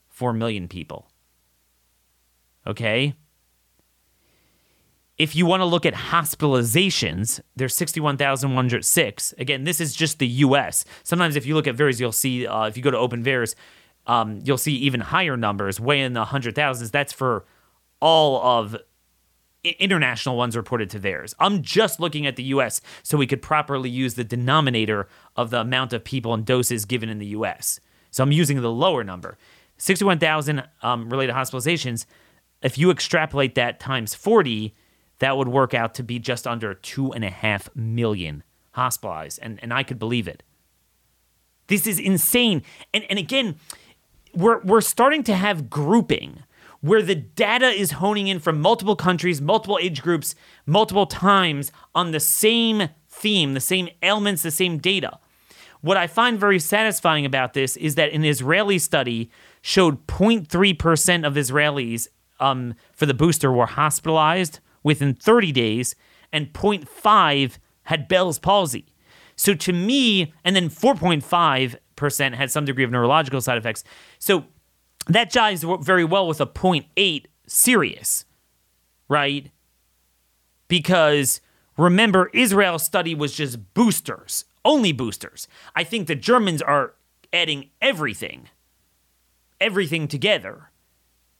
4 0.10 0.34
million 0.34 0.68
people. 0.68 1.08
Okay? 2.68 3.16
If 5.22 5.36
you 5.36 5.46
want 5.46 5.62
to 5.62 5.66
look 5.66 5.86
at 5.86 5.94
hospitalizations, 5.94 7.42
there's 7.56 7.76
61,106. 7.76 9.34
Again, 9.38 9.66
this 9.66 9.80
is 9.80 9.94
just 9.94 10.18
the 10.18 10.26
US. 10.28 10.84
Sometimes 11.04 11.36
if 11.36 11.46
you 11.46 11.54
look 11.54 11.68
at 11.68 11.76
VAERS, 11.76 12.00
you'll 12.00 12.12
see, 12.12 12.48
uh, 12.48 12.64
if 12.64 12.76
you 12.76 12.82
go 12.82 12.90
to 12.90 12.98
Open 12.98 13.24
VAERS, 13.24 13.54
um, 14.08 14.40
you'll 14.44 14.58
see 14.58 14.74
even 14.78 15.00
higher 15.00 15.38
numbers, 15.38 15.80
way 15.80 16.02
in 16.02 16.14
the 16.14 16.26
100,000s. 16.26 16.90
That's 16.90 17.14
for 17.14 17.46
all 18.00 18.42
of 18.42 18.76
international 19.64 20.38
ones 20.38 20.58
reported 20.58 20.90
to 20.90 21.00
VAERS. 21.00 21.36
I'm 21.40 21.62
just 21.62 22.00
looking 22.00 22.26
at 22.26 22.36
the 22.36 22.44
US 22.56 22.82
so 23.04 23.16
we 23.16 23.28
could 23.28 23.44
properly 23.44 23.92
use 23.92 24.16
the 24.16 24.24
denominator 24.24 25.08
of 25.36 25.52
the 25.52 25.60
amount 25.60 25.94
of 25.94 26.04
people 26.04 26.34
and 26.34 26.44
doses 26.44 26.86
given 26.86 27.10
in 27.10 27.20
the 27.20 27.28
US. 27.28 27.80
So 28.10 28.24
I'm 28.24 28.32
using 28.32 28.60
the 28.60 28.72
lower 28.72 29.04
number. 29.04 29.38
61,000 29.78 30.64
um, 30.82 31.12
related 31.12 31.36
hospitalizations. 31.36 32.08
If 32.64 32.80
you 32.80 32.90
extrapolate 32.90 33.54
that 33.54 33.80
times 33.80 34.16
40, 34.16 34.74
that 35.22 35.38
would 35.38 35.48
work 35.48 35.76
out 35.76 35.94
to 35.94 36.04
be 36.04 36.18
just 36.18 36.48
under 36.48 36.74
two 36.74 37.14
and 37.14 37.24
a 37.24 37.30
half 37.30 37.70
million 37.76 38.42
hospitalized. 38.72 39.38
And, 39.44 39.60
and 39.62 39.72
I 39.72 39.84
could 39.84 40.00
believe 40.00 40.28
it. 40.28 40.42
This 41.68 41.86
is 41.86 42.00
insane. 42.00 42.64
And, 42.92 43.06
and 43.08 43.20
again, 43.20 43.56
we're, 44.34 44.60
we're 44.62 44.82
starting 44.82 45.24
to 45.26 45.36
have 45.36 45.70
grouping 45.70 46.40
where 46.80 47.04
the 47.04 47.14
data 47.14 47.68
is 47.68 47.92
honing 47.92 48.30
in 48.30 48.40
from 48.40 48.60
multiple 48.60 48.96
countries, 48.96 49.40
multiple 49.40 49.78
age 49.80 50.02
groups, 50.02 50.34
multiple 50.66 51.06
times 51.06 51.72
on 51.94 52.10
the 52.10 52.20
same 52.20 52.90
theme, 53.08 53.54
the 53.54 53.60
same 53.60 53.90
ailments, 54.02 54.42
the 54.42 54.50
same 54.50 54.80
data. 54.80 55.20
What 55.82 55.98
I 55.98 56.08
find 56.08 56.40
very 56.40 56.58
satisfying 56.58 57.28
about 57.28 57.54
this 57.54 57.78
is 57.78 57.94
that 57.94 58.12
an 58.12 58.26
Israeli 58.26 58.80
study 58.80 59.30
showed 59.62 60.08
0.3% 60.08 61.28
of 61.28 61.36
Israelis 61.36 62.08
um, 62.40 62.74
for 62.92 63.06
the 63.06 63.14
booster 63.14 63.52
were 63.52 63.68
hospitalized 63.68 64.60
within 64.84 65.13
30 65.13 65.52
days, 65.52 65.96
and 66.32 66.54
0.5 66.54 67.58
had 67.84 68.08
Bell's 68.08 68.39
palsy. 68.39 68.86
So 69.36 69.54
to 69.56 69.74
me, 69.74 70.34
and 70.44 70.56
then 70.56 70.70
4.5% 70.70 72.34
had 72.36 72.52
some 72.52 72.65
degree 72.65 72.84
of 72.84 72.91
neurological 72.91 73.41
side 73.41 73.58
effects. 73.58 73.84
So 74.20 74.46
that 75.08 75.32
jives 75.32 75.84
very 75.84 76.04
well 76.04 76.28
with 76.28 76.39
a 76.41 76.46
0.8 76.46 77.26
serious, 77.48 78.26
right? 79.10 79.50
Because 80.67 81.41
remember, 81.78 82.30
Israel's 82.34 82.84
study 82.84 83.15
was 83.15 83.34
just 83.34 83.74
boosters, 83.74 84.46
only 84.63 84.91
boosters. 84.91 85.48
I 85.76 85.84
think 85.84 86.08
the 86.08 86.15
Germans 86.15 86.62
are 86.62 86.94
adding 87.34 87.70
everything, 87.82 88.50
everything 89.60 90.08
together, 90.08 90.70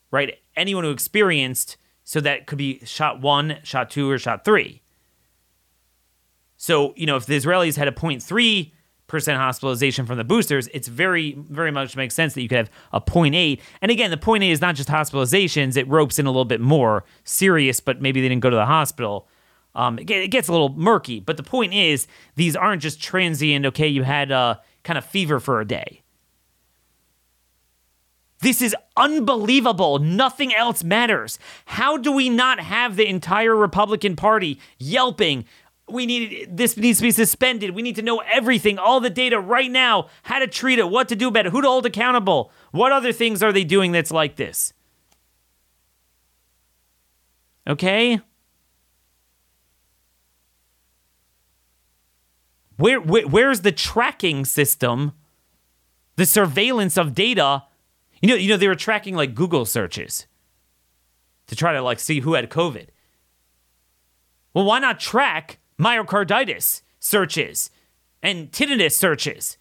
right? 0.10 0.40
Anyone 0.56 0.84
who 0.84 0.92
experienced, 0.92 1.78
so 2.12 2.20
that 2.20 2.46
could 2.46 2.58
be 2.58 2.82
shot 2.84 3.22
one, 3.22 3.60
shot 3.64 3.90
two, 3.90 4.12
or 4.12 4.18
shot 4.18 4.44
three. 4.44 4.82
So, 6.58 6.94
you 6.98 7.06
know, 7.06 7.16
if 7.16 7.26
the 7.26 7.38
Israelis 7.38 7.78
had 7.78 7.88
a 7.88 7.92
0.3 7.94 8.72
percent 9.08 9.38
hospitalization 9.38 10.06
from 10.06 10.18
the 10.18 10.26
boosters, 10.26 10.68
it's 10.74 10.90
very, 10.90 11.36
very 11.38 11.72
much 11.72 11.96
makes 11.96 12.14
sense 12.14 12.34
that 12.34 12.42
you 12.42 12.50
could 12.50 12.58
have 12.58 12.70
a 12.92 13.00
0.8. 13.00 13.62
And 13.82 13.90
again, 13.90 14.12
the 14.12 14.18
0.8 14.18 14.52
is 14.52 14.60
not 14.60 14.76
just 14.76 14.90
hospitalizations; 14.90 15.78
it 15.78 15.88
ropes 15.88 16.20
in 16.20 16.26
a 16.26 16.30
little 16.30 16.44
bit 16.44 16.60
more 16.60 17.06
serious, 17.24 17.80
but 17.80 18.02
maybe 18.02 18.20
they 18.20 18.28
didn't 18.28 18.42
go 18.42 18.50
to 18.50 18.58
the 18.58 18.66
hospital. 18.66 19.30
Um, 19.74 19.98
it, 19.98 20.32
gets 20.32 20.50
a 20.50 20.52
little 20.52 20.74
murky. 20.76 21.22
But 21.22 21.38
the 21.38 21.44
point 21.44 21.74
is, 21.74 22.08
these 22.36 22.58
aren't 22.58 22.82
just 22.82 23.02
transient. 23.02 23.66
Okay, 23.68 23.88
you 23.88 24.04
had 24.04 24.32
a 24.32 24.60
kind 24.84 24.98
of 24.98 25.06
fever 25.06 25.40
for 25.40 25.62
a 25.62 25.66
day. 25.66 26.02
This 28.42 28.62
is 28.62 28.76
unbelievable. 28.98 30.00
Nothing 30.00 30.54
else 30.54 30.84
matters. 30.84 31.38
How 31.66 31.98
do 31.98 32.12
we 32.12 32.30
not 32.30 32.60
have 32.60 32.96
the 32.96 33.08
entire 33.08 33.56
Republican 33.56 34.16
Party 34.16 34.60
yelping, 34.80 35.46
we 35.92 36.06
need 36.06 36.58
this 36.58 36.78
needs 36.78 37.00
to 37.00 37.04
be 37.04 37.12
suspended. 37.12 37.72
We 37.72 37.82
need 37.82 37.96
to 37.98 38.02
know 38.02 38.20
everything, 38.20 38.78
all 38.78 39.00
the 39.00 39.10
data 39.10 39.40
right 39.40 39.70
now, 39.70 40.08
how 40.24 40.40
to 40.40 40.48
treat 40.48 40.80
it, 40.80 40.90
what 40.90 41.10
to 41.10 41.16
do 41.16 41.28
about 41.28 41.48
it, 41.48 41.52
who 41.52 41.62
to 41.62 41.68
hold 41.68 41.86
accountable. 41.86 42.52
What 42.72 42.92
other 42.92 43.12
things 43.12 43.44
are 43.44 43.52
they 43.52 43.64
doing 43.64 43.92
that's 43.92 44.12
like 44.12 44.38
this? 44.38 44.74
Okay? 47.68 48.22
Where, 52.78 53.00
where 53.00 53.28
where's 53.28 53.62
the 53.62 53.72
tracking 53.72 54.46
system? 54.46 55.12
The 56.16 56.26
surveillance 56.26 56.98
of 56.98 57.14
data? 57.14 57.64
You 58.22 58.30
know, 58.30 58.36
you 58.36 58.50
know 58.50 58.58
they 58.58 58.68
were 58.68 58.76
tracking 58.76 59.16
like 59.16 59.36
Google 59.36 59.66
searches 59.66 60.28
to 61.48 61.56
try 61.56 61.74
to 61.74 61.82
like 61.82 62.00
see 62.00 62.20
who 62.20 62.34
had 62.34 62.50
COVID. 62.50 62.88
Well, 64.54 64.66
why 64.66 64.80
not 64.80 65.00
track 65.00 65.60
myocarditis 65.80 66.84
searches 67.00 67.72
and 68.22 68.52
tinnitus 68.52 68.94
searches 68.94 69.58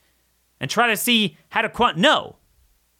and 0.60 0.70
try 0.70 0.86
to 0.88 0.96
see 0.96 1.36
how 1.48 1.62
to 1.62 1.68
quant. 1.68 1.96
No. 1.96 2.36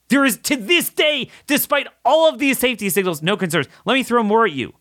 There 0.09 0.25
is, 0.25 0.39
to 0.39 0.57
this 0.57 0.91
day, 0.91 1.31
despite 1.47 1.87
all 2.05 2.29
of 2.29 2.39
these 2.39 2.59
safety 2.59 2.89
signals, 2.89 3.23
no 3.23 3.37
concerns. 3.37 3.69
Let 3.85 3.95
me 3.95 4.03
throw 4.03 4.23
more 4.23 4.47
at 4.47 4.53
you. 4.53 4.73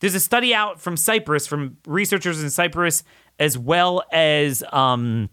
There's 0.00 0.14
a 0.14 0.20
study 0.20 0.54
out 0.54 0.80
from 0.80 0.96
Cyprus, 0.96 1.46
from 1.46 1.76
researchers 1.86 2.42
in 2.42 2.50
Cyprus, 2.50 3.04
as 3.38 3.58
well 3.58 4.02
as 4.10 4.64
um, 4.72 5.28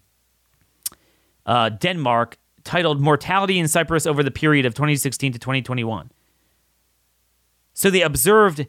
uh, 1.46 1.70
Denmark, 1.70 2.38
titled 2.66 3.00
Mortality 3.00 3.58
in 3.58 3.68
Cyprus 3.68 4.06
over 4.06 4.22
the 4.22 4.30
period 4.30 4.66
of 4.66 4.74
2016 4.74 5.32
to 5.32 5.38
2021. 5.38 6.10
So 7.72 7.90
they 7.90 8.02
observed 8.02 8.66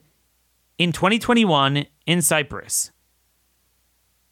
in 0.78 0.92
2021 0.92 1.86
in 2.06 2.22
Cyprus 2.22 2.92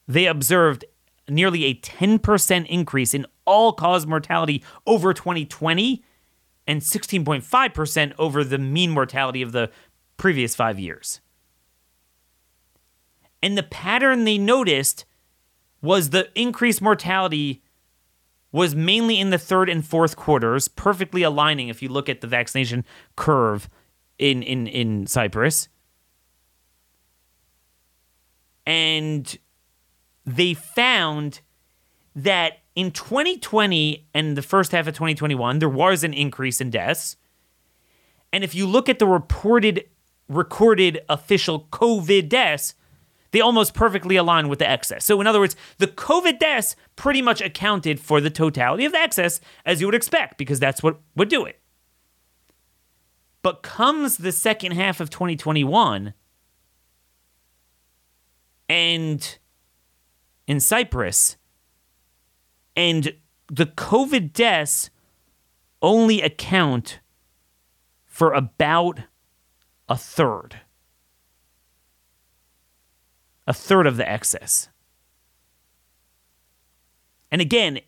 they 0.08 0.28
observed 0.28 0.86
nearly 1.28 1.66
a 1.66 1.76
10% 1.76 2.68
increase 2.68 3.14
in 3.14 3.26
all 3.46 3.74
cause 3.74 4.06
mortality 4.06 4.64
over 4.86 5.14
2020 5.14 6.04
and 6.68 6.82
16.5% 6.82 8.14
over 8.18 8.44
the 8.44 8.58
mean 8.58 8.92
mortality 8.92 9.42
of 9.42 9.52
the 9.52 9.70
previous 10.18 10.56
five 10.56 10.80
years. 10.80 11.22
And 13.42 13.58
the 13.58 13.64
pattern 13.64 14.24
they 14.24 14.38
noticed 14.38 15.06
was 15.82 16.10
the 16.10 16.30
increased 16.40 16.82
mortality 16.82 17.62
was 18.56 18.74
mainly 18.74 19.20
in 19.20 19.32
the 19.32 19.38
third 19.38 19.68
and 19.68 19.86
fourth 19.86 20.16
quarters, 20.16 20.70
perfectly 20.70 21.24
aligning 21.24 21.68
if 21.68 21.82
you 21.82 21.90
look 21.90 22.08
at 22.08 22.22
the 22.22 22.28
vaccination 22.28 22.86
curve 23.18 23.70
in 24.18 24.42
in 24.42 24.66
in 24.68 25.08
Cyprus. 25.08 25.68
And 28.66 29.38
they 30.26 30.54
found 30.54 31.42
that 32.16 32.60
in 32.76 32.92
2020 32.92 34.08
and 34.14 34.38
the 34.38 34.42
first 34.42 34.72
half 34.72 34.88
of 34.88 34.94
2021 34.94 35.60
there 35.60 35.68
was 35.68 36.06
an 36.06 36.14
increase 36.14 36.62
in 36.62 36.70
deaths. 36.70 37.18
And 38.32 38.42
if 38.42 38.56
you 38.56 38.66
look 38.66 38.88
at 38.88 39.00
the 39.00 39.06
reported 39.06 39.84
recorded 40.30 41.02
official 41.10 41.68
COVID 41.72 42.30
deaths, 42.30 42.74
they 43.36 43.42
almost 43.42 43.74
perfectly 43.74 44.16
align 44.16 44.48
with 44.48 44.60
the 44.60 44.70
excess. 44.70 45.04
So, 45.04 45.20
in 45.20 45.28
other 45.28 45.42
words, 45.42 45.58
the 45.78 45.88
COVID 45.88 46.40
deaths 46.40 46.78
pretty 46.96 47.22
much 47.22 47.42
accounted 47.42 48.00
for 48.00 48.22
the 48.22 48.30
totality 48.30 48.86
of 48.86 48.94
the 48.94 48.98
excess, 48.98 49.42
as 49.66 49.82
you 49.82 49.88
would 49.88 49.94
expect, 49.94 50.38
because 50.38 50.58
that's 50.58 50.82
what 50.82 51.02
would 51.18 51.28
do 51.28 51.44
it. 51.44 51.60
But 53.42 53.62
comes 53.62 54.16
the 54.16 54.32
second 54.32 54.72
half 54.72 55.02
of 55.02 55.10
2021, 55.10 56.14
and 58.70 59.38
in 60.48 60.60
Cyprus, 60.62 61.36
and 62.74 63.18
the 63.52 63.66
COVID 63.66 64.32
deaths 64.32 64.90
only 65.82 66.22
account 66.22 67.02
for 68.06 68.32
about 68.32 69.02
a 69.90 69.98
third 69.98 70.62
a 73.48 73.54
third 73.54 73.88
of 73.88 73.98
the 73.98 74.10
excess. 74.10 74.70
And 77.32 77.42
again, 77.42 77.80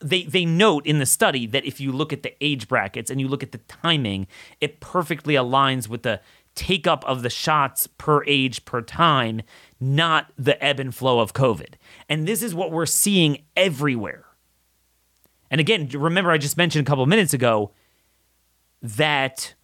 they, 0.00 0.24
they 0.24 0.44
note 0.44 0.86
in 0.86 0.98
the 0.98 1.06
study 1.06 1.46
that 1.46 1.64
if 1.64 1.80
you 1.80 1.92
look 1.92 2.12
at 2.12 2.22
the 2.22 2.34
age 2.40 2.68
brackets 2.68 3.10
and 3.10 3.20
you 3.20 3.28
look 3.28 3.42
at 3.42 3.52
the 3.52 3.58
timing, 3.58 4.26
it 4.60 4.80
perfectly 4.80 5.34
aligns 5.34 5.88
with 5.88 6.02
the 6.02 6.20
take 6.54 6.86
up 6.86 7.04
of 7.04 7.22
the 7.22 7.30
shots 7.30 7.86
per 7.86 8.24
age 8.24 8.64
per 8.64 8.80
time, 8.80 9.42
not 9.80 10.32
the 10.38 10.62
ebb 10.64 10.78
and 10.78 10.94
flow 10.94 11.20
of 11.20 11.32
COVID. 11.32 11.74
And 12.08 12.28
this 12.28 12.42
is 12.42 12.54
what 12.54 12.70
we're 12.70 12.86
seeing 12.86 13.44
everywhere. 13.56 14.24
And 15.50 15.60
again, 15.60 15.88
remember, 15.92 16.30
I 16.30 16.38
just 16.38 16.56
mentioned 16.56 16.86
a 16.86 16.90
couple 16.90 17.06
minutes 17.06 17.32
ago 17.34 17.72
that 18.82 19.54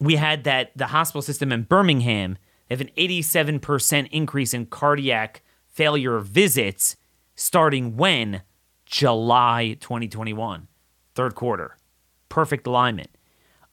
we 0.00 0.16
had 0.16 0.44
that 0.44 0.70
the 0.76 0.88
hospital 0.88 1.22
system 1.22 1.52
in 1.52 1.62
Birmingham 1.62 2.38
have 2.70 2.80
an 2.80 2.90
87% 2.96 4.08
increase 4.10 4.54
in 4.54 4.66
cardiac 4.66 5.42
failure 5.66 6.18
visits 6.18 6.96
starting 7.34 7.96
when? 7.96 8.42
July 8.88 9.76
2021, 9.80 10.66
third 11.14 11.34
quarter. 11.34 11.76
Perfect 12.30 12.66
alignment. 12.66 13.10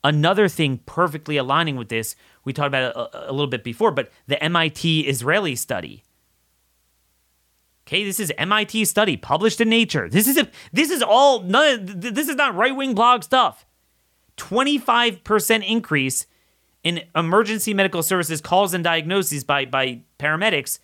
Another 0.03 0.47
thing 0.47 0.79
perfectly 0.85 1.37
aligning 1.37 1.77
with 1.77 1.89
this, 1.89 2.15
we 2.43 2.53
talked 2.53 2.67
about 2.67 2.95
a, 2.95 3.31
a 3.31 3.31
little 3.31 3.47
bit 3.47 3.63
before, 3.63 3.91
but 3.91 4.11
the 4.27 4.41
MIT 4.43 5.07
Israeli 5.07 5.55
study. 5.55 6.03
Okay, 7.87 8.03
this 8.03 8.19
is 8.19 8.31
MIT 8.37 8.85
study 8.85 9.15
published 9.15 9.61
in 9.61 9.69
Nature. 9.69 10.09
This 10.09 10.27
is 10.27 10.37
a 10.37 10.49
this 10.73 10.89
is 10.89 11.01
all 11.01 11.41
none 11.41 11.85
this 11.85 12.27
is 12.27 12.35
not 12.35 12.55
right-wing 12.55 12.93
blog 12.93 13.23
stuff. 13.23 13.65
25% 14.37 15.67
increase 15.67 16.27
in 16.85 17.03
emergency 17.15 17.73
medical 17.73 18.03
services 18.03 18.39
calls 18.39 18.73
and 18.73 18.83
diagnoses 18.83 19.43
by, 19.43 19.65
by 19.65 20.03
paramedics 20.19 20.77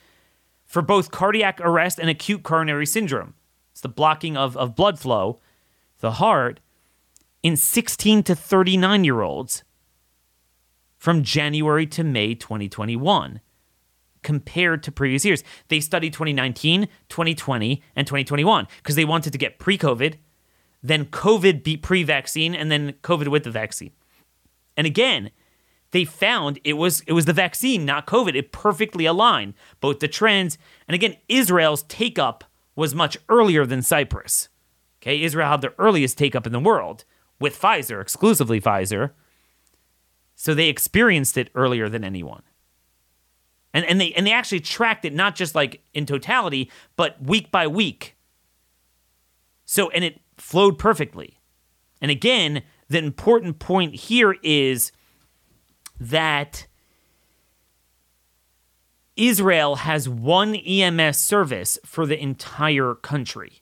for 0.66 0.82
both 0.82 1.12
cardiac 1.12 1.62
arrest 1.62 2.00
and 2.00 2.10
acute 2.10 2.42
coronary 2.42 2.88
syndrome. 2.88 3.36
It's 3.72 3.82
the 3.82 3.88
blocking 3.88 4.36
of, 4.36 4.58
of 4.58 4.76
blood 4.76 5.00
flow, 5.00 5.40
the 6.00 6.14
heart, 6.14 6.60
in 7.44 7.56
16 7.56 8.24
to 8.24 8.36
39 8.36 9.04
year 9.04 9.22
olds 9.22 9.64
from 10.98 11.24
January 11.24 11.86
to 11.88 12.04
May 12.04 12.34
2021 12.34 13.40
compared 14.24 14.84
to 14.84 14.92
previous 14.92 15.24
years. 15.24 15.44
They 15.68 15.80
studied 15.80 16.14
2019, 16.14 16.88
2020, 17.10 17.84
and 17.96 18.08
2021 18.08 18.68
because 18.78 18.96
they 18.96 19.06
wanted 19.06 19.34
to 19.34 19.38
get 19.38 19.60
pre 19.60 19.78
COVID, 19.78 20.16
then 20.82 21.06
COVID 21.06 21.64
beat 21.64 21.84
pre 21.84 22.02
vaccine, 22.02 22.56
and 22.56 22.72
then 22.72 22.94
COVID 23.04 23.28
with 23.28 23.44
the 23.44 23.52
vaccine. 23.52 23.92
And 24.76 24.88
again, 24.88 25.30
they 25.92 26.06
found 26.06 26.60
it 26.64 26.74
was 26.74 27.02
it 27.02 27.14
was 27.14 27.26
the 27.26 27.34
vaccine, 27.34 27.86
not 27.86 28.08
COVID. 28.08 28.36
It 28.36 28.52
perfectly 28.52 29.06
aligned 29.06 29.54
both 29.80 30.00
the 30.00 30.08
trends 30.08 30.58
and 30.88 30.96
again 30.96 31.18
Israel's 31.28 31.84
take 31.84 32.18
up 32.18 32.44
was 32.76 32.96
much 32.96 33.18
earlier 33.30 33.66
than 33.66 33.82
Cyprus. 33.82 34.50
Okay, 35.02 35.22
Israel 35.22 35.50
had 35.50 35.62
the 35.62 35.74
earliest 35.78 36.18
take 36.18 36.36
up 36.36 36.46
in 36.46 36.54
the 36.54 36.60
world 36.60 37.06
with 37.40 37.60
Pfizer, 37.60 38.02
exclusively 38.02 38.62
Pfizer. 38.62 39.12
So 40.36 40.54
they 40.54 40.70
experienced 40.70 41.38
it 41.38 41.50
earlier 41.54 41.90
than 41.90 42.04
anyone. 42.04 42.44
And 43.74 43.86
and 43.86 44.00
they 44.00 44.14
and 44.14 44.26
they 44.26 44.34
actually 44.34 44.62
tracked 44.62 45.06
it 45.06 45.14
not 45.14 45.36
just 45.36 45.56
like 45.56 45.82
in 45.94 46.06
totality, 46.06 46.72
but 46.96 47.22
week 47.22 47.52
by 47.52 47.68
week. 47.68 48.16
So 49.66 49.90
and 49.90 50.04
it 50.04 50.22
flowed 50.38 50.78
perfectly. 50.78 51.40
And 52.02 52.10
again, 52.10 52.64
the 52.90 52.98
important 52.98 53.60
point 53.60 53.96
here 53.96 54.36
is 54.44 54.92
that 56.02 56.66
Israel 59.16 59.76
has 59.78 60.10
one 60.10 60.56
EMS 60.56 61.18
service 61.20 61.78
for 61.86 62.08
the 62.08 62.20
entire 62.20 62.96
country. 62.96 63.62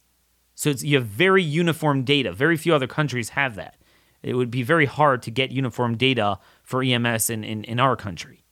So 0.56 0.70
you 0.70 0.96
have 0.96 1.06
very 1.06 1.44
uniform 1.44 2.04
data. 2.04 2.32
Very 2.32 2.56
few 2.56 2.74
other 2.74 2.88
countries 2.88 3.30
have 3.30 3.56
that. 3.56 3.76
It 4.24 4.36
would 4.36 4.50
be 4.50 4.64
very 4.64 4.86
hard 4.86 5.22
to 5.24 5.32
get 5.32 5.52
uniform 5.52 5.98
data 5.98 6.40
for 6.64 6.82
EMS 6.82 7.30
in, 7.30 7.44
in, 7.44 7.66
in 7.66 7.78
our 7.80 7.98
country. 7.98 8.46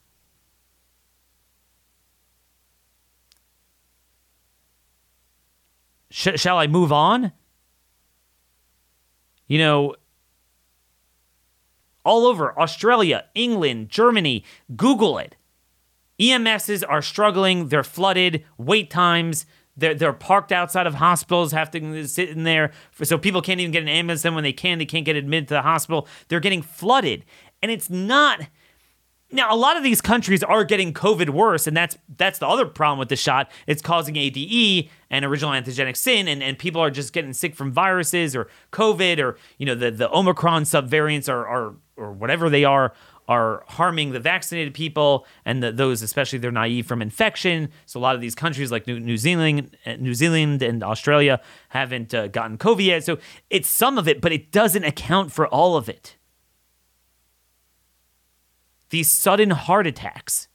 Sh- 6.09 6.35
shall 6.35 6.57
I 6.57 6.67
move 6.67 6.91
on? 6.91 7.31
You 9.47 9.59
know, 9.59 9.95
all 12.07 12.25
over 12.25 12.57
Australia, 12.57 13.25
England, 13.35 13.89
Germany. 13.89 14.45
Google 14.75 15.17
it. 15.17 15.35
EMSs 16.19 16.83
are 16.87 17.01
struggling. 17.01 17.67
They're 17.67 17.83
flooded. 17.83 18.45
Wait 18.57 18.89
times. 18.89 19.45
They're, 19.75 19.93
they're 19.93 20.13
parked 20.13 20.51
outside 20.51 20.87
of 20.87 20.95
hospitals, 20.95 21.51
have 21.51 21.69
to 21.71 22.07
sit 22.07 22.29
in 22.29 22.43
there. 22.43 22.71
For, 22.91 23.05
so 23.05 23.17
people 23.17 23.43
can't 23.43 23.59
even 23.59 23.71
get 23.71 23.83
an 23.83 23.89
ambulance. 23.89 24.23
Then 24.23 24.33
when 24.33 24.43
they 24.43 24.53
can, 24.53 24.79
they 24.79 24.85
can't 24.85 25.05
get 25.05 25.15
admitted 25.15 25.49
to 25.49 25.55
the 25.55 25.61
hospital. 25.61 26.07
They're 26.29 26.39
getting 26.39 26.63
flooded. 26.63 27.25
And 27.61 27.71
it's 27.71 27.89
not. 27.89 28.47
Now, 29.29 29.53
a 29.53 29.57
lot 29.57 29.75
of 29.75 29.83
these 29.83 29.99
countries 29.99 30.41
are 30.41 30.63
getting 30.63 30.93
COVID 30.93 31.31
worse, 31.31 31.67
and 31.67 31.75
that's 31.75 31.97
that's 32.15 32.39
the 32.39 32.47
other 32.47 32.65
problem 32.65 32.97
with 32.97 33.09
the 33.09 33.17
shot. 33.17 33.51
It's 33.67 33.81
causing 33.81 34.15
ADE 34.15 34.89
and 35.09 35.25
original 35.25 35.51
antigenic 35.51 35.97
sin, 35.97 36.29
and, 36.29 36.41
and 36.41 36.57
people 36.57 36.81
are 36.81 36.89
just 36.89 37.11
getting 37.11 37.33
sick 37.33 37.53
from 37.53 37.73
viruses 37.73 38.37
or 38.37 38.47
COVID 38.71 39.19
or 39.21 39.37
you 39.57 39.65
know 39.65 39.75
the, 39.75 39.91
the 39.91 40.09
Omicron 40.15 40.63
subvariants 40.63 41.27
are, 41.27 41.45
are 41.45 41.75
or 41.97 42.11
whatever 42.11 42.49
they 42.49 42.63
are 42.63 42.93
are 43.27 43.65
harming 43.67 44.11
the 44.11 44.19
vaccinated 44.19 44.73
people 44.73 45.25
and 45.43 45.61
the, 45.61 45.71
those 45.71 46.01
especially 46.01 46.39
they're 46.39 46.51
naive 46.51 46.85
from 46.85 47.01
infection 47.01 47.69
so 47.85 47.99
a 47.99 48.01
lot 48.01 48.15
of 48.15 48.21
these 48.21 48.35
countries 48.35 48.71
like 48.71 48.87
new, 48.87 48.99
new 48.99 49.17
zealand 49.17 49.75
new 49.99 50.13
zealand 50.13 50.61
and 50.61 50.83
australia 50.83 51.41
haven't 51.69 52.13
uh, 52.13 52.27
gotten 52.27 52.57
covid 52.57 52.85
yet 52.85 53.03
so 53.03 53.17
it's 53.49 53.67
some 53.67 53.97
of 53.97 54.07
it 54.07 54.21
but 54.21 54.31
it 54.31 54.51
doesn't 54.51 54.83
account 54.83 55.31
for 55.31 55.47
all 55.47 55.75
of 55.75 55.89
it 55.89 56.15
these 58.89 59.11
sudden 59.11 59.49
heart 59.49 59.85
attacks 59.85 60.47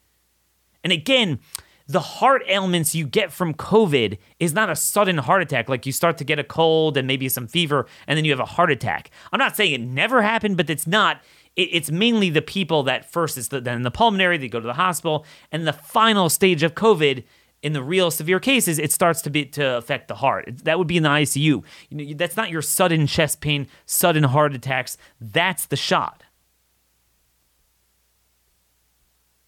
and 0.83 0.93
again 0.93 1.39
the 1.87 2.01
heart 2.01 2.43
ailments 2.49 2.95
you 2.95 3.07
get 3.07 3.33
from 3.33 3.55
COVID 3.55 4.19
is 4.39 4.53
not 4.53 4.71
a 4.71 4.77
sudden 4.77 5.19
heart 5.19 5.43
attack. 5.43 5.69
Like 5.69 5.85
you 5.85 5.93
start 5.93 6.19
to 6.19 6.25
get 6.25 6.39
a 6.39 6.45
cold 6.45 6.97
and 6.97 7.07
maybe 7.07 7.29
some 7.29 7.47
fever, 7.47 7.87
and 8.07 8.17
then 8.17 8.25
you 8.25 8.31
have 8.31 8.41
a 8.41 8.45
heart 8.45 8.71
attack. 8.71 9.11
I'm 9.33 9.39
not 9.39 9.57
saying 9.57 9.73
it 9.73 9.81
never 9.81 10.23
happened, 10.23 10.57
but 10.57 10.71
it's 10.71 10.87
not. 10.87 11.21
It's 11.57 11.91
mainly 11.91 12.31
the 12.31 12.43
people 12.43 12.83
that 12.85 13.11
first 13.11 13.37
is 13.37 13.49
the, 13.49 13.61
then 13.61 13.83
the 13.83 13.91
pulmonary, 13.91 14.39
they 14.39 14.49
go 14.49 14.61
to 14.61 14.67
the 14.67 14.75
hospital, 14.75 15.27
and 15.51 15.67
the 15.67 15.73
final 15.73 16.29
stage 16.29 16.63
of 16.63 16.75
COVID. 16.75 17.25
In 17.63 17.75
the 17.75 17.83
real 17.83 18.11
severe 18.11 18.41
cases, 18.41 18.81
it 18.81 18.91
starts 18.91 19.23
to 19.23 19.31
be 19.31 19.45
to 19.45 19.77
affect 19.77 20.09
the 20.09 20.17
heart. 20.17 20.65
that 20.65 20.79
would 20.79 20.89
be 20.89 20.97
in 20.97 21.05
the 21.05 21.09
ICU. 21.09 21.37
You 21.37 21.65
know, 21.91 22.15
that's 22.15 22.37
not 22.37 22.51
your 22.51 22.61
sudden 22.61 23.07
chest 23.07 23.41
pain, 23.41 23.69
sudden 23.87 24.25
heart 24.25 24.53
attacks. 24.53 24.99
That's 25.21 25.67
the 25.67 25.77
shot. 25.77 26.25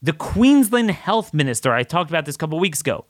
The 0.00 0.12
Queensland 0.12 0.92
health 0.92 1.34
minister, 1.34 1.72
I 1.72 1.82
talked 1.82 2.08
about 2.08 2.24
this 2.24 2.36
a 2.36 2.38
couple 2.38 2.60
weeks 2.60 2.82
ago, 2.82 3.04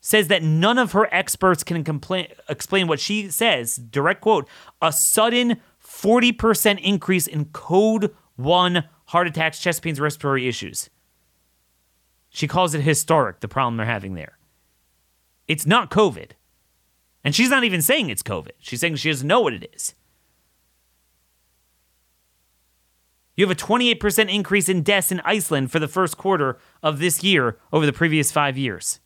says 0.00 0.28
that 0.28 0.42
none 0.42 0.78
of 0.78 0.92
her 0.92 1.12
experts 1.12 1.62
can 1.62 1.84
compla- 1.84 2.32
explain 2.48 2.86
what 2.86 3.00
she 3.00 3.28
says. 3.30 3.76
Direct 3.76 4.20
quote: 4.20 4.48
a 4.80 4.90
sudden 4.92 5.60
40% 6.00 6.80
increase 6.80 7.26
in 7.26 7.46
code 7.46 8.14
1 8.36 8.84
heart 9.06 9.26
attacks, 9.26 9.58
chest 9.58 9.82
pains, 9.82 9.98
respiratory 9.98 10.46
issues. 10.46 10.90
She 12.28 12.46
calls 12.46 12.74
it 12.74 12.82
historic, 12.82 13.40
the 13.40 13.48
problem 13.48 13.76
they're 13.76 13.86
having 13.86 14.14
there. 14.14 14.38
It's 15.48 15.66
not 15.66 15.90
COVID. 15.90 16.32
And 17.24 17.34
she's 17.34 17.50
not 17.50 17.64
even 17.64 17.82
saying 17.82 18.10
it's 18.10 18.22
COVID. 18.22 18.52
She's 18.58 18.80
saying 18.80 18.96
she 18.96 19.10
doesn't 19.10 19.26
know 19.26 19.40
what 19.40 19.54
it 19.54 19.68
is. 19.74 19.94
You 23.34 23.46
have 23.46 23.56
a 23.56 23.60
28% 23.60 24.32
increase 24.32 24.68
in 24.68 24.82
deaths 24.82 25.10
in 25.10 25.20
Iceland 25.24 25.72
for 25.72 25.78
the 25.78 25.88
first 25.88 26.16
quarter 26.16 26.58
of 26.82 26.98
this 26.98 27.24
year 27.24 27.58
over 27.72 27.86
the 27.86 27.92
previous 27.92 28.30
five 28.30 28.56
years. 28.56 29.00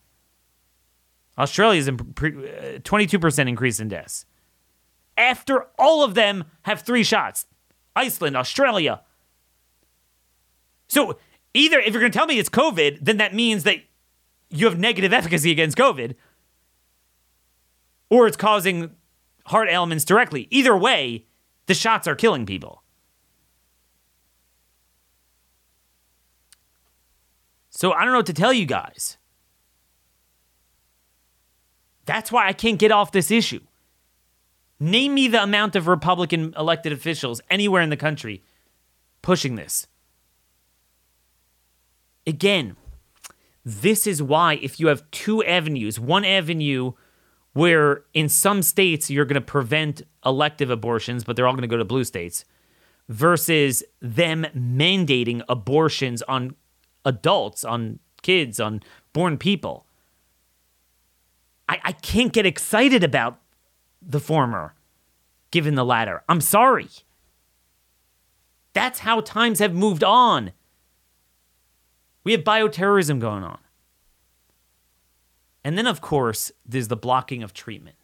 Australia's 1.38 1.88
a 1.88 1.92
22% 1.92 3.38
uh, 3.38 3.48
increase 3.48 3.80
in 3.80 3.88
deaths. 3.88 4.26
After 5.16 5.66
all 5.78 6.04
of 6.04 6.14
them 6.14 6.44
have 6.62 6.82
three 6.82 7.04
shots 7.04 7.46
Iceland, 7.94 8.36
Australia. 8.36 9.02
So 10.88 11.18
either 11.54 11.78
if 11.78 11.92
you're 11.92 12.00
going 12.00 12.12
to 12.12 12.16
tell 12.16 12.26
me 12.26 12.38
it's 12.38 12.48
COVID, 12.48 12.98
then 13.02 13.18
that 13.18 13.34
means 13.34 13.64
that 13.64 13.76
you 14.50 14.66
have 14.66 14.78
negative 14.78 15.12
efficacy 15.12 15.50
against 15.50 15.76
COVID, 15.76 16.14
or 18.10 18.26
it's 18.26 18.36
causing 18.36 18.90
heart 19.46 19.68
ailments 19.68 20.04
directly. 20.04 20.48
Either 20.50 20.76
way, 20.76 21.26
the 21.66 21.74
shots 21.74 22.06
are 22.06 22.14
killing 22.14 22.46
people. 22.46 22.82
So 27.70 27.92
I 27.92 28.04
don't 28.04 28.12
know 28.12 28.18
what 28.18 28.26
to 28.26 28.34
tell 28.34 28.52
you 28.52 28.66
guys. 28.66 29.16
That's 32.04 32.30
why 32.30 32.46
I 32.46 32.52
can't 32.52 32.78
get 32.78 32.92
off 32.92 33.12
this 33.12 33.30
issue. 33.30 33.60
Name 34.82 35.14
me 35.14 35.28
the 35.28 35.40
amount 35.40 35.76
of 35.76 35.86
Republican 35.86 36.52
elected 36.58 36.92
officials 36.92 37.40
anywhere 37.48 37.82
in 37.82 37.90
the 37.90 37.96
country 37.96 38.42
pushing 39.22 39.54
this. 39.54 39.86
Again, 42.26 42.74
this 43.64 44.08
is 44.08 44.20
why 44.20 44.54
if 44.54 44.80
you 44.80 44.88
have 44.88 45.08
two 45.12 45.44
avenues, 45.44 46.00
one 46.00 46.24
avenue 46.24 46.94
where 47.52 48.02
in 48.12 48.28
some 48.28 48.60
states 48.60 49.08
you're 49.08 49.24
going 49.24 49.36
to 49.36 49.40
prevent 49.40 50.02
elective 50.26 50.68
abortions, 50.68 51.22
but 51.22 51.36
they're 51.36 51.46
all 51.46 51.52
going 51.52 51.62
to 51.62 51.68
go 51.68 51.76
to 51.76 51.84
blue 51.84 52.02
states, 52.02 52.44
versus 53.08 53.84
them 54.00 54.44
mandating 54.52 55.44
abortions 55.48 56.22
on 56.22 56.56
adults, 57.04 57.62
on 57.62 58.00
kids, 58.22 58.58
on 58.58 58.82
born 59.12 59.38
people. 59.38 59.86
I, 61.68 61.78
I 61.84 61.92
can't 61.92 62.32
get 62.32 62.46
excited 62.46 63.04
about 63.04 63.41
the 64.06 64.20
former 64.20 64.74
given 65.50 65.74
the 65.74 65.84
latter. 65.84 66.22
I'm 66.28 66.40
sorry. 66.40 66.88
That's 68.72 69.00
how 69.00 69.20
times 69.20 69.58
have 69.58 69.74
moved 69.74 70.02
on. 70.02 70.52
We 72.24 72.32
have 72.32 72.42
bioterrorism 72.42 73.20
going 73.20 73.44
on. 73.44 73.58
And 75.64 75.78
then, 75.78 75.86
of 75.86 76.00
course, 76.00 76.50
there's 76.66 76.88
the 76.88 76.96
blocking 76.96 77.42
of 77.42 77.52
treatment, 77.52 77.96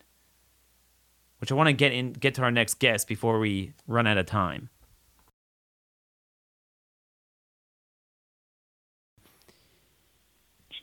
which 1.38 1.50
I 1.50 1.54
want 1.54 1.68
to 1.68 1.72
get 1.72 1.92
in 1.92 2.12
get 2.12 2.34
to 2.34 2.42
our 2.42 2.50
next 2.50 2.74
guest 2.74 3.08
before 3.08 3.40
we 3.40 3.72
run 3.86 4.06
out 4.06 4.18
of 4.18 4.26
time. 4.26 4.68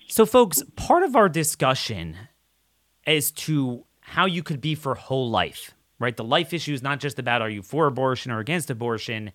So, 0.07 0.26
folks, 0.26 0.63
part 0.76 1.03
of 1.03 1.16
our 1.16 1.30
discussion 1.30 2.16
as 3.05 3.32
to 3.32 3.86
how 4.08 4.28
you 4.28 4.43
could 4.43 4.62
be 4.62 4.76
for 4.76 4.93
whole 4.93 5.32
life, 5.32 5.74
right? 5.97 6.16
The 6.16 6.24
life 6.24 6.53
issue 6.53 6.74
is 6.74 6.84
not 6.84 6.99
just 6.99 7.18
about 7.18 7.41
are 7.41 7.49
you 7.49 7.64
for 7.64 7.88
abortion 7.88 8.32
or 8.32 8.39
against 8.39 8.70
abortion. 8.70 9.32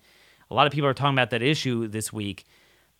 A 0.48 0.54
lot 0.54 0.68
of 0.68 0.72
people 0.72 0.88
are 0.88 0.94
talking 0.94 1.14
about 1.14 1.30
that 1.30 1.42
issue 1.42 1.88
this 1.88 2.12
week, 2.12 2.44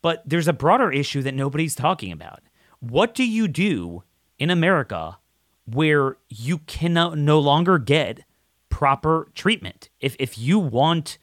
but 0.02 0.20
there's 0.26 0.48
a 0.48 0.52
broader 0.52 0.90
issue 0.90 1.22
that 1.22 1.34
nobody's 1.34 1.76
talking 1.76 2.10
about. 2.10 2.40
What 2.80 3.14
do 3.14 3.24
you 3.24 3.46
do 3.46 4.02
in 4.36 4.50
America 4.50 5.18
where 5.64 6.16
you 6.28 6.58
can 6.58 6.94
no 6.94 7.38
longer 7.38 7.78
get 7.78 8.24
proper 8.68 9.28
treatment? 9.36 9.90
If 10.00 10.16
if 10.18 10.36
you 10.36 10.58
want 10.58 11.18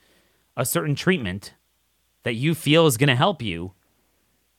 a 0.56 0.66
certain 0.66 0.96
treatment 0.96 1.56
that 2.24 2.36
you 2.36 2.56
feel 2.56 2.88
is 2.88 2.96
going 2.96 3.10
to 3.10 3.16
help 3.16 3.42
you, 3.42 3.74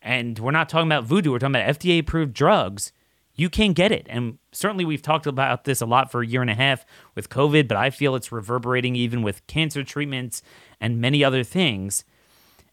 and 0.03 0.39
we're 0.39 0.51
not 0.51 0.69
talking 0.69 0.89
about 0.89 1.05
voodoo, 1.05 1.33
we're 1.33 1.39
talking 1.39 1.57
about 1.57 1.79
FDA 1.79 2.01
approved 2.01 2.35
drugs, 2.35 2.93
you 3.39 3.49
can 3.49 3.73
get 3.73 3.93
it. 3.93 4.07
And 4.11 4.39
certainly 4.51 4.85
we've 4.85 5.01
talked 5.01 5.27
about 5.27 5.65
this 5.65 5.81
a 5.81 5.87
lot 5.87 6.11
for 6.11 6.21
a 6.21 6.27
year 6.27 6.43
and 6.43 6.51
a 6.51 6.57
half 6.57 6.85
with 7.15 7.31
COVID, 7.31 7.69
but 7.69 7.77
I 7.77 7.89
feel 7.89 8.17
it's 8.17 8.33
reverberating 8.33 8.97
even 8.97 9.23
with 9.23 9.47
cancer 9.47 9.85
treatments 9.85 10.43
and 10.81 11.01
many 11.01 11.23
other 11.23 11.45
things. 11.45 12.05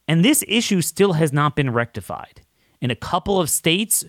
And 0.08 0.26
this 0.26 0.44
issue 0.48 0.82
still 0.82 1.14
has 1.14 1.32
not 1.32 1.56
been 1.56 1.72
rectified. 1.72 2.42
In 2.82 2.90
a 2.90 2.96
couple 2.96 3.40
of 3.40 3.50
states, 3.50 4.04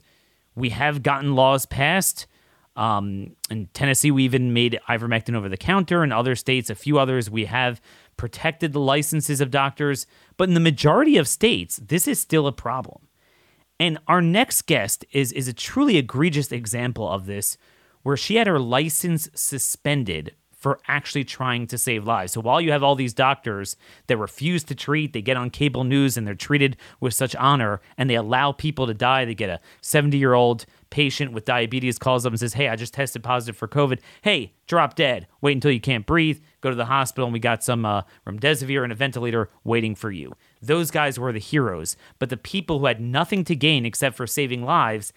we 0.54 0.70
have 0.70 1.02
gotten 1.02 1.34
laws 1.34 1.66
passed. 1.66 2.26
Um, 2.74 3.36
in 3.50 3.68
Tennessee, 3.74 4.10
we 4.10 4.24
even 4.24 4.54
made 4.54 4.78
ivermectin 4.88 5.34
over 5.34 5.50
the 5.50 5.56
counter. 5.58 6.02
In 6.02 6.10
other 6.10 6.34
states, 6.34 6.70
a 6.70 6.74
few 6.74 6.98
others, 6.98 7.30
we 7.30 7.44
have 7.44 7.82
protected 8.16 8.72
the 8.72 8.80
licenses 8.80 9.42
of 9.42 9.50
doctors. 9.50 10.06
But 10.38 10.48
in 10.48 10.54
the 10.54 10.60
majority 10.60 11.18
of 11.18 11.28
states, 11.28 11.80
this 11.86 12.08
is 12.08 12.18
still 12.18 12.46
a 12.46 12.52
problem. 12.52 13.05
And 13.78 13.98
our 14.08 14.22
next 14.22 14.66
guest 14.66 15.04
is 15.12 15.32
is 15.32 15.48
a 15.48 15.52
truly 15.52 15.96
egregious 15.96 16.50
example 16.50 17.08
of 17.08 17.26
this, 17.26 17.58
where 18.02 18.16
she 18.16 18.36
had 18.36 18.46
her 18.46 18.58
license 18.58 19.28
suspended 19.34 20.34
for 20.56 20.80
actually 20.88 21.22
trying 21.22 21.66
to 21.66 21.76
save 21.76 22.06
lives. 22.06 22.32
So 22.32 22.40
while 22.40 22.60
you 22.60 22.72
have 22.72 22.82
all 22.82 22.94
these 22.94 23.12
doctors 23.12 23.76
that 24.06 24.16
refuse 24.16 24.64
to 24.64 24.74
treat, 24.74 25.12
they 25.12 25.22
get 25.22 25.36
on 25.36 25.50
cable 25.50 25.84
news 25.84 26.16
and 26.16 26.26
they're 26.26 26.34
treated 26.34 26.76
with 26.98 27.14
such 27.14 27.36
honor 27.36 27.80
and 27.98 28.08
they 28.08 28.14
allow 28.14 28.52
people 28.52 28.86
to 28.86 28.94
die. 28.94 29.24
They 29.24 29.34
get 29.34 29.50
a 29.50 29.60
70 29.82 30.16
year 30.16 30.32
old 30.34 30.64
patient 30.90 31.32
with 31.32 31.44
diabetes 31.44 31.98
calls 31.98 32.24
up 32.24 32.32
and 32.32 32.40
says, 32.40 32.54
Hey, 32.54 32.68
I 32.68 32.76
just 32.76 32.94
tested 32.94 33.22
positive 33.22 33.56
for 33.56 33.68
COVID. 33.68 34.00
Hey, 34.22 34.52
drop 34.66 34.94
dead. 34.94 35.26
Wait 35.40 35.52
until 35.52 35.70
you 35.70 35.80
can't 35.80 36.06
breathe. 36.06 36.40
Go 36.60 36.70
to 36.70 36.76
the 36.76 36.86
hospital 36.86 37.26
and 37.26 37.32
we 37.32 37.38
got 37.38 37.62
some 37.62 37.84
uh, 37.84 38.02
remdesivir 38.26 38.82
and 38.82 38.92
a 38.92 38.96
ventilator 38.96 39.50
waiting 39.64 39.94
for 39.94 40.10
you. 40.10 40.32
Those 40.62 40.90
guys 40.90 41.18
were 41.18 41.32
the 41.32 41.38
heroes. 41.38 41.96
But 42.18 42.30
the 42.30 42.36
people 42.36 42.78
who 42.78 42.86
had 42.86 43.00
nothing 43.00 43.44
to 43.44 43.56
gain 43.56 43.84
except 43.84 44.16
for 44.16 44.26
saving 44.26 44.64
lives, 44.64 45.12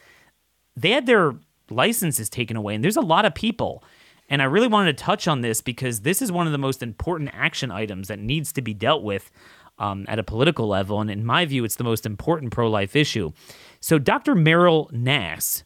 they 0.76 0.92
had 0.92 1.06
their 1.06 1.36
licenses 1.70 2.30
taken 2.30 2.58
away. 2.58 2.76
And 2.76 2.84
there's 2.84 2.98
a 2.98 3.02
lot 3.02 3.26
of 3.26 3.36
people 3.36 3.84
and 4.30 4.42
I 4.42 4.46
really 4.46 4.68
wanted 4.68 4.96
to 4.96 5.04
touch 5.04 5.28
on 5.28 5.42
this 5.42 5.60
because 5.62 6.02
this 6.02 6.22
is 6.22 6.32
one 6.32 6.46
of 6.46 6.52
the 6.52 6.60
most 6.60 6.84
important 6.84 7.32
action 7.34 7.72
items 7.72 8.08
that 8.10 8.20
needs 8.20 8.54
to 8.54 8.62
be 8.62 8.74
dealt 8.74 9.04
with 9.04 9.32
um, 9.80 10.06
at 10.08 10.20
a 10.20 10.24
political 10.24 10.68
level. 10.68 11.02
And 11.02 11.10
in 11.10 11.26
my 11.26 11.46
view, 11.46 11.64
it's 11.64 11.76
the 11.76 11.84
most 11.84 12.06
important 12.06 12.52
pro 12.52 12.70
life 12.70 12.96
issue. 12.96 13.32
So, 13.80 13.98
Dr. 13.98 14.36
Meryl 14.36 14.92
Nass, 14.92 15.64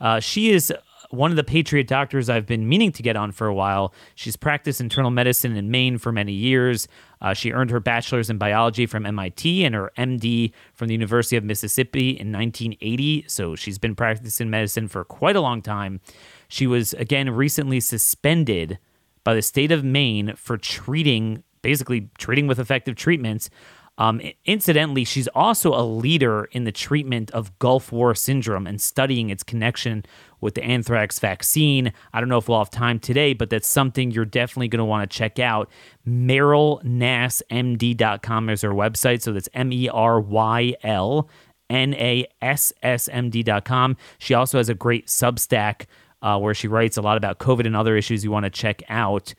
uh, 0.00 0.20
she 0.20 0.50
is 0.50 0.72
one 1.10 1.30
of 1.30 1.36
the 1.36 1.44
Patriot 1.44 1.86
doctors 1.86 2.28
I've 2.28 2.46
been 2.46 2.68
meaning 2.68 2.92
to 2.92 3.02
get 3.02 3.16
on 3.16 3.32
for 3.32 3.46
a 3.46 3.54
while. 3.54 3.94
She's 4.14 4.36
practiced 4.36 4.80
internal 4.80 5.10
medicine 5.10 5.56
in 5.56 5.70
Maine 5.70 5.98
for 5.98 6.12
many 6.12 6.32
years. 6.32 6.86
Uh, 7.20 7.32
she 7.32 7.52
earned 7.52 7.70
her 7.70 7.80
bachelor's 7.80 8.28
in 8.28 8.38
biology 8.38 8.86
from 8.86 9.06
MIT 9.06 9.64
and 9.64 9.74
her 9.74 9.90
MD 9.96 10.52
from 10.74 10.88
the 10.88 10.94
University 10.94 11.36
of 11.36 11.44
Mississippi 11.44 12.10
in 12.10 12.30
1980. 12.30 13.24
So 13.26 13.56
she's 13.56 13.78
been 13.78 13.94
practicing 13.94 14.50
medicine 14.50 14.88
for 14.88 15.04
quite 15.04 15.36
a 15.36 15.40
long 15.40 15.62
time. 15.62 16.00
She 16.48 16.66
was, 16.66 16.92
again, 16.94 17.30
recently 17.30 17.80
suspended 17.80 18.78
by 19.24 19.34
the 19.34 19.42
state 19.42 19.72
of 19.72 19.84
Maine 19.84 20.34
for 20.36 20.56
treating, 20.56 21.42
basically 21.62 22.08
treating 22.18 22.46
with 22.46 22.58
effective 22.58 22.96
treatments. 22.96 23.50
Um, 23.98 24.20
incidentally, 24.44 25.04
she's 25.04 25.28
also 25.28 25.72
a 25.74 25.82
leader 25.82 26.44
in 26.52 26.64
the 26.64 26.70
treatment 26.70 27.32
of 27.32 27.58
Gulf 27.58 27.90
War 27.90 28.14
syndrome 28.14 28.64
and 28.66 28.80
studying 28.80 29.28
its 29.28 29.42
connection 29.42 30.04
with 30.40 30.54
the 30.54 30.62
anthrax 30.62 31.18
vaccine. 31.18 31.92
I 32.12 32.20
don't 32.20 32.28
know 32.28 32.38
if 32.38 32.48
we'll 32.48 32.58
have 32.58 32.70
time 32.70 33.00
today, 33.00 33.34
but 33.34 33.50
that's 33.50 33.66
something 33.66 34.12
you're 34.12 34.24
definitely 34.24 34.68
going 34.68 34.78
to 34.78 34.84
want 34.84 35.10
to 35.10 35.16
check 35.16 35.40
out. 35.40 35.68
MerylNassMD.com 36.06 38.50
is 38.50 38.60
her 38.62 38.70
website. 38.70 39.22
So 39.22 39.32
that's 39.32 39.48
M 39.52 39.72
E 39.72 39.88
R 39.88 40.20
Y 40.20 40.74
L 40.84 41.28
N 41.68 41.94
A 41.94 42.28
S 42.40 42.72
S 42.84 43.08
M 43.08 43.30
D.com. 43.30 43.96
She 44.18 44.32
also 44.32 44.58
has 44.58 44.68
a 44.68 44.74
great 44.74 45.08
Substack 45.08 45.86
uh, 46.22 46.38
where 46.38 46.54
she 46.54 46.68
writes 46.68 46.96
a 46.96 47.02
lot 47.02 47.16
about 47.16 47.40
COVID 47.40 47.66
and 47.66 47.74
other 47.74 47.96
issues 47.96 48.22
you 48.22 48.30
want 48.30 48.44
to 48.44 48.50
check 48.50 48.80
out. 48.88 49.34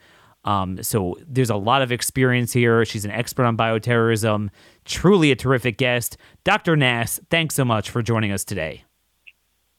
Um, 0.45 0.81
so 0.81 1.17
there's 1.27 1.49
a 1.49 1.55
lot 1.55 1.81
of 1.81 1.91
experience 1.91 2.53
here. 2.53 2.85
She's 2.85 3.05
an 3.05 3.11
expert 3.11 3.45
on 3.45 3.57
bioterrorism, 3.57 4.49
truly 4.85 5.31
a 5.31 5.35
terrific 5.35 5.77
guest. 5.77 6.17
Dr. 6.43 6.75
Nass, 6.75 7.19
thanks 7.29 7.55
so 7.55 7.65
much 7.65 7.89
for 7.89 8.01
joining 8.01 8.31
us 8.31 8.43
today. 8.43 8.85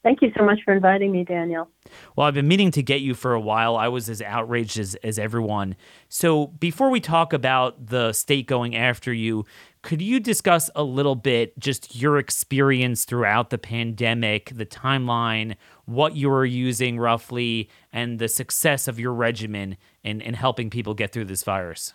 Thank 0.02 0.22
you 0.22 0.32
so 0.34 0.42
much 0.42 0.60
for 0.64 0.72
inviting 0.72 1.12
me, 1.12 1.24
Daniel. 1.24 1.68
Well, 2.16 2.26
I've 2.26 2.32
been 2.32 2.48
meaning 2.48 2.70
to 2.70 2.82
get 2.82 3.02
you 3.02 3.12
for 3.14 3.34
a 3.34 3.40
while. 3.40 3.76
I 3.76 3.88
was 3.88 4.08
as 4.08 4.22
outraged 4.22 4.78
as, 4.78 4.94
as 5.02 5.18
everyone. 5.18 5.76
So, 6.08 6.46
before 6.46 6.88
we 6.88 7.00
talk 7.00 7.34
about 7.34 7.88
the 7.88 8.14
state 8.14 8.46
going 8.46 8.74
after 8.74 9.12
you, 9.12 9.44
Could 9.82 10.02
you 10.02 10.20
discuss 10.20 10.68
a 10.74 10.82
little 10.82 11.14
bit 11.14 11.58
just 11.58 11.96
your 11.96 12.18
experience 12.18 13.04
throughout 13.06 13.48
the 13.48 13.56
pandemic, 13.56 14.52
the 14.54 14.66
timeline, 14.66 15.56
what 15.86 16.16
you 16.16 16.28
were 16.28 16.44
using 16.44 16.98
roughly, 16.98 17.70
and 17.92 18.18
the 18.18 18.28
success 18.28 18.88
of 18.88 18.98
your 18.98 19.12
regimen 19.12 19.76
in, 20.02 20.20
in 20.20 20.34
helping 20.34 20.70
people 20.70 20.94
get 20.94 21.12
through 21.12 21.24
this 21.26 21.42
virus? 21.42 21.94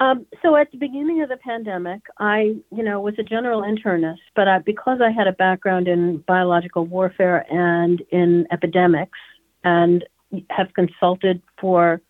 Um, 0.00 0.26
so 0.42 0.56
at 0.56 0.70
the 0.72 0.76
beginning 0.76 1.22
of 1.22 1.28
the 1.28 1.36
pandemic, 1.36 2.02
I, 2.18 2.56
you 2.74 2.82
know, 2.82 3.00
was 3.00 3.14
a 3.18 3.22
general 3.22 3.62
internist, 3.62 4.18
but 4.34 4.48
I, 4.48 4.58
because 4.58 5.00
I 5.00 5.10
had 5.10 5.28
a 5.28 5.32
background 5.32 5.86
in 5.86 6.18
biological 6.26 6.84
warfare 6.84 7.46
and 7.50 8.02
in 8.10 8.46
epidemics, 8.50 9.18
and 9.62 10.04
have 10.50 10.74
consulted 10.74 11.40
for 11.60 12.00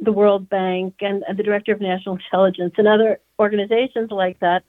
the 0.00 0.12
World 0.12 0.48
Bank 0.48 0.94
and, 1.00 1.22
and 1.28 1.38
the 1.38 1.42
Director 1.42 1.72
of 1.72 1.80
National 1.80 2.16
Intelligence 2.16 2.74
and 2.78 2.88
other 2.88 3.20
organizations 3.38 4.10
like 4.10 4.40
that, 4.40 4.64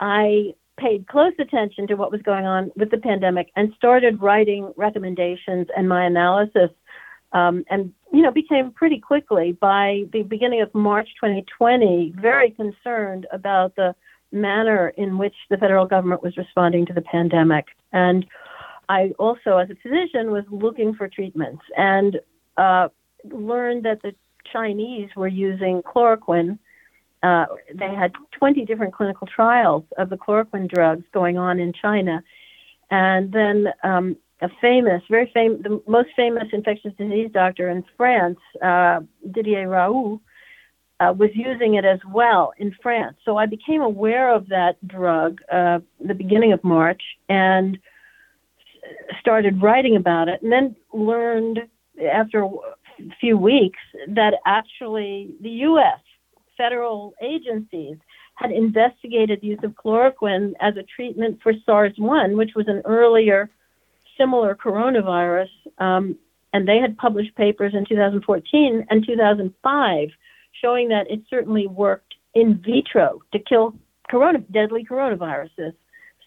I 0.00 0.54
paid 0.78 1.06
close 1.06 1.32
attention 1.38 1.86
to 1.86 1.94
what 1.94 2.10
was 2.10 2.22
going 2.22 2.46
on 2.46 2.70
with 2.76 2.90
the 2.90 2.98
pandemic 2.98 3.50
and 3.56 3.72
started 3.76 4.20
writing 4.20 4.72
recommendations 4.76 5.68
and 5.76 5.88
my 5.88 6.04
analysis 6.04 6.70
um, 7.32 7.64
and 7.70 7.92
you 8.12 8.22
know 8.22 8.30
became 8.30 8.70
pretty 8.72 8.98
quickly 8.98 9.52
by 9.52 10.02
the 10.12 10.22
beginning 10.22 10.62
of 10.62 10.74
March 10.74 11.08
2020 11.20 12.14
very 12.16 12.50
concerned 12.50 13.26
about 13.32 13.74
the 13.76 13.94
manner 14.34 14.88
in 14.96 15.16
which 15.16 15.34
the 15.48 15.56
federal 15.56 15.86
government 15.86 16.22
was 16.22 16.36
responding 16.36 16.84
to 16.86 16.92
the 16.92 17.02
pandemic. 17.02 17.66
And 17.92 18.26
I 18.88 19.12
also 19.18 19.56
as 19.58 19.70
a 19.70 19.76
physician 19.76 20.30
was 20.30 20.44
looking 20.50 20.94
for 20.94 21.08
treatments 21.08 21.62
and 21.76 22.20
uh, 22.56 22.88
learned 23.24 23.84
that 23.84 24.02
the 24.02 24.14
Chinese 24.52 25.08
were 25.16 25.28
using 25.28 25.82
chloroquine 25.82 26.58
uh, 27.24 27.46
they 27.74 27.94
had 27.94 28.12
20 28.32 28.66
different 28.66 28.92
clinical 28.92 29.26
trials 29.26 29.84
of 29.96 30.10
the 30.10 30.16
chloroquine 30.16 30.68
drugs 30.68 31.04
going 31.12 31.38
on 31.38 31.58
in 31.58 31.72
China. 31.72 32.22
And 32.90 33.32
then 33.32 33.68
um, 33.82 34.16
a 34.42 34.50
famous, 34.60 35.02
very 35.08 35.30
famous, 35.32 35.62
the 35.62 35.82
most 35.88 36.10
famous 36.14 36.44
infectious 36.52 36.92
disease 36.98 37.30
doctor 37.32 37.70
in 37.70 37.82
France, 37.96 38.38
uh, 38.62 39.00
Didier 39.30 39.66
Raoult, 39.68 40.20
uh, 41.00 41.14
was 41.16 41.30
using 41.32 41.74
it 41.74 41.86
as 41.86 41.98
well 42.12 42.52
in 42.58 42.76
France. 42.82 43.16
So 43.24 43.38
I 43.38 43.46
became 43.46 43.80
aware 43.80 44.32
of 44.32 44.48
that 44.48 44.76
drug 44.86 45.40
uh, 45.50 45.78
the 46.06 46.14
beginning 46.14 46.52
of 46.52 46.62
March 46.62 47.02
and 47.30 47.78
started 49.18 49.62
writing 49.62 49.96
about 49.96 50.28
it, 50.28 50.42
and 50.42 50.52
then 50.52 50.76
learned 50.92 51.60
after 52.12 52.44
a 52.44 52.50
few 53.18 53.38
weeks 53.38 53.80
that 54.08 54.34
actually 54.44 55.34
the 55.40 55.50
U.S 55.70 56.03
federal 56.56 57.14
agencies 57.22 57.96
had 58.34 58.50
investigated 58.50 59.40
the 59.40 59.48
use 59.48 59.58
of 59.62 59.72
chloroquine 59.72 60.52
as 60.60 60.76
a 60.76 60.82
treatment 60.82 61.40
for 61.42 61.52
SARS 61.64 61.92
1, 61.96 62.36
which 62.36 62.50
was 62.54 62.68
an 62.68 62.82
earlier 62.84 63.50
similar 64.18 64.54
coronavirus. 64.54 65.48
Um, 65.78 66.16
and 66.52 66.68
they 66.68 66.78
had 66.78 66.96
published 66.96 67.34
papers 67.34 67.74
in 67.74 67.84
2014 67.84 68.86
and 68.88 69.06
2005 69.06 70.08
showing 70.60 70.88
that 70.88 71.10
it 71.10 71.20
certainly 71.28 71.66
worked 71.66 72.14
in 72.34 72.62
vitro 72.64 73.20
to 73.32 73.38
kill 73.38 73.74
corona, 74.08 74.38
deadly 74.52 74.84
coronaviruses, 74.84 75.74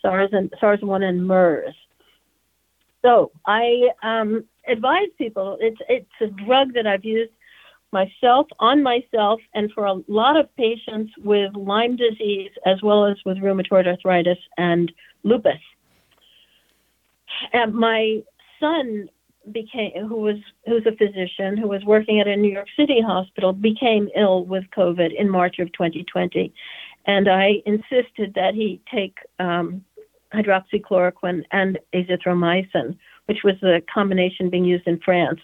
SARS 0.01 0.30
and 0.34 0.53
SARS-1 0.59 1.03
and 1.03 1.25
MERS. 1.25 1.73
So 3.01 3.32
I 3.45 3.89
um, 4.03 4.43
advise 4.67 5.07
people 5.17 5.57
it's 5.61 5.80
it's 5.88 6.09
a 6.19 6.28
drug 6.28 6.73
that 6.73 6.86
I've 6.86 7.05
used 7.05 7.32
myself, 7.99 8.47
on 8.59 8.83
myself, 8.83 9.39
and 9.55 9.71
for 9.71 9.85
a 9.85 9.95
lot 10.07 10.35
of 10.37 10.55
patients 10.55 11.11
with 11.23 11.55
Lyme 11.55 11.95
disease 11.95 12.51
as 12.65 12.81
well 12.83 13.05
as 13.05 13.17
with 13.25 13.37
rheumatoid 13.37 13.87
arthritis 13.87 14.37
and 14.57 14.91
lupus. 15.23 15.63
And 17.53 17.73
my 17.73 18.21
son 18.59 19.09
became 19.51 19.91
who 20.07 20.17
was 20.17 20.39
who's 20.67 20.85
a 20.85 20.95
physician 21.01 21.57
who 21.57 21.69
was 21.69 21.83
working 21.85 22.19
at 22.19 22.27
a 22.27 22.35
New 22.35 22.51
York 22.51 22.67
City 22.75 23.01
hospital 23.01 23.53
became 23.53 24.09
ill 24.15 24.43
with 24.45 24.65
COVID 24.75 25.11
in 25.21 25.29
March 25.29 25.57
of 25.59 25.71
2020, 25.73 26.53
and 27.05 27.29
I 27.29 27.63
insisted 27.65 28.33
that 28.35 28.53
he 28.53 28.81
take 28.91 29.17
um, 29.39 29.83
hydroxychloroquine 30.33 31.43
and 31.51 31.79
azithromycin, 31.93 32.97
which 33.27 33.43
was 33.43 33.55
the 33.61 33.81
combination 33.91 34.49
being 34.49 34.65
used 34.65 34.87
in 34.87 34.99
France 34.99 35.39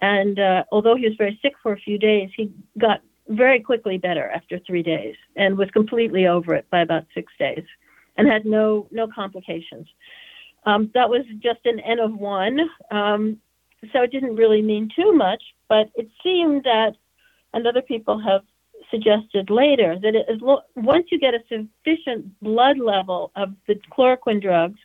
and 0.00 0.38
uh, 0.38 0.64
although 0.70 0.96
he 0.96 1.06
was 1.06 1.16
very 1.16 1.38
sick 1.42 1.54
for 1.62 1.72
a 1.72 1.78
few 1.78 1.98
days, 1.98 2.30
he 2.36 2.52
got 2.78 3.00
very 3.28 3.60
quickly 3.60 3.98
better 3.98 4.30
after 4.30 4.58
three 4.60 4.82
days 4.82 5.14
and 5.36 5.58
was 5.58 5.70
completely 5.70 6.26
over 6.26 6.54
it 6.54 6.66
by 6.70 6.80
about 6.80 7.04
six 7.14 7.32
days 7.38 7.64
and 8.16 8.26
had 8.26 8.44
no 8.44 8.86
no 8.90 9.06
complications. 9.06 9.86
Um, 10.64 10.90
that 10.94 11.08
was 11.08 11.24
just 11.38 11.60
an 11.64 11.80
N 11.80 11.98
of 12.00 12.14
one, 12.14 12.60
um, 12.90 13.38
so 13.92 14.02
it 14.02 14.10
didn't 14.10 14.36
really 14.36 14.62
mean 14.62 14.90
too 14.94 15.12
much. 15.12 15.42
But 15.68 15.90
it 15.94 16.08
seemed 16.22 16.64
that, 16.64 16.94
and 17.54 17.66
other 17.66 17.82
people 17.82 18.18
have 18.18 18.42
suggested 18.90 19.50
later 19.50 19.98
that 20.00 20.64
once 20.74 21.06
you 21.10 21.18
get 21.18 21.34
a 21.34 21.42
sufficient 21.48 22.38
blood 22.40 22.78
level 22.78 23.30
of 23.36 23.54
the 23.66 23.76
chloroquine 23.92 24.42
drugs, 24.42 24.78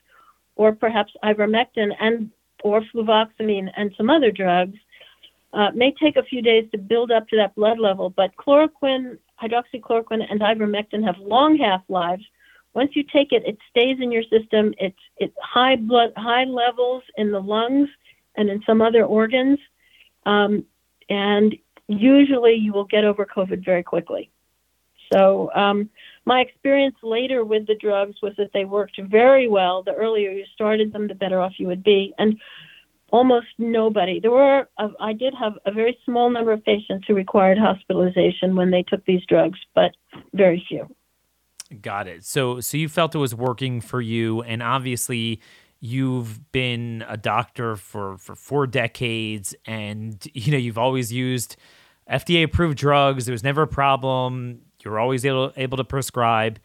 or 0.56 0.74
perhaps 0.74 1.14
ivermectin 1.24 1.92
and 2.00 2.30
or 2.64 2.82
fluvoxamine 2.94 3.70
and 3.76 3.94
some 3.98 4.10
other 4.10 4.32
drugs, 4.32 4.78
uh, 5.54 5.72
may 5.74 5.94
take 5.94 6.18
a 6.18 6.24
few 6.24 6.42
days 6.42 6.70
to 6.72 6.78
build 6.78 7.12
up 7.12 7.28
to 7.30 7.36
that 7.38 7.56
blood 7.56 7.80
level, 7.80 8.10
but 8.10 8.36
chloroquine, 8.36 9.18
hydroxychloroquine, 9.42 10.26
and 10.30 10.42
ivermectin 10.42 11.04
have 11.04 11.18
long 11.20 11.58
half-lives. 11.58 12.24
Once 12.74 12.96
you 12.96 13.04
take 13.04 13.32
it, 13.32 13.44
it 13.46 13.58
stays 13.70 13.98
in 14.02 14.12
your 14.12 14.24
system. 14.24 14.74
It's 14.80 14.98
it's 15.18 15.36
high 15.40 15.76
blood, 15.76 16.12
high 16.18 16.46
levels 16.46 17.04
in 17.18 17.32
the 17.32 17.40
lungs 17.40 17.90
and 18.36 18.50
in 18.50 18.64
some 18.66 18.82
other 18.82 19.06
organs, 19.06 19.60
um, 20.26 20.66
and 21.08 21.56
usually 21.88 22.56
you 22.56 22.74
will 22.74 22.86
get 22.86 23.04
over 23.04 23.26
COVID 23.26 23.64
very 23.64 23.84
quickly. 23.84 24.32
So 25.12 25.52
um, 25.54 25.90
my 26.26 26.42
experience 26.42 26.96
later 27.04 27.46
with 27.46 27.68
the 27.68 27.76
drugs 27.76 28.16
was 28.24 28.34
that 28.38 28.52
they 28.54 28.66
worked 28.66 29.00
very 29.00 29.48
well. 29.48 29.84
The 29.84 29.94
earlier 29.94 30.32
you 30.32 30.46
started 30.56 30.92
them, 30.92 31.08
the 31.08 31.14
better 31.14 31.40
off 31.40 31.60
you 31.60 31.68
would 31.68 31.84
be. 31.84 32.14
And 32.18 32.40
almost 33.14 33.46
nobody. 33.60 34.20
There 34.20 34.32
were, 34.32 34.68
uh, 34.80 34.90
I 35.00 35.14
did 35.14 35.36
have 35.40 35.54
a 35.66 35.72
very 35.72 35.98
small 36.04 36.32
number 36.32 36.52
of 36.52 36.66
patients 36.66 37.06
who 37.08 37.14
required 37.14 37.60
hospitalization 37.60 38.56
when 38.56 38.72
they 38.72 38.82
took 38.82 39.06
these 39.06 39.22
drugs, 39.30 39.60
but 39.76 39.92
very 40.34 40.66
few. 40.68 40.94
Got 41.80 42.08
it. 42.08 42.26
So, 42.26 42.60
so 42.60 42.76
you 42.76 42.90
felt 42.90 43.14
it 43.14 43.20
was 43.20 43.36
working 43.36 43.82
for 43.82 44.02
you, 44.02 44.42
and 44.42 44.62
obviously, 44.62 45.40
you've 45.80 46.52
been 46.52 47.04
a 47.08 47.18
doctor 47.18 47.76
for 47.76 48.18
for 48.18 48.36
four 48.36 48.68
decades, 48.68 49.56
and 49.66 50.28
you 50.34 50.52
know 50.52 50.58
you've 50.58 50.78
always 50.78 51.12
used 51.12 51.56
FDA 52.10 52.44
approved 52.44 52.78
drugs. 52.78 53.26
There 53.26 53.34
was 53.34 53.44
never 53.44 53.64
a 53.64 53.68
problem. 53.68 54.62
You're 54.84 55.00
always 55.00 55.26
able 55.26 55.52
able 55.56 55.78
to 55.78 55.84
prescribe 55.84 56.60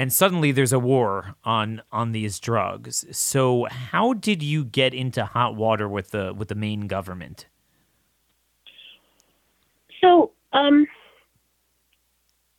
and 0.00 0.10
suddenly 0.10 0.50
there's 0.50 0.72
a 0.72 0.78
war 0.78 1.34
on 1.44 1.82
on 1.92 2.12
these 2.12 2.40
drugs. 2.40 3.04
So 3.10 3.66
how 3.70 4.14
did 4.14 4.42
you 4.42 4.64
get 4.64 4.94
into 4.94 5.26
hot 5.26 5.56
water 5.56 5.86
with 5.86 6.10
the 6.12 6.32
with 6.32 6.48
the 6.48 6.54
Maine 6.54 6.86
government? 6.86 7.44
So 10.00 10.30
um, 10.54 10.86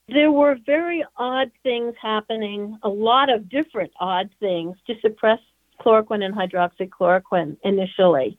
there 0.08 0.32
were 0.32 0.56
very 0.68 1.04
odd 1.18 1.50
things 1.64 1.96
happening, 2.00 2.78
a 2.84 2.89
lot 2.89 3.32
of 3.32 3.50
different 3.50 3.92
odd 4.00 4.30
things 4.39 4.78
to 4.86 4.94
suppress 5.02 5.39
chloroquine 5.80 6.24
and 6.24 6.36
hydroxychloroquine 6.36 7.58
initially, 7.64 8.38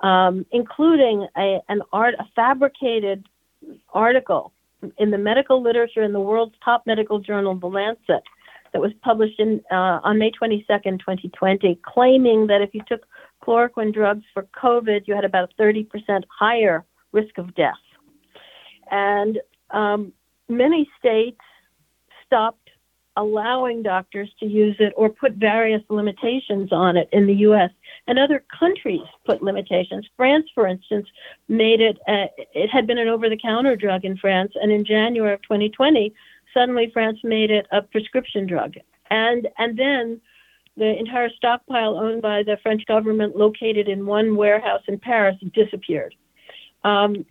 um, 0.00 0.44
including 0.50 1.24
a, 1.36 1.60
an 1.68 1.82
art, 1.92 2.16
a 2.18 2.24
fabricated 2.34 3.28
article 3.94 4.52
in 4.98 5.12
the 5.12 5.18
medical 5.18 5.62
literature 5.62 6.02
in 6.02 6.12
the 6.12 6.20
world's 6.20 6.56
top 6.64 6.82
medical 6.84 7.20
journal, 7.20 7.54
The 7.54 7.68
Lancet, 7.68 8.24
that 8.72 8.80
was 8.80 8.92
published 9.02 9.38
in, 9.40 9.62
uh, 9.70 10.00
on 10.02 10.18
May 10.18 10.30
22nd, 10.30 11.00
2020, 11.00 11.78
claiming 11.82 12.46
that 12.48 12.62
if 12.62 12.70
you 12.74 12.82
took 12.86 13.06
chloroquine 13.42 13.92
drugs 13.92 14.24
for 14.32 14.46
COVID, 14.60 15.06
you 15.06 15.14
had 15.14 15.24
about 15.24 15.50
a 15.58 15.62
30% 15.62 16.24
higher 16.38 16.84
risk 17.12 17.38
of 17.38 17.54
death. 17.54 17.74
And 18.90 19.38
um, 19.70 20.12
many 20.48 20.88
states 20.98 21.40
stopped 22.26 22.70
allowing 23.16 23.82
doctors 23.82 24.30
to 24.38 24.46
use 24.46 24.76
it 24.78 24.92
or 24.96 25.10
put 25.10 25.32
various 25.32 25.82
limitations 25.90 26.72
on 26.72 26.96
it 26.96 27.08
in 27.12 27.26
the 27.26 27.34
U.S. 27.34 27.70
And 28.06 28.18
other 28.18 28.44
countries 28.58 29.02
put 29.26 29.42
limitations. 29.42 30.06
France, 30.16 30.46
for 30.54 30.66
instance, 30.66 31.06
made 31.48 31.80
it, 31.80 31.98
it 32.06 32.70
had 32.70 32.86
been 32.86 32.98
an 32.98 33.08
over 33.08 33.28
the 33.28 33.36
counter 33.36 33.76
drug 33.76 34.04
in 34.04 34.16
France, 34.16 34.52
and 34.54 34.70
in 34.70 34.84
January 34.84 35.34
of 35.34 35.42
2020, 35.42 36.14
suddenly 36.54 36.90
France 36.92 37.18
made 37.22 37.50
it 37.50 37.66
a 37.72 37.82
prescription 37.82 38.46
drug. 38.46 38.74
And, 39.10 39.48
and 39.58 39.78
then 39.78 40.20
the 40.76 40.98
entire 40.98 41.30
stockpile 41.36 41.98
owned 41.98 42.22
by 42.22 42.42
the 42.42 42.56
French 42.62 42.86
government, 42.86 43.36
located 43.36 43.88
in 43.88 44.06
one 44.06 44.36
warehouse 44.36 44.82
in 44.88 44.98
Paris, 44.98 45.36
disappeared. 45.52 46.14
Um, 46.84 47.26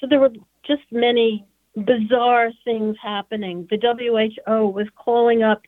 so 0.00 0.06
there 0.08 0.20
were 0.20 0.32
just 0.66 0.82
many 0.90 1.46
bizarre 1.84 2.50
things 2.64 2.96
happening. 3.02 3.66
The 3.70 3.78
WHO 3.78 4.68
was 4.68 4.86
calling 4.96 5.42
up 5.42 5.62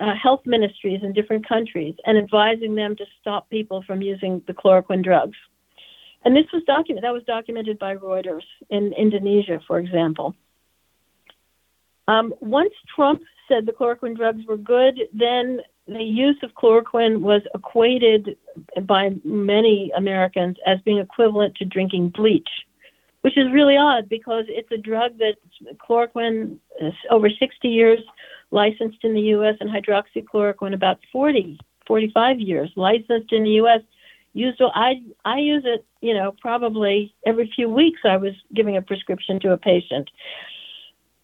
uh, 0.00 0.14
health 0.20 0.40
ministries 0.46 1.00
in 1.02 1.12
different 1.12 1.46
countries 1.46 1.94
and 2.06 2.18
advising 2.18 2.74
them 2.74 2.96
to 2.96 3.04
stop 3.20 3.48
people 3.50 3.82
from 3.86 4.02
using 4.02 4.42
the 4.46 4.54
chloroquine 4.54 5.04
drugs. 5.04 5.36
And 6.24 6.36
this 6.36 6.46
was 6.52 6.62
documented. 6.64 7.04
That 7.04 7.12
was 7.12 7.24
documented 7.24 7.78
by 7.78 7.96
Reuters 7.96 8.44
in 8.70 8.92
Indonesia, 8.92 9.60
for 9.66 9.78
example. 9.78 10.34
Um, 12.12 12.34
once 12.40 12.74
Trump 12.94 13.22
said 13.48 13.64
the 13.64 13.72
chloroquine 13.72 14.16
drugs 14.16 14.44
were 14.46 14.58
good, 14.58 15.00
then 15.14 15.60
the 15.88 16.02
use 16.02 16.36
of 16.42 16.50
chloroquine 16.52 17.20
was 17.20 17.40
equated 17.54 18.36
by 18.82 19.12
many 19.24 19.90
Americans 19.96 20.56
as 20.66 20.78
being 20.82 20.98
equivalent 20.98 21.54
to 21.56 21.64
drinking 21.64 22.10
bleach, 22.10 22.48
which 23.22 23.38
is 23.38 23.50
really 23.50 23.78
odd 23.78 24.10
because 24.10 24.44
it's 24.48 24.70
a 24.70 24.76
drug 24.76 25.16
that 25.18 25.36
chloroquine 25.78 26.58
is 26.80 26.92
over 27.10 27.30
60 27.30 27.68
years 27.68 28.00
licensed 28.50 28.98
in 29.04 29.14
the 29.14 29.26
U.S. 29.36 29.56
and 29.60 29.70
hydroxychloroquine 29.70 30.74
about 30.74 30.98
40, 31.10 31.58
45 31.86 32.40
years 32.40 32.70
licensed 32.76 33.32
in 33.32 33.44
the 33.44 33.52
U.S. 33.62 33.80
Used 34.34 34.60
I 34.60 35.02
I 35.24 35.38
use 35.38 35.64
it, 35.66 35.84
you 36.02 36.12
know, 36.12 36.34
probably 36.40 37.14
every 37.26 37.50
few 37.54 37.68
weeks. 37.70 38.00
I 38.04 38.18
was 38.18 38.32
giving 38.54 38.76
a 38.76 38.82
prescription 38.82 39.40
to 39.40 39.52
a 39.52 39.58
patient. 39.58 40.10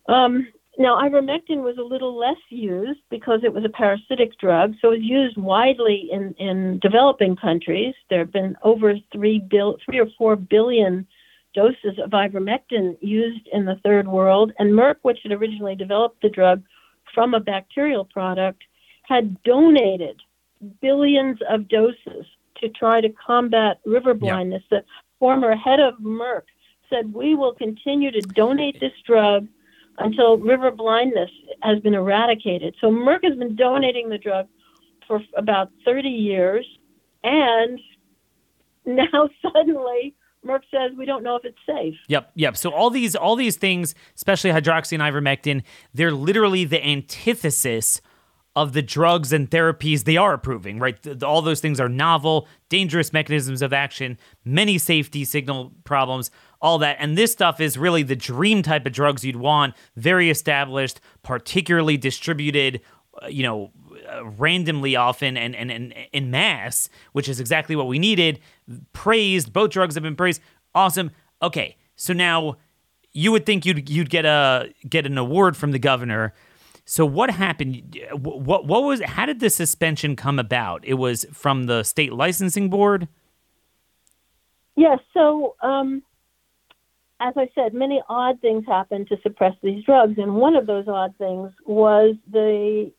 Um, 0.08 0.48
now, 0.78 0.96
ivermectin 0.96 1.64
was 1.64 1.76
a 1.76 1.82
little 1.82 2.16
less 2.16 2.36
used 2.50 3.00
because 3.10 3.40
it 3.42 3.52
was 3.52 3.64
a 3.64 3.68
parasitic 3.68 4.38
drug, 4.38 4.74
so 4.80 4.92
it 4.92 4.98
was 4.98 5.02
used 5.02 5.36
widely 5.36 6.08
in, 6.12 6.34
in 6.38 6.78
developing 6.78 7.34
countries. 7.34 7.94
There 8.08 8.20
have 8.20 8.32
been 8.32 8.56
over 8.62 8.94
three, 9.12 9.40
bil- 9.40 9.78
three 9.84 9.98
or 9.98 10.06
four 10.16 10.36
billion 10.36 11.04
doses 11.52 11.98
of 11.98 12.10
ivermectin 12.10 12.96
used 13.00 13.48
in 13.52 13.64
the 13.64 13.80
third 13.82 14.06
world, 14.06 14.52
and 14.60 14.70
Merck, 14.70 14.96
which 15.02 15.18
had 15.24 15.32
originally 15.32 15.74
developed 15.74 16.22
the 16.22 16.28
drug 16.28 16.62
from 17.12 17.34
a 17.34 17.40
bacterial 17.40 18.04
product, 18.04 18.62
had 19.02 19.42
donated 19.42 20.20
billions 20.80 21.38
of 21.50 21.66
doses 21.68 22.24
to 22.60 22.68
try 22.68 23.00
to 23.00 23.08
combat 23.08 23.80
river 23.84 24.14
blindness. 24.14 24.62
The 24.70 24.84
former 25.18 25.56
head 25.56 25.80
of 25.80 25.94
Merck 25.94 26.42
said, 26.88 27.12
We 27.12 27.34
will 27.34 27.54
continue 27.54 28.12
to 28.12 28.20
donate 28.20 28.78
this 28.78 28.92
drug 29.04 29.48
until 29.98 30.38
river 30.38 30.70
blindness 30.70 31.30
has 31.62 31.80
been 31.80 31.94
eradicated. 31.94 32.74
So 32.80 32.88
Merck 32.88 33.24
has 33.24 33.36
been 33.36 33.56
donating 33.56 34.08
the 34.08 34.18
drug 34.18 34.46
for 35.06 35.20
about 35.36 35.70
30 35.84 36.08
years, 36.08 36.66
and 37.24 37.80
now 38.86 39.28
suddenly 39.42 40.14
Merck 40.46 40.60
says 40.70 40.92
we 40.96 41.04
don't 41.04 41.22
know 41.22 41.36
if 41.36 41.44
it's 41.44 41.58
safe. 41.66 41.94
Yep, 42.08 42.30
yep. 42.34 42.56
So 42.56 42.70
all 42.70 42.90
these 42.90 43.16
all 43.16 43.36
these 43.36 43.56
things, 43.56 43.94
especially 44.14 44.50
hydroxy 44.50 44.92
and 44.92 45.02
ivermectin, 45.02 45.62
they're 45.92 46.12
literally 46.12 46.64
the 46.64 46.84
antithesis 46.84 48.00
of 48.58 48.72
the 48.72 48.82
drugs 48.82 49.32
and 49.32 49.48
therapies 49.48 50.02
they 50.02 50.16
are 50.16 50.32
approving, 50.32 50.80
right? 50.80 51.22
all 51.22 51.40
those 51.40 51.60
things 51.60 51.78
are 51.78 51.88
novel, 51.88 52.48
dangerous 52.68 53.12
mechanisms 53.12 53.62
of 53.62 53.72
action, 53.72 54.18
many 54.44 54.78
safety 54.78 55.24
signal 55.24 55.72
problems, 55.84 56.32
all 56.60 56.76
that. 56.78 56.96
And 56.98 57.16
this 57.16 57.30
stuff 57.30 57.60
is 57.60 57.78
really 57.78 58.02
the 58.02 58.16
dream 58.16 58.62
type 58.62 58.84
of 58.84 58.92
drugs 58.92 59.24
you'd 59.24 59.36
want, 59.36 59.74
very 59.94 60.28
established, 60.28 61.00
particularly 61.22 61.96
distributed, 61.96 62.80
uh, 63.22 63.28
you 63.28 63.44
know, 63.44 63.70
uh, 64.12 64.26
randomly 64.26 64.96
often 64.96 65.36
and, 65.36 65.54
and, 65.54 65.70
and 65.70 65.94
in 66.12 66.32
mass, 66.32 66.88
which 67.12 67.28
is 67.28 67.38
exactly 67.38 67.76
what 67.76 67.86
we 67.86 68.00
needed. 68.00 68.40
Praised, 68.92 69.52
both 69.52 69.70
drugs 69.70 69.94
have 69.94 70.02
been 70.02 70.16
praised. 70.16 70.42
Awesome. 70.74 71.12
Okay, 71.40 71.76
so 71.94 72.12
now 72.12 72.56
you 73.12 73.30
would 73.30 73.46
think 73.46 73.64
you'd 73.64 73.88
you'd 73.88 74.10
get 74.10 74.24
a 74.24 74.72
get 74.88 75.06
an 75.06 75.16
award 75.16 75.56
from 75.56 75.70
the 75.70 75.78
governor 75.78 76.34
so 76.90 77.04
what 77.04 77.30
happened? 77.30 77.98
What 78.12 78.64
what 78.64 78.82
was? 78.82 79.02
How 79.02 79.26
did 79.26 79.40
the 79.40 79.50
suspension 79.50 80.16
come 80.16 80.38
about? 80.38 80.86
It 80.86 80.94
was 80.94 81.26
from 81.34 81.64
the 81.64 81.82
state 81.82 82.14
licensing 82.14 82.70
board. 82.70 83.08
Yes. 84.74 84.98
So 85.12 85.54
um, 85.62 86.02
as 87.20 87.34
I 87.36 87.50
said, 87.54 87.74
many 87.74 88.00
odd 88.08 88.40
things 88.40 88.64
happened 88.66 89.08
to 89.08 89.18
suppress 89.22 89.54
these 89.62 89.84
drugs, 89.84 90.14
and 90.16 90.36
one 90.36 90.56
of 90.56 90.66
those 90.66 90.88
odd 90.88 91.14
things 91.18 91.52
was 91.66 92.16
the 92.32 92.90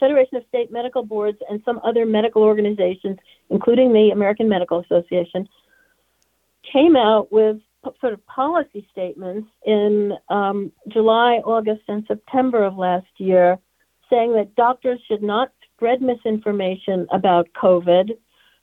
Federation 0.00 0.36
of 0.36 0.42
State 0.48 0.72
Medical 0.72 1.04
Boards 1.04 1.38
and 1.48 1.62
some 1.64 1.80
other 1.84 2.04
medical 2.06 2.42
organizations, 2.42 3.16
including 3.48 3.92
the 3.92 4.10
American 4.10 4.48
Medical 4.48 4.80
Association, 4.80 5.48
came 6.72 6.96
out 6.96 7.30
with 7.30 7.58
sort 8.00 8.12
of 8.12 8.26
policy 8.26 8.86
statements 8.92 9.48
in 9.64 10.12
um, 10.28 10.72
July, 10.88 11.40
August, 11.44 11.82
and 11.88 12.04
September 12.06 12.64
of 12.64 12.76
last 12.76 13.08
year 13.18 13.58
saying 14.10 14.32
that 14.34 14.54
doctors 14.56 15.00
should 15.06 15.22
not 15.22 15.52
spread 15.74 16.02
misinformation 16.02 17.06
about 17.12 17.48
COVID. 17.60 18.10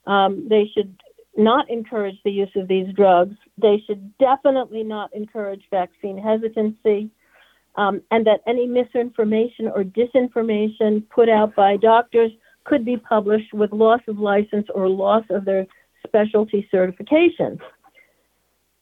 Um, 0.06 0.46
they 0.48 0.70
should 0.74 0.94
not 1.36 1.68
encourage 1.70 2.16
the 2.24 2.30
use 2.30 2.50
of 2.56 2.68
these 2.68 2.92
drugs. 2.94 3.36
They 3.56 3.82
should 3.86 4.16
definitely 4.18 4.82
not 4.82 5.14
encourage 5.14 5.62
vaccine 5.70 6.18
hesitancy. 6.18 7.10
Um, 7.76 8.02
and 8.10 8.26
that 8.26 8.40
any 8.46 8.66
misinformation 8.66 9.68
or 9.68 9.84
disinformation 9.84 11.08
put 11.10 11.28
out 11.28 11.54
by 11.54 11.76
doctors 11.76 12.32
could 12.64 12.84
be 12.84 12.96
published 12.96 13.54
with 13.54 13.72
loss 13.72 14.00
of 14.08 14.18
license 14.18 14.66
or 14.74 14.88
loss 14.88 15.24
of 15.30 15.44
their 15.44 15.66
specialty 16.04 16.66
certification. 16.70 17.58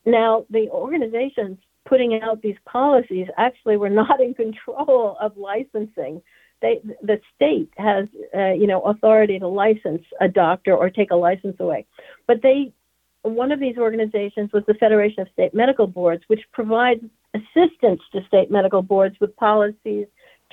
Now, 0.06 0.46
the 0.50 0.70
organizations 0.70 1.58
putting 1.84 2.20
out 2.22 2.40
these 2.40 2.56
policies 2.64 3.26
actually 3.36 3.76
were 3.76 3.90
not 4.02 4.20
in 4.20 4.34
control 4.34 5.16
of 5.20 5.36
licensing. 5.36 6.22
They, 6.62 6.80
the 7.02 7.20
state 7.34 7.70
has, 7.76 8.06
uh, 8.34 8.52
you 8.52 8.66
know, 8.66 8.80
authority 8.82 9.38
to 9.38 9.48
license 9.48 10.02
a 10.20 10.28
doctor 10.28 10.74
or 10.74 10.88
take 10.88 11.10
a 11.10 11.16
license 11.16 11.56
away. 11.60 11.84
But 12.26 12.40
they, 12.42 12.72
one 13.22 13.52
of 13.52 13.60
these 13.60 13.76
organizations 13.76 14.52
was 14.52 14.62
the 14.66 14.74
Federation 14.74 15.20
of 15.20 15.28
State 15.34 15.52
Medical 15.52 15.86
Boards, 15.86 16.22
which 16.28 16.40
provides 16.52 17.04
assistance 17.34 18.00
to 18.12 18.24
state 18.28 18.50
medical 18.50 18.80
boards 18.80 19.16
with 19.20 19.36
policies, 19.36 20.06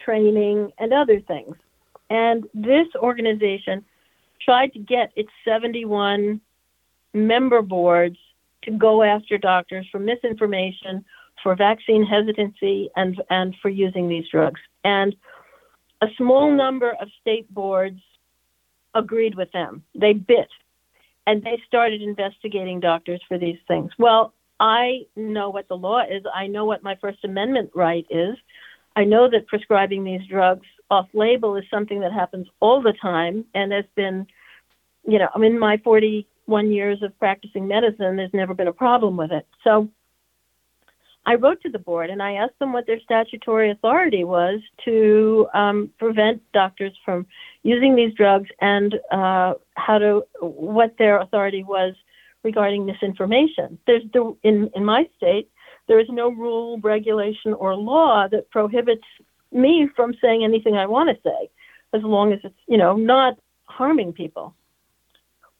training, 0.03 0.71
and 0.77 0.91
other 0.91 1.21
things. 1.21 1.55
And 2.09 2.45
this 2.53 2.87
organization 2.95 3.85
tried 4.41 4.73
to 4.73 4.79
get 4.79 5.11
its 5.15 5.29
71 5.45 6.41
member 7.13 7.61
boards 7.61 8.17
to 8.63 8.71
go 8.71 9.03
after 9.03 9.37
doctors 9.37 9.87
for 9.91 9.99
misinformation, 9.99 11.03
for 11.41 11.55
vaccine 11.55 12.05
hesitancy, 12.05 12.89
and, 12.95 13.21
and 13.29 13.55
for 13.61 13.69
using 13.69 14.07
these 14.07 14.25
drugs. 14.29 14.61
And 14.83 15.15
a 16.01 16.07
small 16.17 16.51
number 16.51 16.91
of 16.99 17.07
state 17.21 17.51
boards 17.53 17.99
agreed 18.93 19.35
with 19.35 19.51
them. 19.51 19.83
They 19.95 20.13
bit 20.13 20.49
and 21.25 21.43
they 21.43 21.61
started 21.67 22.01
investigating 22.01 22.79
doctors 22.79 23.21
for 23.27 23.37
these 23.37 23.57
things. 23.67 23.91
Well, 23.97 24.33
I 24.59 25.05
know 25.15 25.49
what 25.49 25.67
the 25.67 25.77
law 25.77 26.01
is. 26.01 26.23
I 26.33 26.47
know 26.47 26.65
what 26.65 26.83
my 26.83 26.95
First 26.95 27.23
Amendment 27.23 27.71
right 27.73 28.05
is. 28.09 28.35
I 28.95 29.03
know 29.05 29.29
that 29.29 29.47
prescribing 29.47 30.03
these 30.03 30.25
drugs 30.27 30.67
off 30.91 31.07
label 31.13 31.55
is 31.55 31.63
something 31.71 32.01
that 32.01 32.11
happens 32.11 32.47
all 32.59 32.81
the 32.81 32.93
time 33.01 33.45
and 33.55 33.71
has 33.71 33.85
been, 33.95 34.27
you 35.07 35.17
know, 35.17 35.29
I'm 35.33 35.43
in 35.43 35.57
my 35.57 35.77
40 35.77 36.27
one 36.45 36.71
years 36.71 37.01
of 37.01 37.17
practicing 37.19 37.67
medicine, 37.67 38.15
there's 38.17 38.33
never 38.33 38.53
been 38.53 38.67
a 38.67 38.73
problem 38.73 39.17
with 39.17 39.31
it. 39.31 39.47
So 39.63 39.89
I 41.25 41.35
wrote 41.35 41.61
to 41.61 41.69
the 41.69 41.79
board 41.79 42.09
and 42.09 42.21
I 42.21 42.33
asked 42.33 42.59
them 42.59 42.73
what 42.73 42.85
their 42.85 42.99
statutory 42.99 43.71
authority 43.71 44.23
was 44.23 44.59
to 44.83 45.47
um, 45.53 45.89
prevent 45.97 46.41
doctors 46.51 46.91
from 47.05 47.25
using 47.63 47.95
these 47.95 48.13
drugs 48.13 48.49
and 48.59 48.95
uh, 49.11 49.53
how 49.75 49.99
to 49.99 50.25
what 50.41 50.97
their 50.97 51.19
authority 51.19 51.63
was 51.63 51.93
regarding 52.43 52.85
misinformation. 52.85 53.79
There's 53.87 54.03
the, 54.11 54.35
in 54.43 54.69
in 54.75 54.83
my 54.83 55.07
state 55.15 55.49
there 55.87 55.99
is 55.99 56.07
no 56.09 56.29
rule, 56.29 56.79
regulation, 56.79 57.53
or 57.53 57.75
law 57.75 58.27
that 58.29 58.49
prohibits 58.49 59.03
me 59.51 59.89
from 59.95 60.13
saying 60.21 60.43
anything 60.43 60.75
I 60.75 60.85
want 60.85 61.09
to 61.09 61.21
say, 61.29 61.49
as 61.93 62.01
long 62.03 62.33
as 62.33 62.39
it's 62.43 62.55
you 62.67 62.77
know 62.77 62.95
not 62.95 63.37
harming 63.65 64.13
people. 64.13 64.55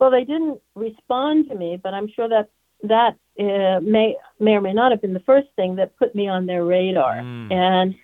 Well, 0.04 0.12
they 0.12 0.26
didn't 0.26 0.60
respond 0.76 1.48
to 1.48 1.56
me, 1.56 1.80
but 1.82 1.94
I'm 1.94 2.10
sure 2.14 2.28
that 2.28 2.50
that 2.84 3.16
uh, 3.40 3.80
may 3.80 4.18
may 4.38 4.52
or 4.52 4.60
may 4.60 4.74
not 4.74 4.92
have 4.92 5.02
been 5.02 5.14
the 5.14 5.22
first 5.22 5.48
thing 5.56 5.78
that 5.78 5.96
put 5.96 6.14
me 6.14 6.28
on 6.28 6.46
their 6.46 6.66
radar. 6.66 7.22
Mm. 7.22 7.54
And 7.54 7.96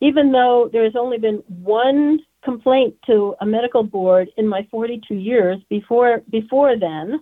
even 0.00 0.32
though 0.32 0.68
there 0.72 0.82
has 0.82 0.96
only 0.96 1.18
been 1.18 1.44
one 1.46 2.18
complaint 2.42 2.96
to 3.06 3.36
a 3.40 3.46
medical 3.46 3.84
board 3.84 4.30
in 4.36 4.48
my 4.48 4.66
42 4.68 5.14
years 5.14 5.58
before 5.70 6.22
before 6.28 6.76
then, 6.76 7.20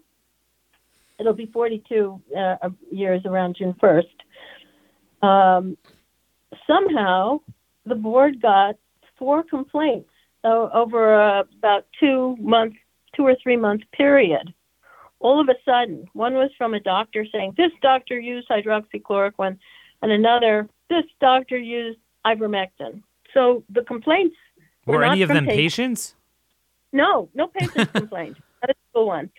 it'll 1.20 1.35
be 1.35 1.51
42 1.53 2.22
uh, 2.35 2.70
years 2.91 3.20
around 3.26 3.57
June 3.59 3.74
1st. 3.82 5.26
Um, 5.28 5.76
somehow, 6.66 7.41
the 7.85 7.97
board 7.97 8.41
got 8.41 8.76
four 9.18 9.43
complaints 9.43 10.09
over 10.43 11.20
uh, 11.20 11.43
about 11.59 11.85
two 12.01 12.35
months 12.41 12.78
two 13.17 13.27
or 13.27 13.37
three 13.43 13.57
month 13.57 13.83
period. 13.93 14.53
All 15.21 15.41
of 15.41 15.49
a 15.49 15.55
sudden, 15.65 16.07
one 16.12 16.35
was 16.35 16.51
from 16.59 16.75
a 16.75 16.81
doctor 16.81 17.27
saying, 17.33 17.55
This 17.57 17.73
doctor 17.81 18.19
used 18.19 18.49
hydroxychloroquine 18.49 19.59
and 20.03 20.12
another, 20.12 20.69
this 20.91 21.05
doctor 21.21 21.57
used 21.57 21.99
ivermectin. 22.27 23.03
So 23.33 23.65
the 23.71 23.83
complaints 23.83 24.37
were, 24.87 24.97
Were 24.97 25.01
not 25.03 25.12
any 25.12 25.23
of 25.23 25.29
from 25.29 25.37
them 25.37 25.47
patients. 25.47 26.12
patients? 26.12 26.15
No, 26.93 27.29
no 27.35 27.47
patients 27.49 27.91
complained. 27.97 28.37
Not 28.62 28.71
a 28.71 28.75
single 28.93 29.07
one. 29.07 29.31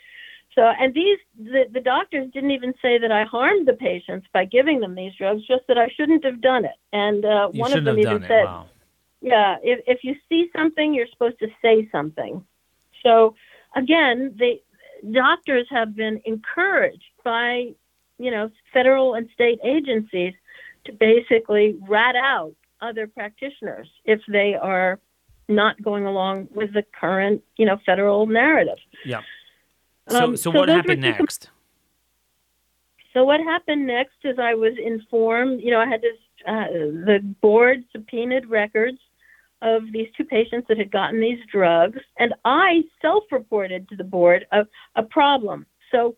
So, 0.55 0.61
and 0.63 0.93
these, 0.93 1.19
the, 1.38 1.65
the 1.71 1.82
doctors 1.82 2.32
didn't 2.34 2.51
even 2.51 2.73
say 2.82 2.97
that 2.97 3.11
I 3.11 3.26
harmed 3.26 3.67
the 3.67 3.73
patients 3.73 4.26
by 4.34 4.45
giving 4.45 4.80
them 4.80 4.95
these 4.95 5.13
drugs, 5.15 5.45
just 5.45 5.63
that 5.67 5.78
I 5.78 5.89
shouldn't 5.95 6.23
have 6.23 6.41
done 6.41 6.63
it. 6.63 6.76
And 6.93 7.26
uh, 7.26 7.49
one 7.49 7.73
of 7.73 7.84
them 7.84 7.99
even 7.99 8.23
it. 8.23 8.28
said, 8.28 8.45
Wow. 8.45 8.67
yeah, 9.21 9.57
if, 9.61 9.82
if 9.86 10.03
you 10.03 10.15
see 10.30 10.49
something, 10.55 10.93
you're 10.93 11.07
supposed 11.11 11.39
to 11.39 11.47
say 11.61 11.89
something. 11.91 12.43
So, 13.03 13.36
again, 13.76 14.36
the 14.38 14.61
doctors 15.11 15.67
have 15.69 15.95
been 15.95 16.21
encouraged 16.26 17.03
by, 17.23 17.67
you 18.17 18.32
know, 18.32 18.49
federal 18.73 19.13
and 19.13 19.30
state 19.34 19.59
agencies 19.63 20.34
to 20.86 20.93
basically 20.93 21.78
rat 21.88 22.15
out 22.15 22.53
other 22.82 23.07
practitioners 23.07 23.89
if 24.05 24.21
they 24.28 24.55
are 24.55 24.99
not 25.47 25.82
going 25.82 26.05
along 26.05 26.47
with 26.53 26.73
the 26.73 26.84
current, 26.99 27.43
you 27.57 27.65
know, 27.65 27.78
federal 27.86 28.26
narrative. 28.26 28.78
Yeah. 29.05 29.21
So, 30.09 30.23
Um, 30.23 30.38
so 30.38 30.51
so 30.51 30.59
what 30.59 30.69
happened 30.69 31.03
were 31.03 31.09
next? 31.09 31.49
So 33.13 33.23
what 33.23 33.39
happened 33.39 33.88
next 33.88 34.17
is 34.23 34.38
I 34.39 34.55
was 34.55 34.73
informed. 34.84 35.61
You 35.61 35.71
know, 35.71 35.80
I 35.80 35.88
had 35.88 36.01
this. 36.01 36.17
Uh, 36.45 36.67
the 36.67 37.36
board 37.41 37.84
subpoenaed 37.91 38.45
records 38.47 38.99
of 39.62 39.84
these 39.91 40.08
two 40.16 40.26
patients 40.26 40.68
that 40.68 40.78
had 40.78 40.91
gotten 40.91 41.20
these 41.20 41.39
drugs, 41.51 41.99
and 42.20 42.34
I 42.43 42.84
self-reported 43.01 43.89
to 43.89 43.95
the 43.95 44.03
board 44.03 44.45
a, 44.51 44.66
a 44.95 45.03
problem. 45.03 45.66
So 45.91 46.16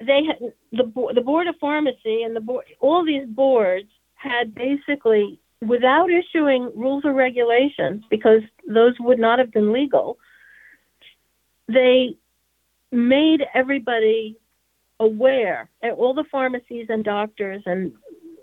they 0.00 0.22
had 0.24 0.52
the 0.72 1.12
the 1.14 1.20
board 1.20 1.46
of 1.46 1.54
pharmacy 1.60 2.22
and 2.22 2.34
the 2.34 2.40
board 2.40 2.64
all 2.80 3.04
these 3.04 3.26
boards 3.28 3.88
had 4.14 4.54
basically 4.54 5.38
without 5.60 6.08
issuing 6.10 6.70
rules 6.74 7.04
or 7.04 7.12
regulations 7.12 8.02
because 8.10 8.40
those 8.66 8.94
would 8.98 9.18
not 9.18 9.38
have 9.38 9.52
been 9.52 9.72
legal 9.72 10.18
they 11.68 12.16
made 12.90 13.44
everybody 13.54 14.36
aware 14.98 15.68
at 15.82 15.92
all 15.92 16.14
the 16.14 16.24
pharmacies 16.30 16.86
and 16.88 17.04
doctors 17.04 17.62
and 17.66 17.92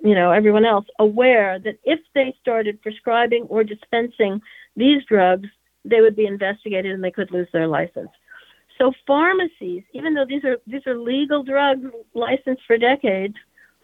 you 0.07 0.15
know 0.15 0.31
everyone 0.31 0.65
else 0.65 0.85
aware 0.99 1.59
that 1.59 1.77
if 1.83 1.99
they 2.13 2.35
started 2.41 2.81
prescribing 2.81 3.43
or 3.43 3.63
dispensing 3.63 4.41
these 4.75 5.03
drugs 5.05 5.49
they 5.85 6.01
would 6.01 6.15
be 6.15 6.25
investigated 6.25 6.91
and 6.91 7.03
they 7.03 7.11
could 7.11 7.31
lose 7.31 7.47
their 7.53 7.67
license. 7.67 8.09
So 8.77 8.93
pharmacies 9.05 9.83
even 9.93 10.13
though 10.13 10.25
these 10.25 10.43
are 10.43 10.57
these 10.67 10.85
are 10.87 10.97
legal 10.97 11.43
drugs 11.43 11.85
licensed 12.13 12.63
for 12.65 12.77
decades 12.77 13.35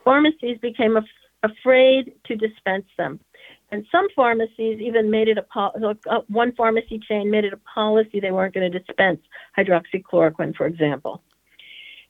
pharmacies 0.04 0.58
became 0.60 0.98
af- 0.98 1.06
afraid 1.44 2.14
to 2.26 2.36
dispense 2.36 2.86
them. 2.98 3.20
And 3.72 3.86
some 3.92 4.08
pharmacies 4.16 4.80
even 4.80 5.10
made 5.10 5.28
it 5.28 5.38
a 5.38 5.42
pol- 5.42 5.74
uh, 6.10 6.20
one 6.28 6.52
pharmacy 6.54 7.00
chain 7.08 7.32
made 7.32 7.46
it 7.46 7.54
a 7.54 7.58
policy 7.58 8.20
they 8.20 8.32
weren't 8.32 8.54
going 8.54 8.72
to 8.72 8.80
dispense 8.80 9.20
hydroxychloroquine 9.58 10.56
for 10.56 10.68
example. 10.68 11.24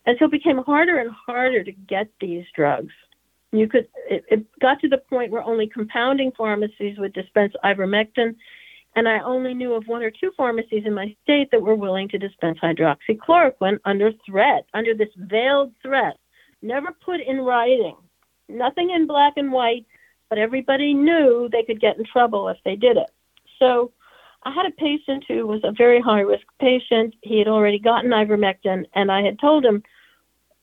And 0.05 0.17
so 0.19 0.25
it 0.25 0.31
became 0.31 0.57
harder 0.57 0.99
and 0.99 1.11
harder 1.11 1.63
to 1.63 1.71
get 1.71 2.07
these 2.19 2.45
drugs. 2.55 2.93
You 3.53 3.67
could 3.67 3.87
it, 4.09 4.25
it 4.29 4.59
got 4.59 4.79
to 4.81 4.89
the 4.89 4.97
point 4.97 5.31
where 5.31 5.43
only 5.43 5.67
compounding 5.67 6.31
pharmacies 6.35 6.97
would 6.97 7.13
dispense 7.13 7.53
ivermectin, 7.63 8.35
and 8.95 9.07
I 9.07 9.19
only 9.19 9.53
knew 9.53 9.73
of 9.75 9.87
one 9.87 10.01
or 10.01 10.09
two 10.09 10.31
pharmacies 10.35 10.83
in 10.85 10.93
my 10.93 11.15
state 11.23 11.49
that 11.51 11.61
were 11.61 11.75
willing 11.75 12.09
to 12.09 12.17
dispense 12.17 12.57
hydroxychloroquine 12.63 13.77
under 13.85 14.11
threat, 14.25 14.65
under 14.73 14.95
this 14.95 15.13
veiled 15.15 15.71
threat, 15.83 16.17
never 16.63 16.89
put 17.05 17.21
in 17.21 17.41
writing, 17.41 17.95
nothing 18.49 18.89
in 18.89 19.05
black 19.05 19.33
and 19.37 19.51
white, 19.51 19.85
but 20.29 20.39
everybody 20.39 20.95
knew 20.95 21.47
they 21.51 21.63
could 21.63 21.79
get 21.79 21.97
in 21.97 22.05
trouble 22.05 22.49
if 22.49 22.57
they 22.65 22.75
did 22.75 22.97
it. 22.97 23.11
So 23.59 23.91
I 24.45 24.51
had 24.51 24.65
a 24.65 24.71
patient 24.71 25.25
who 25.27 25.45
was 25.45 25.61
a 25.63 25.71
very 25.71 26.01
high 26.01 26.21
risk 26.21 26.47
patient. 26.59 27.13
He 27.21 27.37
had 27.37 27.47
already 27.47 27.77
gotten 27.77 28.09
ivermectin, 28.09 28.85
and 28.95 29.11
I 29.11 29.21
had 29.21 29.39
told 29.39 29.63
him, 29.63 29.83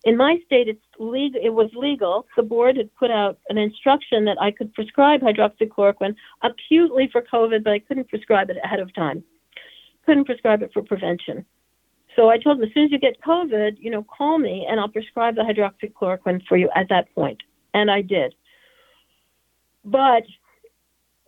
in 0.04 0.16
my 0.16 0.38
state, 0.46 0.68
it's 0.68 0.80
legal. 0.98 1.40
It 1.42 1.50
was 1.50 1.70
legal. 1.74 2.26
The 2.36 2.42
board 2.42 2.76
had 2.76 2.94
put 2.94 3.10
out 3.10 3.38
an 3.50 3.58
instruction 3.58 4.24
that 4.24 4.40
I 4.40 4.50
could 4.50 4.72
prescribe 4.72 5.20
hydroxychloroquine 5.20 6.14
acutely 6.42 7.08
for 7.12 7.22
COVID, 7.22 7.64
but 7.64 7.72
I 7.72 7.80
couldn't 7.80 8.08
prescribe 8.08 8.48
it 8.50 8.56
ahead 8.64 8.80
of 8.80 8.94
time. 8.94 9.22
Couldn't 10.06 10.24
prescribe 10.24 10.62
it 10.62 10.70
for 10.72 10.82
prevention. 10.82 11.44
So 12.16 12.30
I 12.30 12.38
told 12.38 12.58
them, 12.58 12.66
as 12.66 12.74
soon 12.74 12.86
as 12.86 12.92
you 12.92 12.98
get 12.98 13.20
COVID, 13.20 13.76
you 13.78 13.90
know, 13.90 14.02
call 14.02 14.38
me 14.38 14.66
and 14.68 14.80
I'll 14.80 14.88
prescribe 14.88 15.36
the 15.36 15.42
hydroxychloroquine 15.42 16.46
for 16.46 16.56
you 16.56 16.70
at 16.74 16.88
that 16.88 17.14
point. 17.14 17.42
And 17.74 17.90
I 17.90 18.00
did. 18.00 18.34
But 19.84 20.24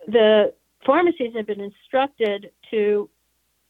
the 0.07 0.53
pharmacies 0.85 1.33
have 1.35 1.47
been 1.47 1.61
instructed 1.61 2.51
to 2.71 3.09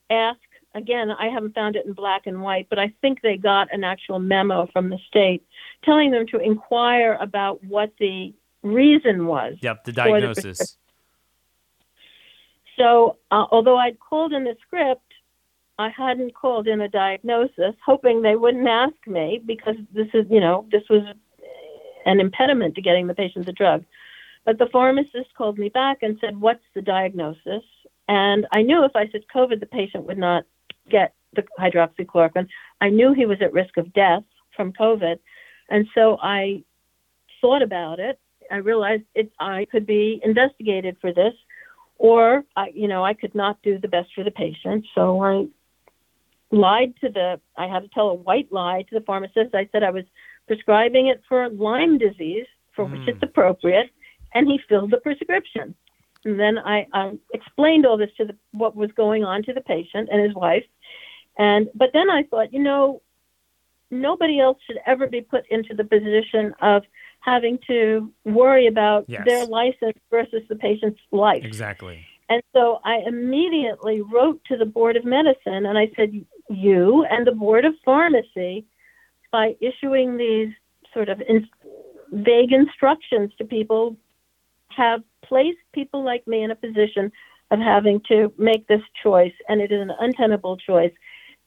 ask 0.10 0.40
again 0.74 1.12
i 1.12 1.28
haven't 1.28 1.54
found 1.54 1.76
it 1.76 1.86
in 1.86 1.94
black 1.94 2.26
and 2.28 2.42
white 2.42 2.68
but 2.70 2.80
i 2.80 2.92
think 3.02 3.22
they 3.22 3.38
got 3.38 3.68
an 3.74 3.84
actual 3.84 4.20
memo 4.20 4.68
from 4.74 4.90
the 4.90 4.98
state 5.08 5.44
telling 5.84 6.12
them 6.12 6.26
to 6.28 6.38
inquire 6.40 7.18
about 7.22 7.64
what 7.64 7.92
the 8.00 8.34
reason 8.64 9.26
was 9.28 9.56
Yep, 9.62 9.84
the 9.84 9.92
for 9.92 9.96
the 9.96 10.22
diagnosis. 10.22 10.78
so 12.78 13.18
uh, 13.32 13.46
although 13.52 13.78
i'd 13.78 14.00
called 14.00 14.34
in 14.34 14.44
the 14.44 14.56
script 14.66 15.14
i 15.80 15.90
hadn't 15.90 16.34
called 16.34 16.68
in 16.68 16.82
a 16.82 16.90
diagnosis 16.90 17.76
hoping 17.86 18.22
they 18.22 18.36
wouldn't 18.36 18.68
ask 18.68 18.96
me 19.06 19.42
because 19.46 19.76
this 19.94 20.08
is 20.14 20.26
you 20.30 20.40
know 20.40 20.66
this 20.72 20.84
was 20.90 21.04
an 22.06 22.20
impediment 22.20 22.76
to 22.76 22.82
getting 22.82 23.08
the 23.08 23.14
patient 23.14 23.46
the 23.46 23.52
drug 23.54 23.84
but 24.46 24.58
the 24.58 24.68
pharmacist 24.68 25.34
called 25.38 25.58
me 25.58 25.70
back 25.70 26.00
and 26.04 26.18
said, 26.20 26.40
What's 26.40 26.64
the 26.76 26.82
diagnosis? 26.82 27.64
And 28.08 28.46
I 28.52 28.62
knew 28.62 28.84
if 28.84 28.96
I 28.96 29.08
said 29.10 29.24
COVID, 29.34 29.60
the 29.60 29.66
patient 29.66 30.06
would 30.06 30.18
not 30.18 30.44
get 30.90 31.14
the 31.36 31.44
hydroxychloroquine. 31.60 32.48
I 32.82 32.90
knew 32.90 33.14
he 33.14 33.26
was 33.26 33.42
at 33.42 33.54
risk 33.54 33.78
of 33.78 33.94
death 33.94 34.24
from 34.56 34.74
COVID. 34.74 35.20
And 35.70 35.88
so 35.96 36.18
I 36.22 36.64
thought 37.42 37.62
about 37.62 38.00
it. 38.00 38.20
I 38.52 38.58
realized 38.58 39.04
it, 39.16 39.32
I 39.40 39.66
could 39.72 39.86
be 39.86 40.22
investigated 40.24 40.98
for 41.02 41.14
this, 41.14 41.34
or 41.98 42.44
I, 42.56 42.68
you 42.74 42.88
know, 42.88 43.04
I 43.04 43.14
could 43.14 43.34
not 43.34 43.62
do 43.64 43.80
the 43.80 43.88
best 43.88 44.10
for 44.14 44.24
the 44.24 44.32
patient. 44.32 44.86
So 44.94 45.22
I 45.24 45.48
lied 46.52 46.94
to 47.02 47.10
the. 47.10 47.40
I 47.58 47.68
had 47.68 47.82
to 47.82 47.90
tell 47.90 48.10
a 48.10 48.14
white 48.14 48.52
lie 48.52 48.84
to 48.90 49.00
the 49.00 49.06
pharmacist. 49.06 49.56
I 49.56 49.68
said 49.72 49.84
I 49.84 49.90
was 49.90 50.04
prescribing 50.48 51.08
it 51.08 51.22
for 51.28 51.50
Lyme 51.50 51.98
disease, 51.98 52.46
for 52.76 52.86
which 52.86 53.02
hmm. 53.02 53.10
it's 53.10 53.24
appropriate, 53.24 53.90
and 54.34 54.48
he 54.48 54.60
filled 54.68 54.92
the 54.92 54.98
prescription. 54.98 55.74
And 56.26 56.40
then 56.40 56.58
I, 56.58 56.88
I 56.94 57.14
explained 57.34 57.86
all 57.86 57.98
this 57.98 58.12
to 58.18 58.26
the, 58.26 58.36
what 58.52 58.76
was 58.76 58.92
going 58.92 59.24
on 59.24 59.44
to 59.44 59.54
the 59.54 59.62
patient 59.62 60.10
and 60.12 60.22
his 60.22 60.34
wife. 60.34 60.66
And 61.38 61.70
but 61.74 61.90
then 61.94 62.10
I 62.10 62.24
thought, 62.24 62.54
you 62.54 62.62
know, 62.62 63.02
nobody 63.92 64.40
else 64.40 64.58
should 64.66 64.80
ever 64.86 65.08
be 65.08 65.22
put 65.22 65.46
into 65.50 65.74
the 65.74 65.84
position 65.84 66.54
of 66.62 66.84
having 67.20 67.58
to 67.68 68.12
worry 68.26 68.68
about 68.68 69.06
Yes. 69.08 69.24
their 69.26 69.46
license 69.46 69.98
versus 70.10 70.44
the 70.50 70.56
patient's 70.56 71.00
life. 71.12 71.44
Exactly. 71.44 72.06
And 72.30 72.42
so 72.54 72.80
I 72.84 72.98
immediately 73.06 74.02
wrote 74.02 74.42
to 74.46 74.58
the 74.58 74.66
Board 74.66 74.96
of 74.96 75.06
Medicine 75.06 75.66
and 75.66 75.78
I 75.78 75.92
said, 75.96 76.14
You 76.50 77.06
and 77.10 77.26
the 77.28 77.32
Board 77.32 77.66
of 77.66 77.74
Pharmacy, 77.84 78.66
by 79.32 79.56
issuing 79.60 80.18
these 80.18 80.50
sort 80.94 81.10
of 81.10 81.22
in, 81.22 81.48
vague 82.12 82.52
instructions 82.52 83.32
to 83.38 83.46
people, 83.46 83.98
have 84.76 85.02
placed 85.24 85.60
people 85.74 86.04
like 86.04 86.28
me 86.28 86.44
in 86.44 86.52
a 86.52 86.56
position 86.56 87.12
of 87.52 87.60
having 87.60 88.02
to 88.08 88.34
make 88.38 88.68
this 88.68 88.82
choice, 89.02 89.34
and 89.48 89.62
it 89.62 89.72
is 89.72 89.82
an 89.82 89.92
untenable 90.00 90.58
choice. 90.58 90.92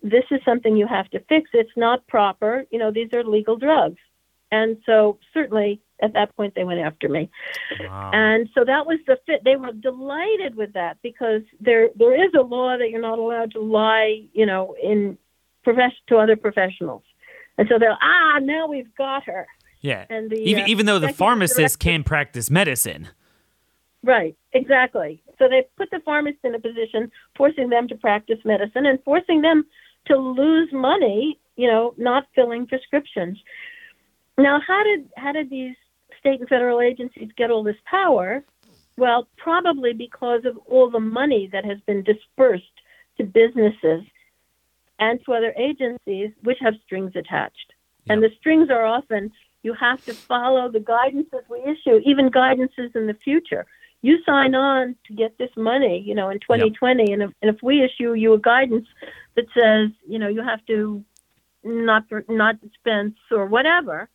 This 0.03 0.24
is 0.31 0.41
something 0.45 0.77
you 0.77 0.87
have 0.87 1.09
to 1.11 1.20
fix. 1.29 1.51
It's 1.53 1.77
not 1.77 2.07
proper. 2.07 2.64
You 2.70 2.79
know, 2.79 2.91
these 2.91 3.12
are 3.12 3.24
legal 3.24 3.57
drugs. 3.57 3.99
And 4.53 4.77
so, 4.87 5.18
certainly, 5.35 5.81
at 6.01 6.12
that 6.12 6.37
point, 6.37 6.55
they 6.55 6.64
went 6.64 6.81
after 6.81 7.09
me. 7.09 7.31
Wow. 7.81 8.11
And 8.12 8.49
so 8.55 8.64
that 8.64 8.87
was 8.87 8.99
the 9.07 9.18
fit. 9.27 9.43
They 9.45 9.57
were 9.57 9.72
delighted 9.72 10.55
with 10.55 10.74
that 10.74 10.99
because 11.03 11.43
there 11.61 11.89
there 11.97 12.14
is 12.14 12.33
a 12.39 12.43
law 12.43 12.77
that 12.77 12.91
you're 12.91 13.01
not 13.01 13.18
allowed 13.18 13.53
to 13.53 13.61
lie, 13.61 14.27
you 14.33 14.47
know, 14.47 14.77
in 14.81 15.18
profession 15.64 15.99
to 16.09 16.18
other 16.18 16.37
professionals. 16.37 17.03
And 17.59 17.66
so 17.68 17.79
they're 17.79 17.99
ah 18.01 18.39
now 18.41 18.66
we've 18.68 18.95
got 18.95 19.24
her. 19.24 19.47
Yeah. 19.87 20.05
And 20.11 20.30
the 20.30 20.37
even 20.37 20.64
uh, 20.64 20.68
even 20.68 20.87
though 20.87 20.99
the 20.99 21.12
pharmacist 21.12 21.78
director- 21.78 21.78
can 21.78 22.05
practice 22.05 22.51
medicine. 22.51 23.09
Right, 24.03 24.37
exactly. 24.53 25.22
So 25.39 25.49
they 25.49 25.66
put 25.76 25.91
the 25.91 26.01
pharmacist 26.05 26.45
in 26.45 26.55
a 26.55 26.61
position, 26.61 27.11
forcing 27.37 27.68
them 27.70 27.89
to 27.89 27.97
practice 27.97 28.39
medicine 28.45 28.87
and 28.87 29.03
forcing 29.05 29.43
them 29.43 29.66
to 30.07 30.16
lose 30.16 30.68
money, 30.72 31.39
you 31.57 31.66
know, 31.66 31.95
not 31.97 32.26
filling 32.34 32.66
prescriptions. 32.66 33.39
Now, 34.39 34.61
how 34.66 34.82
did 34.84 35.09
how 35.16 35.32
did 35.32 35.51
these 35.51 35.74
state 36.20 36.41
and 36.41 36.49
federal 36.49 36.80
agencies 36.80 37.30
get 37.37 37.51
all 37.51 37.62
this 37.62 37.76
power? 37.84 38.45
Well, 38.97 39.28
probably 39.37 39.93
because 39.93 40.45
of 40.45 40.57
all 40.66 40.91
the 40.91 41.01
money 41.01 41.49
that 41.53 41.64
has 41.64 41.78
been 41.87 42.03
dispersed 42.03 42.64
to 43.18 43.24
businesses 43.24 44.03
and 44.99 45.20
to 45.24 45.34
other 45.34 45.53
agencies 45.59 46.30
which 46.43 46.59
have 46.61 46.74
strings 46.84 47.12
attached. 47.14 47.72
And 48.09 48.22
the 48.22 48.30
strings 48.39 48.70
are 48.70 48.87
often 48.87 49.32
You 49.66 49.74
have 49.74 50.04
to 50.04 50.14
follow 50.14 50.70
the 50.70 50.78
guidances 50.78 51.42
we 51.50 51.58
issue, 51.58 52.00
even 52.04 52.30
guidances 52.30 52.94
in 52.94 53.08
the 53.08 53.16
future. 53.24 53.66
You 54.00 54.18
sign 54.24 54.54
on 54.54 54.94
to 55.08 55.12
get 55.12 55.36
this 55.38 55.50
money, 55.56 56.04
you 56.06 56.14
know, 56.14 56.28
in 56.28 56.38
2020, 56.38 57.02
yep. 57.02 57.12
and, 57.12 57.22
if, 57.24 57.30
and 57.42 57.52
if 57.52 57.60
we 57.64 57.82
issue 57.82 58.12
you 58.12 58.32
a 58.34 58.38
guidance 58.38 58.86
that 59.34 59.46
says, 59.58 59.90
you 60.08 60.20
know, 60.20 60.28
you 60.28 60.40
have 60.40 60.64
to 60.66 61.04
not 61.64 62.04
not 62.28 62.60
dispense 62.60 63.16
or 63.32 63.46
whatever, 63.46 64.08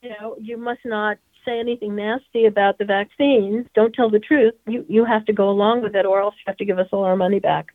you 0.00 0.08
know, 0.08 0.34
you 0.40 0.56
must 0.56 0.80
not 0.86 1.18
say 1.44 1.60
anything 1.60 1.94
nasty 1.94 2.46
about 2.46 2.78
the 2.78 2.86
vaccines. 2.86 3.66
Don't 3.74 3.94
tell 3.94 4.08
the 4.08 4.18
truth. 4.30 4.54
You 4.66 4.86
you 4.88 5.04
have 5.04 5.26
to 5.26 5.34
go 5.34 5.50
along 5.50 5.82
with 5.82 5.94
it, 5.94 6.06
or 6.06 6.22
else 6.22 6.36
you 6.38 6.44
have 6.46 6.56
to 6.56 6.64
give 6.64 6.78
us 6.78 6.88
all 6.90 7.04
our 7.04 7.16
money 7.16 7.38
back. 7.38 7.66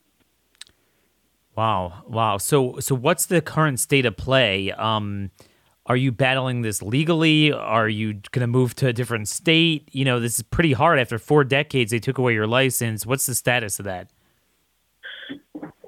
Wow, 1.56 2.04
wow. 2.08 2.38
So 2.38 2.80
so 2.80 2.96
what's 2.96 3.28
the 3.28 3.42
current 3.42 3.80
state 3.80 4.08
of 4.08 4.18
play? 4.18 4.72
Um, 4.72 5.30
are 5.92 5.98
you 5.98 6.14
battling 6.14 6.62
this 6.62 6.82
legally? 6.82 7.52
Are 7.52 7.90
you 7.90 8.14
going 8.32 8.40
to 8.40 8.48
move 8.48 8.76
to 8.76 8.88
a 8.88 8.94
different 8.94 9.28
state? 9.28 9.90
You 9.92 10.06
know, 10.06 10.22
this 10.22 10.38
is 10.38 10.44
pretty 10.44 10.72
hard. 10.72 11.00
After 11.00 11.20
four 11.20 11.44
decades, 11.44 11.92
they 11.92 12.00
took 12.00 12.18
away 12.18 12.34
your 12.34 12.48
license. 12.48 13.06
What's 13.06 13.26
the 13.26 13.36
status 13.36 13.78
of 13.78 13.84
that? 13.84 14.10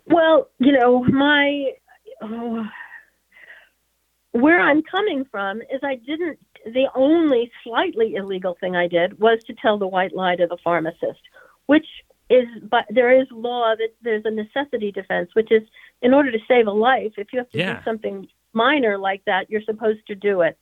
Well, 0.06 0.50
you 0.60 0.74
know, 0.74 1.06
my. 1.06 1.72
Oh, 2.22 2.66
where 4.34 4.60
I'm 4.60 4.82
coming 4.84 5.24
from 5.32 5.62
is 5.62 5.80
I 5.84 5.96
didn't, 5.96 6.38
the 6.66 6.88
only 6.96 7.50
slightly 7.64 8.16
illegal 8.16 8.58
thing 8.60 8.76
I 8.76 8.90
did 8.90 9.22
was 9.22 9.40
to 9.48 9.54
tell 9.54 9.78
the 9.78 9.88
white 9.88 10.14
lie 10.14 10.36
to 10.36 10.48
the 10.48 10.58
pharmacist, 10.62 11.22
which 11.68 11.88
is, 12.30 12.46
but 12.70 12.84
there 12.90 13.18
is 13.18 13.28
law 13.32 13.74
that 13.78 13.94
there's 14.02 14.24
a 14.26 14.32
necessity 14.32 14.92
defense, 14.92 15.30
which 15.34 15.50
is 15.50 15.62
in 16.02 16.14
order 16.14 16.30
to 16.30 16.40
save 16.46 16.68
a 16.68 16.72
life, 16.72 17.14
if 17.16 17.28
you 17.32 17.40
have 17.40 17.50
to 17.52 17.58
yeah. 17.58 17.78
do 17.78 17.84
something 17.86 18.28
minor 18.54 18.98
like 18.98 19.24
that, 19.26 19.50
you're 19.50 19.62
supposed 19.62 20.06
to 20.08 20.16
do 20.16 20.42
it. 20.42 20.58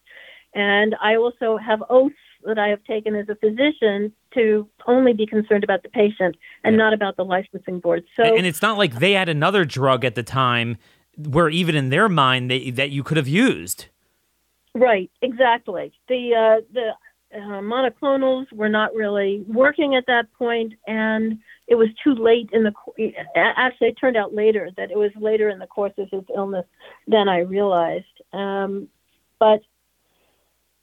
And 0.54 0.96
I 1.02 1.16
also 1.16 1.58
have 1.58 1.82
oaths 1.90 2.16
that 2.44 2.58
I 2.58 2.70
have 2.70 2.84
taken 2.84 3.16
as 3.16 3.30
a 3.30 3.36
physician 3.36 4.12
to 4.34 4.68
only 4.88 5.14
be 5.14 5.26
concerned 5.26 5.64
about 5.64 5.84
the 5.84 5.90
patient 5.90 6.36
and 6.64 6.74
yeah. 6.74 6.78
not 6.78 6.94
about 6.94 7.16
the 7.16 7.24
licensing 7.24 7.80
board. 7.80 8.04
So, 8.16 8.24
and 8.24 8.46
it's 8.46 8.62
not 8.62 8.78
like 8.78 8.96
they 8.96 9.14
had 9.14 9.30
another 9.30 9.64
drug 9.66 10.04
at 10.04 10.16
the 10.16 10.24
time 10.24 10.78
where 11.18 11.50
even 11.50 11.76
in 11.76 11.90
their 11.90 12.10
mind 12.10 12.50
they, 12.50 12.72
that 12.72 12.90
you 12.90 13.04
could 13.04 13.18
have 13.18 13.28
used. 13.28 13.86
Right, 14.74 15.12
exactly. 15.22 15.92
The 16.08 16.34
uh, 16.34 16.66
the 16.74 17.38
uh, 17.38 17.62
monoclonals 17.62 18.52
were 18.54 18.70
not 18.70 18.94
really 18.94 19.44
working 19.48 19.96
at 19.96 20.06
that 20.08 20.32
point, 20.34 20.74
and 20.88 21.40
it 21.68 21.76
was 21.76 21.90
too 22.04 22.14
late 22.16 22.50
in 22.52 22.64
the. 22.64 23.14
Actually, 23.36 23.90
it 23.90 23.98
turned 24.00 24.18
out 24.18 24.34
later 24.34 24.70
that 24.78 24.92
it 24.92 24.98
was 24.98 25.12
later 25.20 25.50
in 25.50 25.60
the 25.60 25.68
course 25.68 25.94
of 25.98 26.10
his 26.10 26.24
illness 26.36 26.66
than 27.08 27.30
I 27.30 27.40
realized. 27.40 28.06
Um, 28.34 28.90
but 29.40 29.62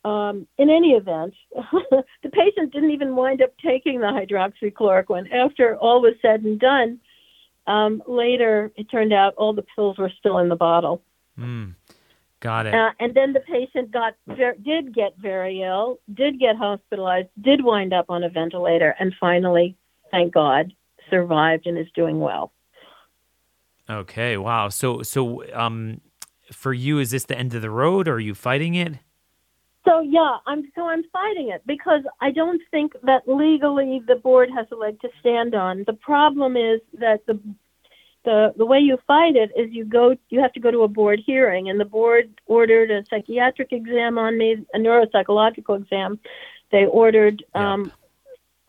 um, 0.05 0.47
in 0.57 0.71
any 0.71 0.93
event, 0.93 1.35
the 1.55 2.31
patient 2.31 2.73
didn't 2.73 2.91
even 2.93 3.17
wind 3.17 3.43
up 3.43 3.53
taking 3.65 4.01
the 4.01 4.07
hydroxychloroquine. 4.07 5.33
After 5.33 5.77
all 5.77 6.01
was 6.01 6.15
said 6.23 6.43
and 6.43 6.59
done, 6.59 7.01
um, 7.67 8.03
later, 8.07 8.73
it 8.77 8.91
turned 8.91 9.13
out 9.13 9.35
all 9.35 9.53
the 9.53 9.65
pills 9.77 9.99
were 9.99 10.13
still 10.19 10.39
in 10.39 10.49
the 10.49 10.57
bottle. 10.57 11.03
Mm, 11.39 11.75
got 12.41 12.67
it. 12.67 12.75
Uh, 12.75 12.93
and 12.99 13.15
then 13.15 13.33
the 13.35 13.41
patient 13.41 13.91
got 13.91 14.15
did 14.65 14.95
get 14.95 15.17
very 15.19 15.63
ill, 15.63 16.01
did 16.15 16.41
get 16.41 16.57
hospitalized, 16.57 17.29
did 17.43 17.63
wind 17.63 17.93
up 17.93 18.07
on 18.09 18.23
a 18.23 18.31
ventilator, 18.31 18.95
and 18.99 19.15
finally, 19.21 19.77
thank 20.11 20.35
God, 20.35 20.73
survived 21.11 21.67
and 21.67 21.79
is 21.79 21.87
doing 21.95 22.21
well. 22.21 22.53
Okay. 23.91 24.37
Wow. 24.37 24.69
So 24.69 25.03
so 25.03 25.45
um, 25.55 26.01
for 26.53 26.73
you, 26.73 26.99
is 26.99 27.11
this 27.11 27.25
the 27.25 27.39
end 27.39 27.55
of 27.55 27.63
the 27.63 27.71
road, 27.71 28.09
or 28.09 28.15
are 28.15 28.21
you 28.21 28.35
fighting 28.35 28.75
it? 28.75 28.95
So 29.85 30.01
yeah, 30.01 30.37
I'm 30.47 30.71
so 30.75 30.87
I'm 30.87 31.05
fighting 31.13 31.49
it 31.49 31.63
because 31.67 32.03
I 32.21 32.31
don't 32.31 32.61
think 32.71 32.93
that 33.05 33.23
legally 33.27 34.03
the 34.07 34.17
board 34.17 34.51
has 34.55 34.67
a 34.71 34.75
leg 34.77 35.01
to 35.01 35.09
stand 35.21 35.55
on. 35.55 35.85
The 35.87 35.95
problem 35.95 36.57
is 36.57 36.81
that 36.99 37.25
the 37.27 37.41
the 38.25 38.53
the 38.57 38.67
way 38.67 38.79
you 38.79 38.99
fight 39.07 39.37
it 39.37 39.51
is 39.57 39.73
you 39.73 39.87
go 39.87 40.15
you 40.29 40.41
have 40.41 40.53
to 40.53 40.61
go 40.61 40.71
to 40.71 40.83
a 40.83 40.89
board 40.89 41.21
hearing 41.25 41.71
and 41.71 41.81
the 41.81 41.87
board 41.87 42.29
ordered 42.47 42.91
a 42.91 43.05
psychiatric 43.09 43.73
exam 43.73 44.19
on 44.19 44.37
me, 44.37 44.57
a 44.75 44.79
neuropsychological 44.79 45.81
exam. 45.81 46.19
They 46.71 46.85
ordered 46.85 47.43
um 47.55 47.91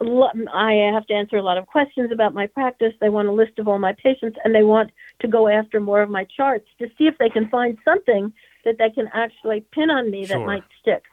I 0.02 0.92
have 0.94 1.06
to 1.08 1.14
answer 1.14 1.38
a 1.38 1.42
lot 1.42 1.58
of 1.58 1.68
questions 1.68 2.12
about 2.12 2.34
my 2.34 2.48
practice. 2.48 2.94
They 3.02 3.10
want 3.10 3.28
a 3.28 3.34
list 3.34 3.60
of 3.60 3.68
all 3.68 3.80
my 3.80 3.94
patients 3.94 4.38
and 4.44 4.56
they 4.56 4.64
want 4.64 4.92
to 5.20 5.28
go 5.28 5.48
after 5.50 5.80
more 5.80 6.02
of 6.02 6.10
my 6.10 6.26
charts 6.26 6.68
to 6.80 6.88
see 6.98 7.06
if 7.08 7.18
they 7.18 7.30
can 7.30 7.50
find 7.50 7.78
something 7.84 8.32
that 8.64 8.78
they 8.78 8.90
can 8.90 9.10
actually 9.14 9.66
pin 9.72 9.90
on 9.90 10.10
me 10.10 10.26
sure. 10.26 10.40
that 10.40 10.46
might 10.46 10.64
stick. 10.82 11.04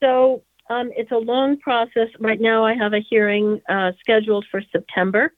So 0.00 0.42
um, 0.68 0.90
it's 0.94 1.10
a 1.10 1.16
long 1.16 1.58
process. 1.58 2.08
Right 2.18 2.40
now, 2.40 2.64
I 2.64 2.74
have 2.74 2.92
a 2.92 3.00
hearing 3.00 3.60
uh, 3.68 3.92
scheduled 4.00 4.46
for 4.50 4.62
September. 4.72 5.32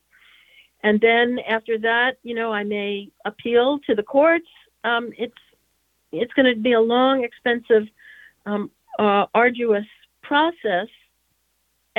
And 0.83 1.01
then 1.01 1.39
after 1.47 1.79
that, 1.79 2.17
you 2.23 2.35
know, 2.35 2.53
I 2.53 2.65
may 2.65 3.11
appeal 3.25 3.79
to 3.87 3.95
the 3.95 4.03
courts. 4.03 4.49
Um, 4.83 5.13
it's 5.17 5.35
it's 6.13 6.33
going 6.33 6.53
to 6.53 6.61
be 6.61 6.73
a 6.73 6.81
long, 6.81 7.23
expensive, 7.23 7.87
um, 8.45 8.71
uh, 8.99 9.27
arduous 9.33 9.87
process. 10.23 10.89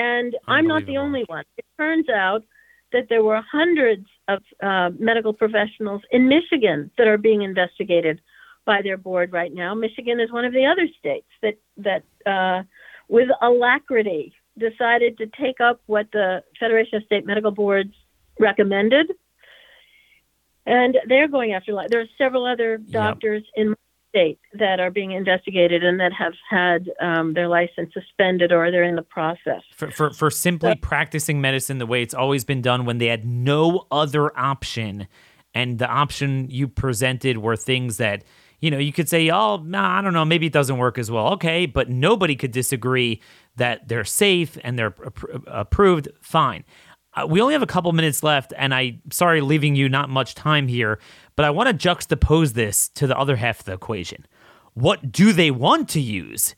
And 0.01 0.35
I'm 0.47 0.67
not 0.67 0.85
the 0.85 0.97
only 0.97 1.23
one. 1.27 1.43
It 1.57 1.65
turns 1.77 2.09
out 2.09 2.43
that 2.91 3.07
there 3.09 3.23
were 3.23 3.41
hundreds 3.59 4.07
of 4.27 4.39
uh, 4.61 4.89
medical 4.97 5.33
professionals 5.33 6.01
in 6.11 6.27
Michigan 6.27 6.89
that 6.97 7.07
are 7.07 7.17
being 7.17 7.43
investigated 7.43 8.19
by 8.65 8.81
their 8.81 8.97
board 8.97 9.31
right 9.31 9.53
now. 9.53 9.73
Michigan 9.75 10.19
is 10.19 10.31
one 10.31 10.45
of 10.45 10.53
the 10.53 10.65
other 10.65 10.87
states 10.99 11.27
that 11.43 11.57
that 11.77 12.03
uh, 12.25 12.63
with 13.09 13.29
alacrity 13.41 14.33
decided 14.57 15.17
to 15.19 15.27
take 15.27 15.61
up 15.61 15.79
what 15.85 16.07
the 16.11 16.43
Federation 16.59 16.95
of 16.97 17.03
State 17.03 17.25
Medical 17.25 17.51
Boards 17.51 17.93
recommended, 18.39 19.07
and 20.65 20.97
they're 21.07 21.27
going 21.27 21.53
after. 21.53 21.71
There 21.89 22.01
are 22.01 22.13
several 22.17 22.45
other 22.45 22.77
doctors 22.77 23.43
yep. 23.55 23.65
in 23.67 23.75
state 24.11 24.39
that 24.53 24.79
are 24.79 24.91
being 24.91 25.11
investigated 25.11 25.83
and 25.83 25.99
that 25.99 26.11
have 26.13 26.33
had 26.49 26.89
um, 26.99 27.33
their 27.33 27.47
license 27.47 27.93
suspended 27.93 28.51
or 28.51 28.69
they're 28.69 28.83
in 28.83 28.95
the 28.95 29.01
process. 29.01 29.61
For, 29.75 29.89
for, 29.89 30.11
for 30.11 30.29
simply 30.29 30.71
but, 30.71 30.81
practicing 30.81 31.39
medicine 31.39 31.77
the 31.77 31.85
way 31.85 32.01
it's 32.03 32.13
always 32.13 32.43
been 32.43 32.61
done 32.61 32.85
when 32.85 32.97
they 32.97 33.07
had 33.07 33.25
no 33.25 33.87
other 33.89 34.37
option. 34.37 35.07
And 35.53 35.79
the 35.79 35.87
option 35.87 36.49
you 36.49 36.67
presented 36.67 37.37
were 37.37 37.55
things 37.55 37.97
that 37.97 38.23
you 38.61 38.69
know, 38.69 38.77
you 38.77 38.93
could 38.93 39.09
say, 39.09 39.27
oh, 39.31 39.57
nah, 39.57 39.97
I 39.97 40.01
don't 40.03 40.13
know, 40.13 40.23
maybe 40.23 40.45
it 40.45 40.53
doesn't 40.53 40.77
work 40.77 40.99
as 40.99 41.09
well. 41.09 41.33
Okay, 41.33 41.65
but 41.65 41.89
nobody 41.89 42.35
could 42.35 42.51
disagree 42.51 43.19
that 43.55 43.87
they're 43.87 44.03
safe 44.05 44.55
and 44.63 44.77
they're 44.77 44.93
approved. 45.47 46.09
Fine. 46.21 46.63
Uh, 47.13 47.25
we 47.27 47.41
only 47.41 47.53
have 47.53 47.63
a 47.63 47.67
couple 47.67 47.91
minutes 47.91 48.23
left, 48.23 48.53
and 48.55 48.73
I 48.73 48.99
sorry 49.11 49.41
leaving 49.41 49.75
you 49.75 49.89
not 49.89 50.09
much 50.09 50.33
time 50.35 50.67
here, 50.67 50.99
but 51.35 51.45
I 51.45 51.49
want 51.49 51.69
to 51.69 51.89
juxtapose 51.89 52.53
this 52.53 52.89
to 52.89 53.07
the 53.07 53.17
other 53.17 53.35
half 53.35 53.59
of 53.59 53.65
the 53.65 53.73
equation. 53.73 54.25
What 54.73 55.11
do 55.11 55.33
they 55.33 55.51
want 55.51 55.89
to 55.89 56.01
use? 56.01 56.55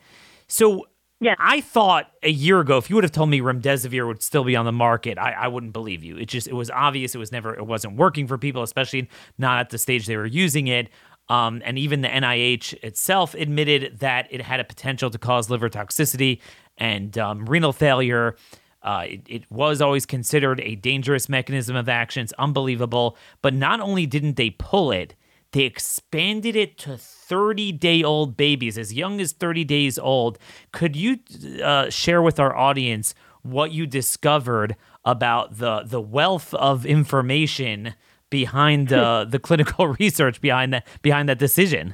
So 0.47 0.87
yeah. 1.19 1.35
I 1.39 1.61
thought 1.61 2.11
a 2.21 2.29
year 2.29 2.59
ago, 2.59 2.77
if 2.77 2.89
you 2.89 2.95
would 2.95 3.05
have 3.05 3.11
told 3.11 3.29
me 3.29 3.39
remdesivir 3.39 4.05
would 4.05 4.21
still 4.21 4.43
be 4.43 4.55
on 4.55 4.65
the 4.65 4.71
market, 4.73 5.17
I, 5.17 5.31
I 5.31 5.47
wouldn't 5.47 5.71
believe 5.73 6.03
you. 6.03 6.17
It 6.17 6.25
just 6.25 6.47
it 6.47 6.53
was 6.53 6.69
obvious 6.69 7.15
it 7.15 7.17
was 7.17 7.31
never 7.31 7.55
it 7.55 7.65
wasn't 7.65 7.95
working 7.95 8.27
for 8.27 8.37
people, 8.37 8.61
especially 8.61 9.09
not 9.37 9.59
at 9.59 9.69
the 9.69 9.77
stage 9.77 10.05
they 10.05 10.17
were 10.17 10.25
using 10.25 10.67
it. 10.67 10.89
Um, 11.29 11.61
and 11.63 11.79
even 11.79 12.01
the 12.01 12.09
NIH 12.09 12.73
itself 12.83 13.33
admitted 13.35 13.99
that 13.99 14.27
it 14.29 14.41
had 14.41 14.59
a 14.59 14.65
potential 14.65 15.09
to 15.09 15.17
cause 15.17 15.49
liver 15.49 15.69
toxicity 15.69 16.41
and 16.77 17.17
um, 17.17 17.45
renal 17.45 17.71
failure. 17.71 18.35
Uh, 18.83 19.05
it, 19.07 19.21
it, 19.27 19.51
was 19.51 19.81
always 19.81 20.05
considered 20.05 20.59
a 20.59 20.75
dangerous 20.75 21.29
mechanism 21.29 21.75
of 21.75 21.87
action. 21.87 22.23
It's 22.23 22.33
unbelievable. 22.33 23.17
But 23.41 23.53
not 23.53 23.79
only 23.79 24.05
didn't 24.05 24.35
they 24.35 24.49
pull 24.49 24.91
it, 24.91 25.15
they 25.51 25.63
expanded 25.63 26.55
it 26.55 26.77
to 26.79 26.97
30 26.97 27.71
day 27.71 28.03
old 28.03 28.35
babies, 28.35 28.77
as 28.77 28.93
young 28.93 29.21
as 29.21 29.31
30 29.31 29.63
days 29.63 29.97
old. 29.97 30.37
Could 30.71 30.95
you 30.95 31.19
uh, 31.63 31.89
share 31.89 32.21
with 32.21 32.39
our 32.39 32.55
audience 32.55 33.15
what 33.41 33.71
you 33.71 33.87
discovered 33.87 34.75
about 35.05 35.57
the, 35.57 35.83
the 35.83 36.01
wealth 36.01 36.53
of 36.53 36.85
information? 36.85 37.95
behind 38.33 38.91
uh, 38.91 39.25
the 39.29 39.37
clinical 39.37 39.87
research 39.99 40.41
behind 40.41 40.73
that 40.73 40.87
behind 41.03 41.29
that 41.29 41.37
decision. 41.37 41.93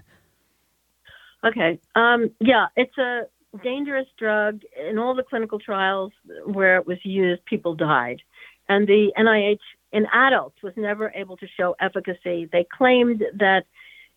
Okay. 1.44 1.80
Um, 1.96 2.32
yeah, 2.40 2.68
it's 2.78 2.98
a 2.98 3.24
dangerous 3.64 4.08
drug. 4.18 4.62
In 4.90 4.98
all 4.98 5.16
the 5.16 5.24
clinical 5.24 5.60
trials 5.60 6.12
where 6.46 6.78
it 6.78 6.88
was 6.88 6.98
used, 7.04 7.44
people 7.46 7.76
died, 7.76 8.22
and 8.68 8.88
the 8.88 9.12
NIH 9.18 9.60
in 9.92 10.06
adults 10.14 10.62
was 10.62 10.74
never 10.78 11.12
able 11.16 11.38
to 11.38 11.48
show 11.58 11.76
efficacy. 11.80 12.48
They 12.52 12.66
claimed 12.72 13.24
that 13.38 13.66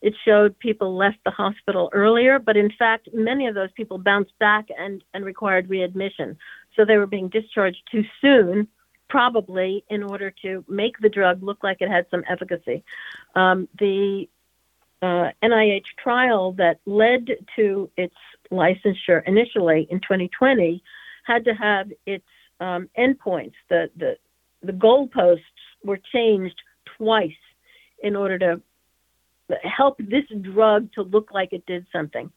it 0.03 0.15
showed 0.25 0.59
people 0.59 0.97
left 0.97 1.19
the 1.25 1.31
hospital 1.31 1.89
earlier, 1.93 2.39
but 2.39 2.57
in 2.57 2.71
fact, 2.79 3.09
many 3.15 3.47
of 3.47 3.55
those 3.55 3.71
people 3.73 3.99
bounced 3.99 4.37
back 4.39 4.67
and, 4.77 5.03
and 5.15 5.25
required 5.25 5.71
readmission. 5.71 6.37
So 6.77 6.85
they 6.85 6.97
were 6.97 7.07
being 7.07 7.29
discharged 7.29 7.83
too 7.91 8.05
soon 8.21 8.69
probably 9.09 9.85
in 9.91 10.03
order 10.03 10.33
to 10.43 10.65
make 10.69 10.99
the 10.99 11.09
drug 11.09 11.43
look 11.43 11.63
like 11.63 11.77
it 11.81 11.89
had 11.91 12.07
some 12.11 12.25
efficacy. 12.31 12.83
Um, 13.35 13.69
the 13.79 14.27
uh, 15.03 15.29
NIH 15.43 15.85
trial 16.03 16.53
that 16.53 16.81
led 16.87 17.29
to 17.57 17.91
its 17.99 18.15
licensure 18.53 19.27
initially 19.27 19.87
in 19.91 20.01
2020 20.01 20.83
had 21.25 21.45
to 21.45 21.55
have 21.55 21.91
its 22.07 22.25
um, 22.61 22.89
endpoints. 22.99 23.55
The, 23.69 23.91
the, 23.97 24.17
the 24.63 24.73
goalposts 24.73 25.41
were 25.85 25.99
changed 26.13 26.61
twice 26.97 27.31
in 28.03 28.17
order 28.17 28.39
to 28.39 28.61
help 29.63 29.99
this 29.99 30.25
drug 30.41 30.93
to 30.93 31.03
look 31.03 31.31
like 31.33 31.53
it 31.53 31.65
did 31.67 31.87
something. 31.93 32.31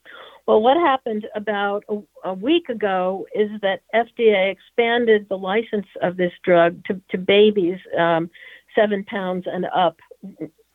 Well, 0.45 0.61
what 0.61 0.77
happened 0.77 1.25
about 1.35 1.83
a, 1.89 1.99
a, 2.23 2.33
week 2.33 2.69
ago 2.69 3.25
is 3.33 3.49
that 3.61 3.81
FDA 3.93 4.51
expanded 4.51 5.27
the 5.29 5.37
license 5.37 5.87
of 6.01 6.17
this 6.17 6.33
drug 6.43 6.83
to, 6.85 7.01
to 7.09 7.17
babies 7.17 7.79
um, 7.97 8.29
seven 8.75 9.03
pounds 9.05 9.45
and 9.51 9.65
up, 9.73 9.97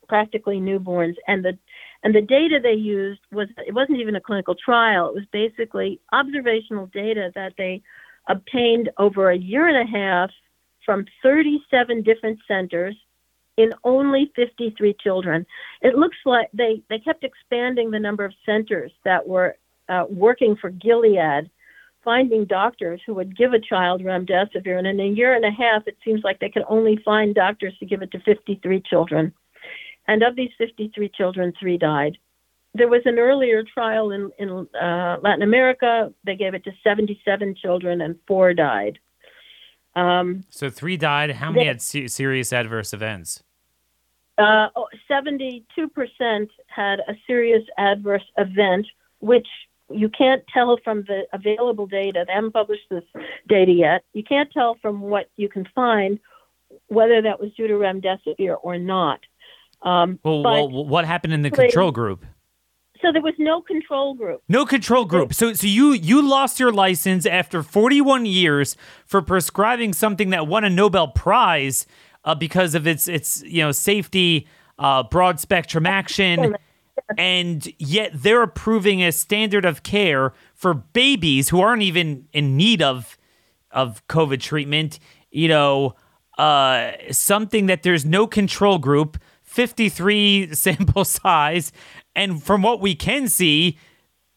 practically 0.07 0.59
newborns, 0.59 1.15
and 1.27 1.45
the 1.45 1.57
and 2.03 2.15
the 2.15 2.21
data 2.21 2.59
they 2.61 2.73
used 2.73 3.21
was 3.31 3.47
it 3.57 3.73
wasn't 3.73 3.99
even 3.99 4.15
a 4.15 4.21
clinical 4.21 4.55
trial. 4.55 5.09
It 5.09 5.15
was 5.15 5.25
basically 5.31 5.99
observational 6.11 6.87
data 6.87 7.31
that 7.35 7.53
they 7.57 7.81
obtained 8.27 8.89
over 8.97 9.29
a 9.29 9.37
year 9.37 9.67
and 9.67 9.77
a 9.77 9.91
half 9.91 10.31
from 10.85 11.05
37 11.21 12.01
different 12.01 12.39
centers 12.47 12.95
in 13.57 13.71
only 13.83 14.31
53 14.35 14.95
children. 14.99 15.45
It 15.81 15.95
looks 15.95 16.17
like 16.25 16.49
they, 16.53 16.81
they 16.89 16.99
kept 16.99 17.23
expanding 17.23 17.91
the 17.91 17.99
number 17.99 18.25
of 18.25 18.33
centers 18.45 18.91
that 19.03 19.27
were 19.27 19.57
uh, 19.89 20.05
working 20.09 20.55
for 20.55 20.69
Gilead, 20.69 21.49
finding 22.03 22.45
doctors 22.45 23.01
who 23.05 23.13
would 23.13 23.37
give 23.37 23.53
a 23.53 23.59
child 23.59 24.01
remdesivir. 24.01 24.77
And 24.77 24.87
in 24.87 24.99
a 24.99 25.07
year 25.07 25.35
and 25.35 25.45
a 25.45 25.51
half, 25.51 25.87
it 25.87 25.97
seems 26.03 26.23
like 26.23 26.39
they 26.39 26.49
could 26.49 26.63
only 26.67 26.97
find 27.05 27.35
doctors 27.35 27.77
to 27.79 27.85
give 27.85 28.01
it 28.01 28.11
to 28.11 28.19
53 28.21 28.81
children. 28.89 29.33
And 30.07 30.23
of 30.23 30.35
these 30.35 30.51
53 30.57 31.09
children, 31.09 31.53
three 31.59 31.77
died. 31.77 32.17
There 32.73 32.87
was 32.87 33.01
an 33.05 33.19
earlier 33.19 33.63
trial 33.63 34.11
in, 34.11 34.31
in 34.39 34.67
uh, 34.75 35.17
Latin 35.21 35.41
America. 35.41 36.13
They 36.25 36.35
gave 36.35 36.53
it 36.53 36.63
to 36.63 36.71
77 36.83 37.55
children, 37.61 38.01
and 38.01 38.15
four 38.27 38.53
died. 38.53 38.99
Um, 39.95 40.45
so 40.49 40.69
three 40.69 40.97
died. 40.97 41.31
How 41.31 41.51
many 41.51 41.65
they, 41.65 41.67
had 41.67 41.81
se- 41.81 42.07
serious 42.07 42.53
adverse 42.53 42.93
events? 42.93 43.43
Uh, 44.37 44.69
72% 45.09 45.63
had 46.67 46.99
a 46.99 47.13
serious 47.27 47.63
adverse 47.77 48.23
event, 48.37 48.87
which 49.19 49.47
you 49.89 50.09
can't 50.09 50.43
tell 50.53 50.77
from 50.83 51.03
the 51.03 51.23
available 51.33 51.85
data. 51.85 52.23
They 52.25 52.33
haven't 52.33 52.53
published 52.53 52.89
this 52.89 53.03
data 53.47 53.71
yet. 53.71 54.03
You 54.13 54.23
can't 54.23 54.51
tell 54.51 54.77
from 54.81 55.01
what 55.01 55.29
you 55.35 55.49
can 55.49 55.67
find 55.75 56.19
whether 56.87 57.21
that 57.21 57.39
was 57.39 57.51
due 57.53 57.67
to 57.67 57.73
remdesivir 57.73 58.55
or 58.61 58.77
not. 58.77 59.19
Um, 59.83 60.19
well, 60.23 60.43
well, 60.43 60.69
what 60.69 61.05
happened 61.05 61.33
in 61.33 61.41
the 61.41 61.51
control 61.51 61.91
group? 61.91 62.25
So 63.01 63.11
there 63.11 63.21
was 63.21 63.33
no 63.39 63.61
control 63.61 64.13
group. 64.13 64.43
No 64.47 64.65
control 64.65 65.05
group. 65.05 65.33
So 65.33 65.53
so 65.53 65.65
you 65.65 65.93
you 65.93 66.21
lost 66.21 66.59
your 66.59 66.71
license 66.71 67.25
after 67.25 67.63
41 67.63 68.25
years 68.27 68.77
for 69.05 69.21
prescribing 69.21 69.93
something 69.93 70.29
that 70.29 70.47
won 70.47 70.63
a 70.63 70.69
Nobel 70.69 71.07
Prize 71.07 71.87
uh, 72.23 72.35
because 72.35 72.75
of 72.75 72.85
its 72.85 73.07
its 73.07 73.41
you 73.43 73.63
know 73.63 73.71
safety, 73.71 74.47
uh, 74.77 75.03
broad 75.03 75.39
spectrum 75.39 75.87
action, 75.87 76.55
and 77.17 77.67
yet 77.79 78.11
they're 78.13 78.43
approving 78.43 79.01
a 79.01 79.11
standard 79.11 79.65
of 79.65 79.81
care 79.81 80.33
for 80.53 80.75
babies 80.75 81.49
who 81.49 81.59
aren't 81.59 81.81
even 81.81 82.27
in 82.33 82.55
need 82.55 82.83
of 82.83 83.17
of 83.71 84.05
COVID 84.07 84.41
treatment. 84.41 84.99
You 85.31 85.47
know, 85.47 85.95
uh, 86.37 86.91
something 87.09 87.65
that 87.65 87.83
there's 87.83 88.05
no 88.05 88.27
control 88.27 88.77
group, 88.77 89.17
53 89.51 90.53
sample 90.53 91.05
size, 91.05 91.71
and 92.15 92.41
from 92.41 92.61
what 92.61 92.79
we 92.79 92.95
can 92.95 93.27
see, 93.27 93.77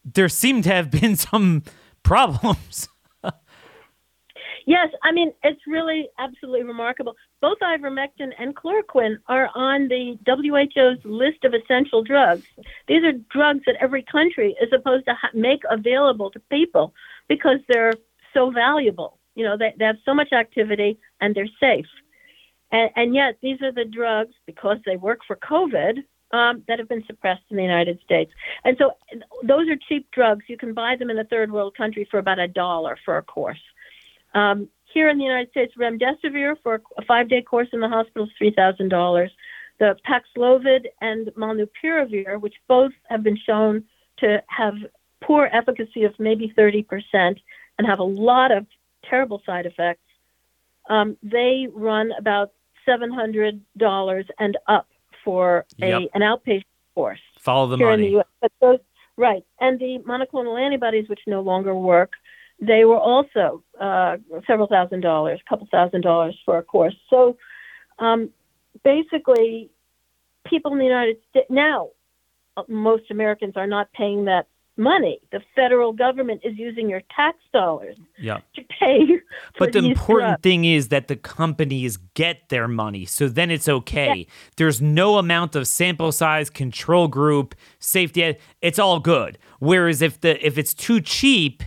there 0.03 0.29
seem 0.29 0.61
to 0.63 0.69
have 0.69 0.91
been 0.91 1.15
some 1.15 1.63
problems. 2.03 2.89
yes, 4.67 4.89
I 5.03 5.11
mean, 5.11 5.31
it's 5.43 5.61
really 5.65 6.09
absolutely 6.19 6.63
remarkable. 6.63 7.15
Both 7.41 7.59
ivermectin 7.59 8.31
and 8.37 8.55
chloroquine 8.55 9.17
are 9.27 9.49
on 9.55 9.87
the 9.87 10.17
WHO's 10.27 10.99
list 11.05 11.43
of 11.45 11.53
essential 11.53 12.03
drugs. 12.03 12.45
These 12.87 13.03
are 13.03 13.13
drugs 13.31 13.61
that 13.65 13.75
every 13.79 14.03
country 14.03 14.55
is 14.61 14.69
supposed 14.69 15.05
to 15.05 15.15
make 15.33 15.61
available 15.69 16.29
to 16.31 16.39
people 16.51 16.93
because 17.27 17.59
they're 17.69 17.93
so 18.33 18.51
valuable. 18.51 19.17
You 19.35 19.45
know, 19.45 19.57
they, 19.57 19.73
they 19.79 19.85
have 19.85 19.97
so 20.05 20.13
much 20.13 20.33
activity 20.33 20.99
and 21.21 21.33
they're 21.33 21.49
safe. 21.59 21.87
And, 22.75 22.91
and 22.97 23.15
yet, 23.15 23.37
these 23.41 23.61
are 23.61 23.71
the 23.71 23.85
drugs, 23.85 24.33
because 24.45 24.79
they 24.85 24.97
work 24.97 25.21
for 25.25 25.37
COVID, 25.37 26.03
um, 26.31 26.61
that 26.67 26.77
have 26.77 26.89
been 26.89 27.05
suppressed 27.05 27.43
in 27.49 27.55
the 27.55 27.63
United 27.63 28.01
States. 28.03 28.33
And 28.65 28.75
so 28.77 28.97
those 29.43 29.69
are 29.69 29.77
cheap 29.87 30.11
drugs. 30.11 30.43
You 30.49 30.57
can 30.57 30.73
buy 30.73 30.97
them 30.97 31.09
in 31.09 31.17
a 31.17 31.23
third 31.23 31.53
world 31.53 31.77
country 31.77 32.05
for 32.11 32.17
about 32.17 32.37
a 32.37 32.49
dollar 32.49 32.97
for 33.05 33.17
a 33.17 33.23
course. 33.23 33.61
Um, 34.33 34.67
here 34.93 35.07
in 35.07 35.17
the 35.17 35.23
United 35.23 35.51
States, 35.51 35.73
remdesivir 35.77 36.57
for 36.61 36.81
a 36.97 37.05
five 37.05 37.29
day 37.29 37.41
course 37.41 37.69
in 37.71 37.79
the 37.79 37.87
hospital 37.87 38.27
is 38.27 38.53
$3,000. 38.53 39.29
The 39.79 39.95
Paxlovid 40.05 40.87
and 40.99 41.27
molnupiravir, 41.37 42.41
which 42.41 42.55
both 42.67 42.91
have 43.05 43.23
been 43.23 43.37
shown 43.37 43.85
to 44.17 44.43
have 44.47 44.73
poor 45.21 45.49
efficacy 45.53 46.03
of 46.03 46.13
maybe 46.19 46.53
30% 46.57 47.39
and 47.77 47.87
have 47.87 47.99
a 47.99 48.03
lot 48.03 48.51
of 48.51 48.65
terrible 49.09 49.41
side 49.45 49.65
effects, 49.65 50.01
um, 50.89 51.15
they 51.23 51.67
run 51.73 52.11
about 52.17 52.51
$700 52.87 54.29
and 54.39 54.57
up 54.67 54.87
for 55.23 55.65
a 55.81 55.87
yep. 55.87 56.09
an 56.13 56.21
outpatient 56.21 56.63
course. 56.93 57.19
Follow 57.39 57.67
the 57.67 57.77
money. 57.77 58.11
The 58.11 58.25
but 58.41 58.51
those, 58.61 58.79
right, 59.17 59.43
and 59.59 59.79
the 59.79 59.99
monoclonal 60.07 60.59
antibodies, 60.59 61.09
which 61.09 61.19
no 61.27 61.41
longer 61.41 61.75
work, 61.75 62.13
they 62.59 62.85
were 62.85 62.99
also 62.99 63.63
uh, 63.79 64.17
several 64.47 64.67
thousand 64.67 65.01
dollars, 65.01 65.39
a 65.45 65.49
couple 65.49 65.67
thousand 65.71 66.01
dollars 66.01 66.37
for 66.45 66.57
a 66.57 66.63
course. 66.63 66.95
So 67.09 67.37
um, 67.99 68.29
basically, 68.83 69.69
people 70.45 70.71
in 70.73 70.79
the 70.79 70.85
United 70.85 71.17
States 71.29 71.47
now, 71.49 71.89
uh, 72.57 72.63
most 72.67 73.11
Americans 73.11 73.53
are 73.55 73.67
not 73.67 73.91
paying 73.91 74.25
that 74.25 74.47
money. 74.77 75.19
The 75.31 75.41
federal 75.55 75.93
government 75.93 76.41
is 76.43 76.57
using 76.57 76.89
your 76.89 77.01
tax 77.15 77.37
dollars 77.53 77.97
yeah. 78.17 78.39
to 78.55 78.61
pay. 78.79 78.99
but 79.59 79.73
the 79.73 79.79
important 79.79 80.31
drugs. 80.31 80.41
thing 80.41 80.65
is 80.65 80.89
that 80.89 81.07
the 81.07 81.15
companies 81.15 81.97
get 82.13 82.49
their 82.49 82.67
money, 82.67 83.05
so 83.05 83.27
then 83.27 83.51
it's 83.51 83.69
okay. 83.69 84.15
Yeah. 84.15 84.33
There's 84.57 84.81
no 84.81 85.17
amount 85.17 85.55
of 85.55 85.67
sample 85.67 86.11
size, 86.11 86.49
control 86.49 87.07
group, 87.07 87.55
safety. 87.79 88.35
It's 88.61 88.79
all 88.79 88.99
good. 88.99 89.37
Whereas 89.59 90.01
if 90.01 90.21
the 90.21 90.45
if 90.45 90.57
it's 90.57 90.73
too 90.73 91.01
cheap 91.01 91.63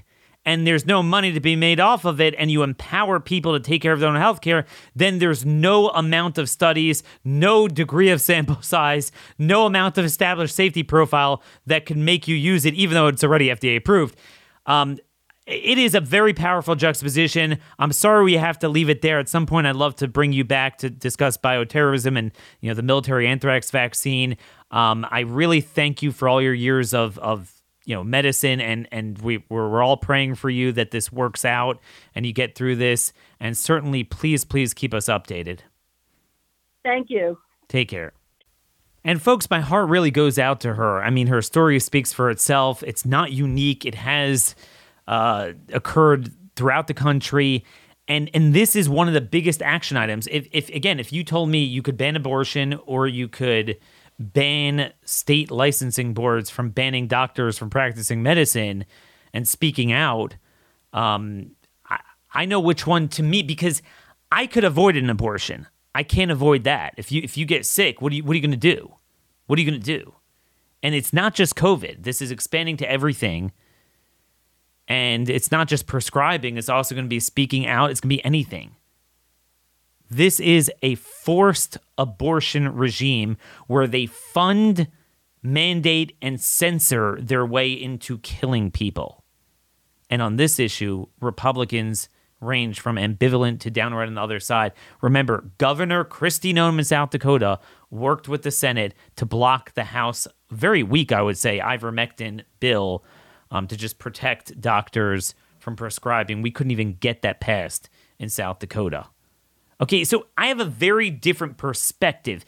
and 0.49 0.66
there's 0.66 0.86
no 0.86 1.03
money 1.03 1.30
to 1.34 1.40
be 1.40 1.57
made 1.57 1.78
off 1.78 2.07
of 2.07 2.22
it, 2.22 2.34
and 2.38 2.51
you 2.51 2.62
empower 2.62 3.20
people 3.20 3.53
to 3.53 3.61
take 3.61 3.82
care 3.82 3.92
of 3.92 4.01
their 4.01 4.09
own 4.09 4.16
health 4.16 4.40
care, 4.40 4.64
then 4.96 5.18
there's 5.18 5.44
no 5.44 5.90
amount 5.90 6.38
of 6.38 6.49
studies, 6.49 7.03
no 7.22 7.68
degree 7.68 8.09
of 8.09 8.18
sample 8.18 8.57
size, 8.62 9.12
no 9.36 9.66
amount 9.66 9.99
of 9.99 10.07
established 10.07 10.55
safety 10.55 10.82
profile 10.82 11.42
that 11.66 11.84
can 11.84 12.03
make 12.03 12.26
you 12.26 12.34
use 12.34 12.64
it, 12.64 12.72
even 12.72 12.94
though 12.94 13.09
it's 13.09 13.22
already 13.22 13.49
FDA 13.49 13.76
approved. 13.76 14.16
Um, 14.64 14.96
it 15.46 15.76
is 15.76 15.94
a 15.94 16.01
very 16.01 16.32
powerful 16.32 16.74
juxtaposition. 16.74 17.59
I'm 17.78 17.92
sorry 17.92 18.24
we 18.24 18.38
have 18.38 18.59
to 18.61 18.70
leave 18.70 18.88
it 18.88 19.03
there. 19.03 19.18
At 19.18 19.28
some 19.28 19.44
point, 19.44 19.66
I'd 19.66 19.76
love 19.76 19.96
to 19.96 20.09
bring 20.09 20.32
you 20.32 20.44
back 20.44 20.78
to 20.78 20.88
discuss 20.88 21.36
bioterrorism 21.36 22.18
and 22.18 22.32
you 22.62 22.70
know 22.70 22.74
the 22.74 22.82
military 22.82 23.26
anthrax 23.26 23.70
vaccine. 23.70 24.38
Um, 24.70 25.07
I 25.11 25.20
really 25.20 25.61
thank 25.61 26.03
you 26.03 26.11
for 26.11 26.26
all 26.26 26.40
your 26.40 26.55
years 26.55 26.94
of 26.94 27.18
of 27.18 27.57
you 27.89 27.95
know 27.95 28.05
medicine 28.05 28.61
and 28.61 28.86
and 28.93 29.18
we 29.20 29.43
we're, 29.49 29.66
we're 29.66 29.82
all 29.82 29.97
praying 29.97 30.34
for 30.34 30.51
you 30.51 30.72
that 30.72 30.91
this 30.91 31.11
works 31.11 31.47
out 31.47 31.80
and 32.14 32.26
you 32.26 32.34
get 32.34 32.55
through 32.55 32.76
this. 32.76 33.14
And 33.41 33.57
certainly 33.57 34.05
please 34.05 34.45
please 34.45 34.74
keep 34.74 34.93
us 34.93 35.07
updated. 35.07 35.61
Thank 36.84 37.09
you. 37.09 37.39
Take 37.66 37.89
care. 37.89 38.12
And 39.05 39.22
folks 39.22 39.49
my 39.49 39.61
heart 39.61 39.89
really 39.89 40.11
goes 40.11 40.39
out 40.39 40.61
to 40.61 40.74
her. 40.74 41.03
I 41.03 41.09
mean 41.09 41.28
her 41.28 41.41
story 41.41 41.80
speaks 41.80 42.12
for 42.12 42.28
itself. 42.28 42.82
It's 42.82 43.07
not 43.07 43.32
unique. 43.32 43.86
It 43.86 43.95
has 43.95 44.55
uh, 45.07 45.53
occurred 45.72 46.30
throughout 46.57 46.89
the 46.89 46.95
country. 46.95 47.64
And 48.07 48.30
and 48.34 48.53
this 48.53 48.76
is 48.76 48.91
one 48.91 49.09
of 49.09 49.14
the 49.14 49.22
biggest 49.22 49.62
action 49.62 49.97
items. 49.97 50.28
If, 50.30 50.47
if 50.53 50.68
again 50.68 51.01
if 51.01 51.11
you 51.11 51.24
told 51.24 51.49
me 51.49 51.64
you 51.64 51.80
could 51.80 51.97
ban 51.97 52.16
abortion 52.16 52.78
or 52.84 53.07
you 53.07 53.28
could 53.28 53.78
ban 54.18 54.92
state 55.04 55.50
licensing 55.50 56.14
boards 56.14 56.50
from 56.50 56.70
banning 56.70 57.06
doctors 57.06 57.56
from 57.56 57.70
practicing 57.70 58.22
medicine 58.22 58.84
and 59.32 59.46
speaking 59.46 59.92
out, 59.92 60.36
um, 60.92 61.52
I, 61.88 62.00
I 62.32 62.44
know 62.44 62.60
which 62.60 62.86
one 62.86 63.08
to 63.08 63.22
me 63.22 63.42
because 63.42 63.82
I 64.32 64.46
could 64.46 64.64
avoid 64.64 64.96
an 64.96 65.10
abortion. 65.10 65.66
I 65.94 66.02
can't 66.02 66.30
avoid 66.30 66.64
that. 66.64 66.94
If 66.96 67.10
you 67.10 67.22
if 67.22 67.36
you 67.36 67.44
get 67.44 67.64
sick, 67.66 68.00
what 68.00 68.12
are 68.12 68.16
you 68.16 68.24
what 68.24 68.32
are 68.32 68.36
you 68.36 68.42
going 68.42 68.50
to 68.50 68.56
do? 68.56 68.94
What 69.46 69.58
are 69.58 69.62
you 69.62 69.70
going 69.70 69.80
to 69.80 69.98
do? 69.98 70.14
And 70.82 70.94
it's 70.94 71.12
not 71.12 71.34
just 71.34 71.56
COVID. 71.56 72.04
This 72.04 72.22
is 72.22 72.30
expanding 72.30 72.76
to 72.78 72.90
everything. 72.90 73.52
And 74.86 75.28
it's 75.28 75.50
not 75.50 75.68
just 75.68 75.86
prescribing, 75.86 76.56
it's 76.56 76.70
also 76.70 76.94
going 76.94 77.04
to 77.04 77.10
be 77.10 77.20
speaking 77.20 77.66
out, 77.66 77.90
it's 77.90 78.00
going 78.00 78.08
to 78.08 78.16
be 78.16 78.24
anything. 78.24 78.74
This 80.11 80.40
is 80.40 80.70
a 80.82 80.94
forced 80.94 81.78
abortion 81.98 82.74
regime 82.74 83.36
where 83.66 83.86
they 83.86 84.06
fund, 84.06 84.88
mandate, 85.42 86.16
and 86.22 86.40
censor 86.40 87.18
their 87.20 87.44
way 87.44 87.70
into 87.72 88.18
killing 88.18 88.70
people. 88.70 89.24
And 90.09 90.22
on 90.22 90.36
this 90.36 90.59
issue, 90.59 91.06
Republicans 91.20 92.09
range 92.40 92.80
from 92.80 92.96
ambivalent 92.96 93.61
to 93.61 93.70
downright 93.70 94.09
on 94.09 94.14
the 94.14 94.22
other 94.22 94.40
side. 94.40 94.72
Remember, 95.02 95.50
Governor 95.59 96.04
Kristi 96.04 96.54
Noem 96.54 96.78
in 96.78 96.84
South 96.84 97.11
Dakota 97.11 97.59
worked 97.90 98.28
with 98.28 98.42
the 98.42 98.50
Senate 98.50 98.94
to 99.16 99.26
block 99.26 99.74
the 99.74 99.84
House, 99.84 100.26
very 100.50 100.82
weak, 100.82 101.12
I 101.12 101.20
would 101.20 101.36
say, 101.36 101.59
ivermectin 101.59 102.42
bill 102.61 103.04
um, 103.50 103.66
to 103.66 103.76
just 103.76 103.98
protect 103.98 104.61
doctors 104.61 105.34
from 105.59 105.76
prescribing. 105.76 106.40
We 106.40 106.50
couldn't 106.50 106.70
even 106.70 106.94
get 106.94 107.22
that 107.22 107.40
passed 107.40 107.90
in 108.18 108.28
South 108.28 108.61
Dakota. 108.61 109.06
Okay, 109.80 110.04
so 110.04 110.26
I 110.36 110.46
have 110.48 110.60
a 110.60 110.64
very 110.64 111.10
different 111.10 111.56
perspective. 111.56 112.44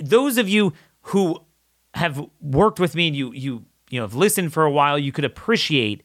Those 0.00 0.38
of 0.38 0.48
you 0.48 0.74
who 1.02 1.40
have 1.94 2.24
worked 2.40 2.78
with 2.78 2.94
me 2.94 3.08
and 3.08 3.16
you 3.16 3.32
you 3.32 3.64
you 3.90 3.98
know 4.00 4.04
have 4.04 4.14
listened 4.14 4.52
for 4.52 4.64
a 4.64 4.70
while, 4.70 4.98
you 4.98 5.12
could 5.12 5.24
appreciate. 5.24 6.02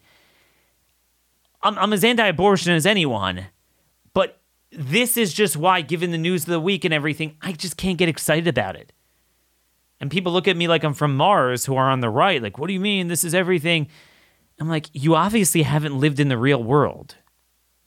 I'm, 1.61 1.77
I'm 1.77 1.93
as 1.93 2.03
anti-abortion 2.03 2.73
as 2.73 2.85
anyone, 2.85 3.47
but 4.13 4.39
this 4.71 5.17
is 5.17 5.33
just 5.33 5.57
why, 5.57 5.81
given 5.81 6.11
the 6.11 6.17
news 6.17 6.43
of 6.43 6.49
the 6.49 6.59
week 6.59 6.85
and 6.85 6.93
everything, 6.93 7.35
I 7.41 7.51
just 7.51 7.77
can't 7.77 7.97
get 7.97 8.09
excited 8.09 8.47
about 8.47 8.75
it. 8.75 8.93
And 9.99 10.11
people 10.11 10.31
look 10.31 10.47
at 10.47 10.55
me 10.55 10.67
like 10.67 10.83
I'm 10.83 10.93
from 10.93 11.17
Mars, 11.17 11.65
who 11.65 11.75
are 11.75 11.89
on 11.89 12.01
the 12.01 12.09
right, 12.09 12.41
like, 12.41 12.57
what 12.59 12.67
do 12.67 12.73
you 12.73 12.79
mean? 12.79 13.07
This 13.07 13.23
is 13.23 13.33
everything. 13.33 13.87
I'm 14.59 14.69
like, 14.69 14.89
you 14.93 15.15
obviously 15.15 15.63
haven't 15.63 15.99
lived 15.99 16.19
in 16.19 16.29
the 16.29 16.37
real 16.37 16.63
world. 16.63 17.15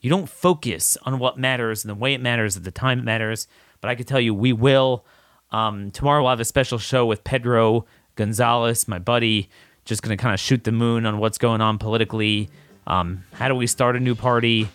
You 0.00 0.10
don't 0.10 0.28
focus 0.28 0.96
on 1.02 1.18
what 1.18 1.38
matters 1.38 1.84
and 1.84 1.90
the 1.90 1.94
way 1.94 2.14
it 2.14 2.20
matters 2.20 2.56
at 2.56 2.64
the 2.64 2.70
time 2.70 3.00
it 3.00 3.04
matters. 3.04 3.46
But 3.80 3.90
I 3.90 3.94
can 3.94 4.06
tell 4.06 4.20
you, 4.20 4.34
we 4.34 4.52
will. 4.52 5.04
Um, 5.50 5.90
tomorrow 5.90 6.22
we'll 6.22 6.30
have 6.30 6.40
a 6.40 6.44
special 6.44 6.78
show 6.78 7.06
with 7.06 7.24
Pedro 7.24 7.84
Gonzalez, 8.16 8.88
my 8.88 8.98
buddy, 8.98 9.50
just 9.84 10.02
going 10.02 10.16
to 10.16 10.20
kind 10.20 10.34
of 10.34 10.40
shoot 10.40 10.64
the 10.64 10.72
moon 10.72 11.06
on 11.06 11.18
what's 11.18 11.38
going 11.38 11.60
on 11.60 11.78
politically. 11.78 12.48
Um, 12.86 13.24
how 13.32 13.48
do 13.48 13.54
we 13.54 13.66
start 13.66 13.96
a 13.96 14.00
new 14.00 14.14
party? 14.14 14.68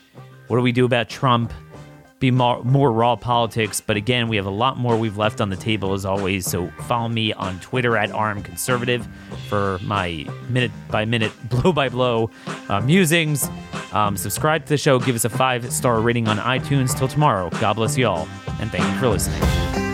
What 0.47 0.57
do 0.57 0.61
we 0.61 0.71
do 0.71 0.85
about 0.85 1.09
Trump? 1.09 1.51
Be 2.25 2.31
more, 2.31 2.63
more 2.63 2.91
raw 2.91 3.15
politics. 3.15 3.81
But 3.81 3.97
again, 3.97 4.29
we 4.29 4.35
have 4.37 4.47
a 4.47 4.49
lot 4.49 4.79
more 4.79 4.97
we've 4.97 5.15
left 5.15 5.41
on 5.41 5.49
the 5.49 5.55
table 5.55 5.93
as 5.93 6.05
always. 6.05 6.47
So 6.47 6.69
follow 6.87 7.07
me 7.07 7.33
on 7.33 7.59
Twitter 7.59 7.95
at 7.97 8.09
RM 8.09 8.41
Conservative 8.41 9.07
for 9.47 9.77
my 9.83 10.25
minute 10.49 10.71
by 10.89 11.05
minute, 11.05 11.31
blow 11.49 11.71
by 11.71 11.87
blow 11.87 12.31
uh, 12.67 12.81
musings. 12.81 13.47
Um, 13.93 14.17
subscribe 14.17 14.63
to 14.63 14.69
the 14.69 14.77
show. 14.77 14.97
Give 14.97 15.13
us 15.13 15.25
a 15.25 15.29
five 15.29 15.71
star 15.71 16.01
rating 16.01 16.27
on 16.27 16.37
iTunes. 16.37 16.97
Till 16.97 17.07
tomorrow, 17.07 17.51
God 17.61 17.73
bless 17.73 17.95
you 17.95 18.07
all, 18.07 18.27
and 18.59 18.71
thank 18.71 18.83
you 18.91 18.99
for 18.99 19.07
listening. 19.07 19.84